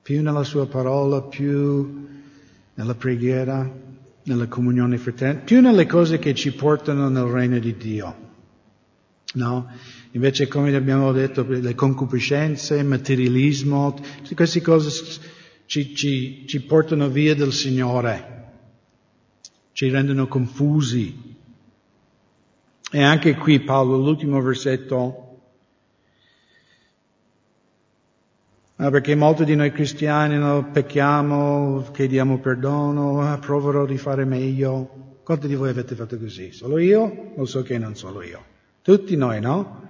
più 0.02 0.20
nella 0.20 0.42
sua 0.42 0.66
parola, 0.66 1.22
più 1.22 2.08
nella 2.74 2.94
preghiera, 2.96 3.70
nella 4.24 4.48
comunione 4.48 4.98
fraterna, 4.98 5.42
più 5.42 5.60
nelle 5.60 5.86
cose 5.86 6.18
che 6.18 6.34
ci 6.34 6.52
portano 6.52 7.08
nel 7.08 7.22
regno 7.22 7.60
di 7.60 7.76
Dio. 7.76 8.30
No? 9.34 9.70
Invece, 10.10 10.48
come 10.48 10.74
abbiamo 10.74 11.12
detto, 11.12 11.46
le 11.46 11.74
concupiscenze, 11.76 12.78
il 12.78 12.84
materialismo, 12.84 13.96
queste 14.34 14.60
cose 14.60 14.90
ci, 15.66 15.94
ci, 15.94 16.46
ci 16.48 16.60
portano 16.62 17.08
via 17.08 17.36
dal 17.36 17.52
Signore, 17.52 18.50
ci 19.70 19.88
rendono 19.88 20.26
confusi. 20.26 21.30
E 22.94 23.02
anche 23.02 23.36
qui 23.36 23.58
Paolo, 23.58 23.96
l'ultimo 23.96 24.42
versetto, 24.42 25.38
perché 28.76 29.14
molti 29.14 29.46
di 29.46 29.56
noi 29.56 29.72
cristiani 29.72 30.36
no, 30.36 30.68
pecchiamo, 30.70 31.88
chiediamo 31.90 32.38
perdono, 32.38 33.22
ah, 33.22 33.38
proverò 33.38 33.86
di 33.86 33.96
fare 33.96 34.26
meglio. 34.26 35.20
Quanti 35.22 35.48
di 35.48 35.54
voi 35.54 35.70
avete 35.70 35.94
fatto 35.94 36.18
così? 36.18 36.52
Solo 36.52 36.76
io? 36.76 37.32
Lo 37.34 37.46
so 37.46 37.62
che 37.62 37.78
non 37.78 37.96
solo 37.96 38.20
io. 38.20 38.44
Tutti 38.82 39.16
noi, 39.16 39.40
no? 39.40 39.88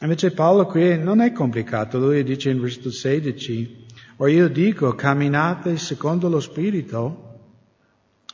Invece 0.00 0.32
Paolo 0.32 0.66
qui 0.66 0.98
non 0.98 1.20
è 1.20 1.30
complicato, 1.30 2.00
lui 2.00 2.24
dice 2.24 2.50
in 2.50 2.60
versetto 2.60 2.90
16, 2.90 3.86
o 4.16 4.26
io 4.26 4.48
dico 4.48 4.96
camminate 4.96 5.76
secondo 5.76 6.28
lo 6.28 6.40
Spirito 6.40 7.38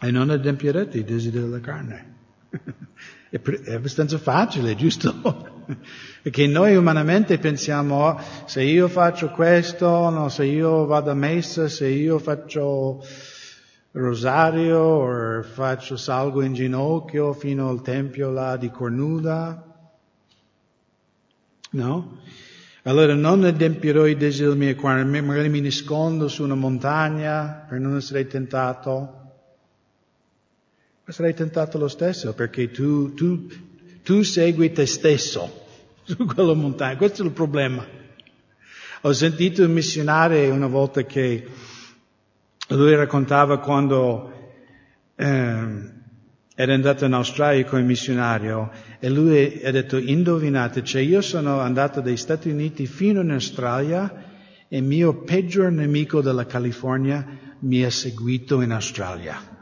e 0.00 0.10
non 0.10 0.30
adempierete 0.30 0.96
i 0.96 1.04
desideri 1.04 1.44
della 1.44 1.60
carne. 1.60 2.14
è 3.30 3.74
abbastanza 3.74 4.18
facile, 4.18 4.76
giusto? 4.76 5.14
Perché 6.22 6.46
noi 6.46 6.76
umanamente 6.76 7.38
pensiamo, 7.38 8.06
oh, 8.06 8.20
se 8.46 8.62
io 8.62 8.88
faccio 8.88 9.30
questo, 9.30 10.10
no, 10.10 10.28
se 10.28 10.44
io 10.44 10.86
vado 10.86 11.10
a 11.10 11.14
messa, 11.14 11.68
se 11.68 11.88
io 11.88 12.18
faccio 12.18 13.04
rosario 13.92 14.78
o 14.78 15.42
faccio 15.42 15.96
salgo 15.96 16.42
in 16.42 16.52
ginocchio 16.52 17.32
fino 17.32 17.68
al 17.68 17.82
tempio 17.82 18.30
là 18.30 18.56
di 18.56 18.70
Cornuda. 18.70 19.62
No? 21.70 22.18
Allora 22.82 23.14
non 23.14 23.42
adempierò 23.42 24.06
i 24.06 24.16
desideri 24.16 24.74
cuore, 24.76 25.02
magari 25.04 25.48
mi 25.48 25.60
nascondo 25.60 26.28
su 26.28 26.44
una 26.44 26.54
montagna 26.54 27.66
per 27.68 27.80
non 27.80 27.96
essere 27.96 28.26
tentato. 28.28 29.25
Ma 31.06 31.12
sarai 31.12 31.34
tentato 31.34 31.78
lo 31.78 31.86
stesso 31.86 32.34
perché 32.34 32.72
tu, 32.72 33.14
tu, 33.14 33.46
tu 34.02 34.22
segui 34.22 34.72
te 34.72 34.86
stesso 34.86 35.66
su 36.02 36.16
quella 36.24 36.52
montagna. 36.52 36.96
Questo 36.96 37.22
è 37.22 37.26
il 37.26 37.30
problema. 37.30 37.86
Ho 39.02 39.12
sentito 39.12 39.62
un 39.62 39.70
missionario 39.70 40.52
una 40.52 40.66
volta 40.66 41.04
che 41.04 41.46
lui 42.70 42.96
raccontava 42.96 43.60
quando 43.60 44.32
eh, 45.14 45.92
era 46.56 46.74
andato 46.74 47.04
in 47.04 47.12
Australia 47.12 47.64
il 47.70 47.84
missionario 47.84 48.72
e 48.98 49.08
lui 49.08 49.62
ha 49.62 49.70
detto, 49.70 49.98
indovinate, 49.98 50.82
cioè 50.82 51.02
io 51.02 51.20
sono 51.20 51.60
andato 51.60 52.00
dagli 52.00 52.16
Stati 52.16 52.50
Uniti 52.50 52.88
fino 52.88 53.20
in 53.20 53.30
Australia 53.30 54.24
e 54.66 54.80
mio 54.80 55.22
peggior 55.22 55.70
nemico 55.70 56.20
della 56.20 56.46
California 56.46 57.24
mi 57.60 57.84
ha 57.84 57.90
seguito 57.90 58.60
in 58.60 58.72
Australia. 58.72 59.54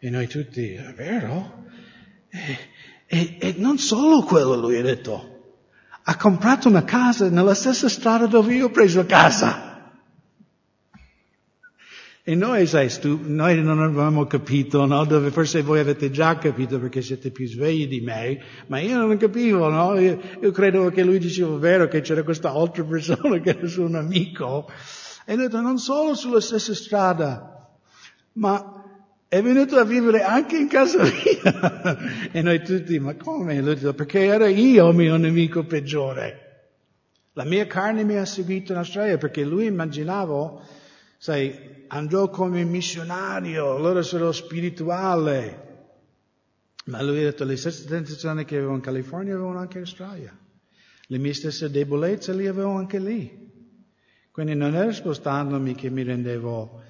E 0.00 0.10
noi 0.10 0.28
tutti, 0.28 0.72
è 0.74 0.94
vero? 0.94 1.64
E, 2.28 2.58
e, 3.06 3.36
e 3.40 3.54
non 3.56 3.78
solo 3.78 4.22
quello, 4.22 4.54
lui 4.54 4.76
ha 4.76 4.82
detto, 4.82 5.56
ha 6.02 6.16
comprato 6.16 6.68
una 6.68 6.84
casa 6.84 7.28
nella 7.28 7.54
stessa 7.54 7.88
strada 7.88 8.26
dove 8.26 8.54
io 8.54 8.66
ho 8.66 8.70
preso 8.70 9.04
casa. 9.06 9.92
E 12.22 12.34
noi, 12.34 12.66
sai, 12.66 12.90
stu- 12.90 13.22
noi 13.24 13.60
non 13.62 13.80
avevamo 13.80 14.26
capito, 14.26 14.84
no? 14.84 15.04
Dove 15.04 15.30
forse 15.30 15.62
voi 15.62 15.80
avete 15.80 16.10
già 16.10 16.36
capito 16.38 16.78
perché 16.78 17.02
siete 17.02 17.30
più 17.30 17.46
svegli 17.46 17.88
di 17.88 18.00
me, 18.00 18.38
ma 18.66 18.78
io 18.78 18.98
non 18.98 19.16
capivo, 19.16 19.68
no? 19.68 19.98
Io, 19.98 20.20
io 20.40 20.50
credo 20.50 20.90
che 20.90 21.02
lui 21.02 21.18
diceva 21.18 21.56
vero 21.56 21.88
che 21.88 22.02
c'era 22.02 22.22
questa 22.22 22.50
altra 22.50 22.84
persona 22.84 23.40
che 23.40 23.50
era 23.50 23.66
suo 23.66 23.86
amico. 23.96 24.70
E 25.24 25.32
ha 25.32 25.36
detto, 25.36 25.60
non 25.60 25.78
solo 25.78 26.14
sulla 26.14 26.40
stessa 26.40 26.74
strada, 26.74 27.66
ma 28.34 28.77
è 29.28 29.42
venuto 29.42 29.76
a 29.76 29.84
vivere 29.84 30.22
anche 30.22 30.56
in 30.56 30.68
casa 30.68 31.02
mia. 31.02 32.30
e 32.32 32.40
noi 32.40 32.62
tutti, 32.62 32.98
ma 32.98 33.14
come? 33.14 33.60
Perché 33.60 34.24
era 34.24 34.48
io 34.48 34.88
il 34.88 34.96
mio 34.96 35.16
nemico 35.16 35.64
peggiore. 35.64 36.46
La 37.34 37.44
mia 37.44 37.66
carne 37.66 38.04
mi 38.04 38.16
ha 38.16 38.24
seguito 38.24 38.72
in 38.72 38.78
Australia 38.78 39.18
perché 39.18 39.44
lui 39.44 39.66
immaginavo, 39.66 40.62
sai, 41.18 41.84
andò 41.88 42.30
come 42.30 42.64
missionario, 42.64 43.76
allora 43.76 44.02
sarò 44.02 44.32
spirituale. 44.32 45.66
Ma 46.86 47.02
lui 47.02 47.18
ha 47.18 47.24
detto 47.24 47.44
le 47.44 47.56
stesse 47.58 47.86
tentazioni 47.86 48.46
che 48.46 48.56
avevo 48.56 48.74
in 48.74 48.80
California 48.80 49.34
avevano 49.34 49.58
anche 49.58 49.76
in 49.76 49.84
Australia. 49.84 50.36
Le 51.06 51.18
mie 51.18 51.34
stesse 51.34 51.70
debolezze 51.70 52.32
le 52.32 52.48
avevo 52.48 52.72
anche 52.72 52.98
lì. 52.98 53.46
Quindi 54.30 54.54
non 54.54 54.74
era 54.74 54.90
spostandomi 54.90 55.74
che 55.74 55.90
mi 55.90 56.02
rendevo 56.02 56.82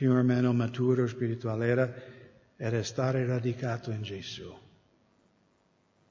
più 0.00 0.12
o 0.12 0.22
meno 0.22 0.54
maturo 0.54 1.06
spirituale, 1.06 1.66
era, 1.66 1.94
era 2.56 2.82
stare 2.82 3.26
radicato 3.26 3.90
in 3.90 4.00
Gesù. 4.00 4.50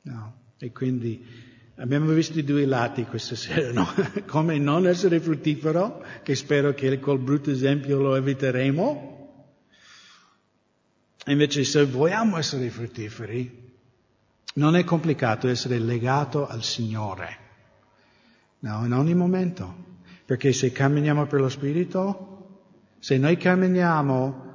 No? 0.03 0.41
E 0.59 0.71
quindi 0.71 1.47
Abbiamo 1.77 2.11
visto 2.11 2.37
i 2.37 2.43
due 2.43 2.65
lati 2.65 3.05
questa 3.05 3.35
sera, 3.35 3.71
no? 3.71 3.87
come 4.27 4.57
non 4.59 4.85
essere 4.85 5.21
fruttifero, 5.21 6.03
che 6.23 6.35
spero 6.35 6.73
che 6.73 6.99
col 6.99 7.19
brutto 7.19 7.49
esempio 7.51 7.99
lo 7.99 8.15
eviteremo. 8.15 9.45
Invece 11.27 11.63
se 11.63 11.85
vogliamo 11.85 12.37
essere 12.37 12.69
fruttiferi, 12.69 13.71
non 14.55 14.75
è 14.75 14.83
complicato 14.83 15.47
essere 15.47 15.79
legato 15.79 16.45
al 16.45 16.63
Signore, 16.63 17.37
no? 18.59 18.85
in 18.85 18.91
ogni 18.91 19.15
momento. 19.15 19.73
Perché 20.25 20.51
se 20.51 20.73
camminiamo 20.73 21.27
per 21.27 21.39
lo 21.39 21.49
Spirito, 21.49 22.38
se 22.99 23.17
noi 23.17 23.37
camminiamo 23.37 24.47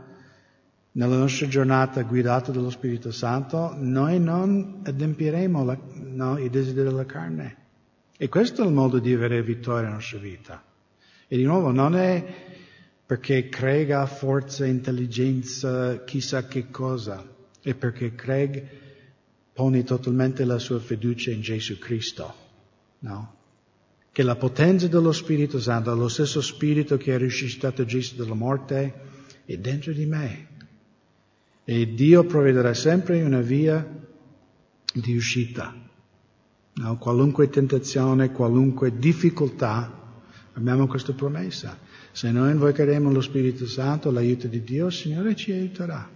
nella 0.92 1.16
nostra 1.16 1.48
giornata 1.48 2.02
guidata 2.02 2.52
dallo 2.52 2.70
Spirito 2.70 3.10
Santo, 3.10 3.74
noi 3.76 4.20
non 4.20 4.82
adempiremo 4.84 5.64
la, 5.64 5.78
no, 5.94 6.38
i 6.38 6.50
desideri 6.50 6.88
della 6.88 7.06
carne. 7.06 7.56
E 8.16 8.28
questo 8.28 8.62
è 8.62 8.66
il 8.66 8.72
modo 8.72 8.98
di 8.98 9.12
avere 9.12 9.42
vittoria 9.42 9.82
nella 9.82 9.94
nostra 9.94 10.18
vita. 10.18 10.62
E 11.26 11.36
di 11.36 11.42
nuovo, 11.42 11.72
non 11.72 11.96
è 11.96 12.24
perché 13.04 13.48
Craig 13.48 13.90
ha 13.90 14.06
forza, 14.06 14.64
intelligenza, 14.66 16.04
chissà 16.04 16.46
che 16.46 16.70
cosa, 16.70 17.26
è 17.60 17.74
perché 17.74 18.14
Craig 18.14 18.66
pone 19.52 19.82
totalmente 19.82 20.44
la 20.44 20.58
sua 20.58 20.78
fiducia 20.78 21.30
in 21.30 21.40
Gesù 21.40 21.78
Cristo. 21.78 22.34
No? 23.00 23.34
Che 24.14 24.22
la 24.22 24.36
potenza 24.36 24.86
dello 24.86 25.10
Spirito 25.10 25.58
Santo, 25.58 25.92
lo 25.92 26.06
stesso 26.06 26.40
Spirito 26.40 26.96
che 26.96 27.14
ha 27.14 27.18
risuscitato 27.18 27.84
Gesù 27.84 28.14
dalla 28.14 28.34
morte, 28.34 28.94
è 29.44 29.56
dentro 29.56 29.92
di 29.92 30.06
me. 30.06 30.46
E 31.64 31.94
Dio 31.94 32.22
provvederà 32.22 32.74
sempre 32.74 33.20
una 33.24 33.40
via 33.40 33.84
di 34.94 35.16
uscita. 35.16 35.74
No? 36.74 36.96
Qualunque 36.96 37.48
tentazione, 37.48 38.30
qualunque 38.30 38.96
difficoltà, 38.96 40.22
abbiamo 40.52 40.86
questa 40.86 41.12
promessa. 41.12 41.76
Se 42.12 42.30
noi 42.30 42.52
invocheremo 42.52 43.10
lo 43.10 43.20
Spirito 43.20 43.66
Santo, 43.66 44.12
l'aiuto 44.12 44.46
di 44.46 44.62
Dio, 44.62 44.86
il 44.86 44.92
Signore 44.92 45.34
ci 45.34 45.50
aiuterà. 45.50 46.08